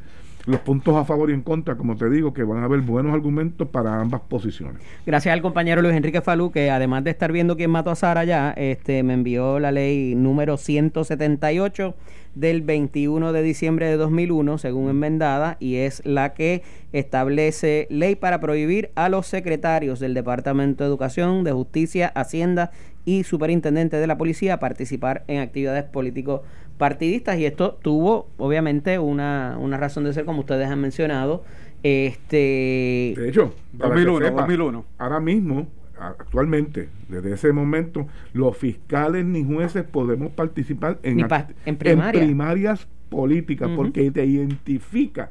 los 0.48 0.60
puntos 0.60 0.96
a 0.96 1.04
favor 1.04 1.30
y 1.30 1.34
en 1.34 1.42
contra, 1.42 1.76
como 1.76 1.96
te 1.96 2.08
digo, 2.08 2.32
que 2.32 2.42
van 2.42 2.62
a 2.62 2.64
haber 2.64 2.80
buenos 2.80 3.12
argumentos 3.12 3.68
para 3.68 4.00
ambas 4.00 4.22
posiciones. 4.22 4.82
Gracias 5.04 5.32
al 5.32 5.42
compañero 5.42 5.82
Luis 5.82 5.94
Enrique 5.94 6.22
Falú, 6.22 6.50
que 6.50 6.70
además 6.70 7.04
de 7.04 7.10
estar 7.10 7.30
viendo 7.32 7.56
quién 7.56 7.70
mató 7.70 7.90
a 7.90 7.94
Sara 7.94 8.24
ya, 8.24 8.52
este, 8.52 9.02
me 9.02 9.12
envió 9.12 9.60
la 9.60 9.72
ley 9.72 10.14
número 10.14 10.56
178 10.56 11.94
del 12.34 12.62
21 12.62 13.32
de 13.32 13.42
diciembre 13.42 13.86
de 13.86 13.96
2001, 13.98 14.56
según 14.58 14.88
enmendada, 14.88 15.58
y 15.60 15.76
es 15.76 16.00
la 16.06 16.32
que 16.32 16.62
establece 16.92 17.86
ley 17.90 18.16
para 18.16 18.40
prohibir 18.40 18.90
a 18.94 19.10
los 19.10 19.26
secretarios 19.26 20.00
del 20.00 20.14
Departamento 20.14 20.82
de 20.82 20.88
Educación, 20.88 21.44
de 21.44 21.52
Justicia, 21.52 22.08
Hacienda 22.14 22.70
y 23.04 23.24
Superintendente 23.24 23.96
de 23.98 24.06
la 24.06 24.16
Policía 24.16 24.60
participar 24.60 25.24
en 25.28 25.40
actividades 25.40 25.84
políticos 25.84 26.42
partidistas 26.78 27.38
y 27.38 27.44
esto 27.44 27.78
tuvo 27.82 28.28
obviamente 28.38 28.98
una, 28.98 29.56
una 29.60 29.76
razón 29.76 30.04
de 30.04 30.12
ser 30.12 30.24
como 30.24 30.40
ustedes 30.40 30.68
han 30.68 30.80
mencionado. 30.80 31.44
Este 31.82 33.14
de 33.16 33.28
hecho 33.28 33.54
2001, 33.72 34.30
2001 34.30 34.84
ahora 34.98 35.20
mismo 35.20 35.68
actualmente, 36.00 36.88
desde 37.08 37.34
ese 37.34 37.52
momento, 37.52 38.06
los 38.32 38.56
fiscales 38.56 39.24
ni 39.24 39.44
jueces 39.44 39.84
podemos 39.84 40.32
participar 40.32 40.98
en, 41.02 41.26
en, 41.64 41.76
primarias 41.76 42.86
políticas 43.08 43.70
porque 43.74 44.10
te 44.10 44.24
identifica 44.24 45.30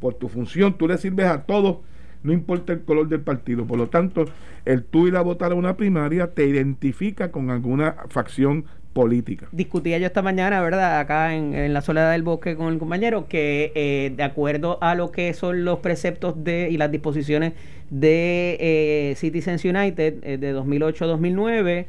por 0.00 0.14
tu 0.14 0.28
función, 0.28 0.74
tú 0.74 0.88
le 0.88 0.98
sirves 0.98 1.26
a 1.26 1.42
todos, 1.42 1.78
no 2.22 2.32
importa 2.32 2.72
el 2.72 2.82
color 2.82 3.08
del 3.08 3.20
partido. 3.20 3.66
Por 3.66 3.78
lo 3.78 3.88
tanto, 3.88 4.24
el 4.64 4.84
tú 4.84 5.06
ir 5.06 5.16
a 5.16 5.22
votar 5.22 5.52
a 5.52 5.54
una 5.54 5.76
primaria 5.76 6.34
te 6.34 6.46
identifica 6.46 7.30
con 7.30 7.50
alguna 7.50 7.96
facción 8.08 8.64
política. 8.92 9.48
Discutía 9.52 9.98
yo 9.98 10.06
esta 10.06 10.22
mañana, 10.22 10.60
¿verdad? 10.60 11.00
Acá 11.00 11.34
en, 11.34 11.72
la 11.72 11.80
soledad 11.80 12.12
del 12.12 12.22
bosque 12.22 12.56
con 12.56 12.72
el 12.72 12.78
compañero, 12.78 13.26
que 13.26 13.72
eh, 13.74 14.12
de 14.14 14.22
acuerdo 14.22 14.78
a 14.82 14.94
lo 14.94 15.10
que 15.10 15.32
son 15.34 15.64
los 15.64 15.78
preceptos 15.78 16.44
de 16.44 16.68
y 16.70 16.76
las 16.76 16.90
disposiciones 16.90 17.54
de 17.90 18.56
eh, 18.60 19.14
Citizens 19.16 19.64
United 19.64 20.16
eh, 20.22 20.38
de 20.38 20.54
2008-2009, 20.54 21.86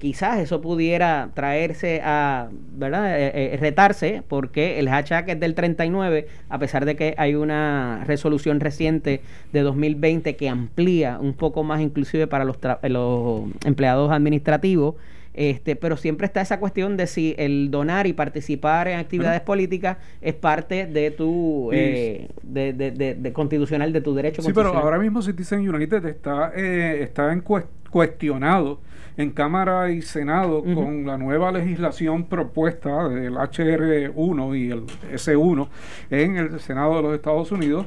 quizás 0.00 0.40
eso 0.40 0.60
pudiera 0.60 1.30
traerse 1.34 2.00
a, 2.02 2.48
¿verdad? 2.76 3.16
retarse, 3.60 4.24
porque 4.26 4.80
el 4.80 4.88
hashtag 4.88 5.30
es 5.30 5.38
del 5.38 5.54
39, 5.54 6.26
a 6.48 6.58
pesar 6.58 6.84
de 6.84 6.96
que 6.96 7.14
hay 7.16 7.36
una 7.36 8.02
resolución 8.04 8.58
reciente 8.58 9.20
de 9.52 9.60
2020 9.60 10.34
que 10.34 10.48
amplía 10.48 11.18
un 11.20 11.32
poco 11.32 11.62
más 11.62 11.80
inclusive 11.80 12.26
para 12.26 12.44
los, 12.44 12.56
los 12.82 13.42
empleados 13.64 14.10
administrativos. 14.10 14.96
Este, 15.38 15.76
pero 15.76 15.96
siempre 15.96 16.26
está 16.26 16.40
esa 16.40 16.58
cuestión 16.58 16.96
de 16.96 17.06
si 17.06 17.36
el 17.38 17.70
donar 17.70 18.08
y 18.08 18.12
participar 18.12 18.88
en 18.88 18.98
actividades 18.98 19.40
políticas 19.40 19.98
es 20.20 20.34
parte 20.34 20.88
de 20.88 21.12
tu 21.12 21.70
eh, 21.72 22.28
de, 22.42 22.72
de, 22.72 23.32
constitucional 23.32 23.92
de 23.92 24.00
tu 24.00 24.16
derecho 24.16 24.42
sí 24.42 24.50
pero 24.52 24.76
ahora 24.76 24.98
mismo 24.98 25.22
Citizen 25.22 25.60
United 25.60 26.04
está 26.06 26.50
eh, 26.56 27.04
está 27.04 27.32
en 27.32 27.44
cuestionado 27.88 28.80
en 29.16 29.30
Cámara 29.30 29.92
y 29.92 30.02
Senado 30.02 30.60
con 30.74 31.06
la 31.06 31.16
nueva 31.16 31.52
legislación 31.52 32.24
propuesta 32.24 33.08
del 33.08 33.34
HR1 33.34 34.58
y 34.58 34.70
el 34.72 34.86
S1 35.14 35.68
en 36.10 36.36
el 36.36 36.58
Senado 36.58 36.96
de 36.96 37.02
los 37.02 37.14
Estados 37.14 37.52
Unidos 37.52 37.86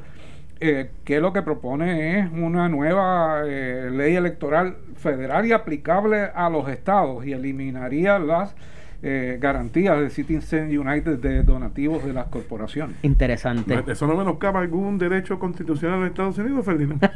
eh, 0.63 0.91
que 1.05 1.19
lo 1.19 1.33
que 1.33 1.41
propone 1.41 2.19
es 2.19 2.31
una 2.31 2.69
nueva 2.69 3.41
eh, 3.47 3.89
ley 3.91 4.15
electoral 4.15 4.77
federal 4.95 5.47
y 5.47 5.53
aplicable 5.53 6.29
a 6.35 6.51
los 6.51 6.69
estados 6.69 7.25
y 7.25 7.33
eliminaría 7.33 8.19
las 8.19 8.55
eh, 9.03 9.37
garantías 9.39 9.99
de 9.99 10.09
Citizen 10.09 10.77
United 10.77 11.17
de 11.17 11.43
donativos 11.43 12.05
de 12.05 12.13
las 12.13 12.27
corporaciones. 12.27 12.97
Interesante. 13.01 13.83
¿Eso 13.87 14.05
no 14.05 14.15
menoscaba 14.15 14.59
algún 14.59 14.97
derecho 14.99 15.39
constitucional 15.39 16.01
de 16.01 16.07
Estados 16.07 16.37
Unidos, 16.37 16.65
Ferdinand? 16.65 17.09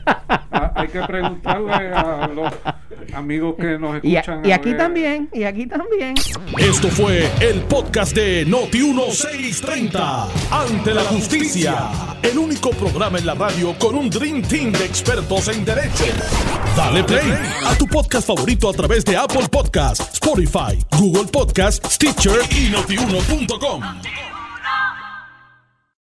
Ah, 0.57 0.71
hay 0.73 0.87
que 0.87 1.01
preguntarle 1.01 1.91
a 1.91 2.27
los 2.27 2.53
amigos 3.13 3.55
que 3.55 3.77
nos 3.77 3.95
escuchan. 3.95 4.45
Y, 4.45 4.51
aquí 4.51 4.73
también, 4.73 5.29
y 5.33 5.43
aquí 5.43 5.67
también. 5.67 6.15
Esto 6.57 6.87
fue 6.87 7.29
el 7.41 7.61
podcast 7.61 8.15
de 8.15 8.47
Noti1630. 8.47 10.27
Ante 10.51 10.93
la 10.93 11.01
justicia. 11.01 11.89
El 12.23 12.37
único 12.37 12.71
programa 12.71 13.19
en 13.19 13.25
la 13.25 13.35
radio 13.35 13.77
con 13.77 13.95
un 13.95 14.09
Dream 14.09 14.41
Team 14.41 14.71
de 14.71 14.85
expertos 14.85 15.47
en 15.49 15.63
derecho. 15.63 16.05
Dale 16.75 17.03
play 17.03 17.31
a 17.65 17.77
tu 17.77 17.85
podcast 17.85 18.27
favorito 18.27 18.69
a 18.69 18.73
través 18.73 19.05
de 19.05 19.15
Apple 19.15 19.47
Podcasts, 19.49 20.13
Spotify, 20.13 20.83
Google 20.97 21.25
Podcasts, 21.31 21.74
Stitcher 21.83 22.39
y 22.51 22.69
notiuno.com. 22.69 24.34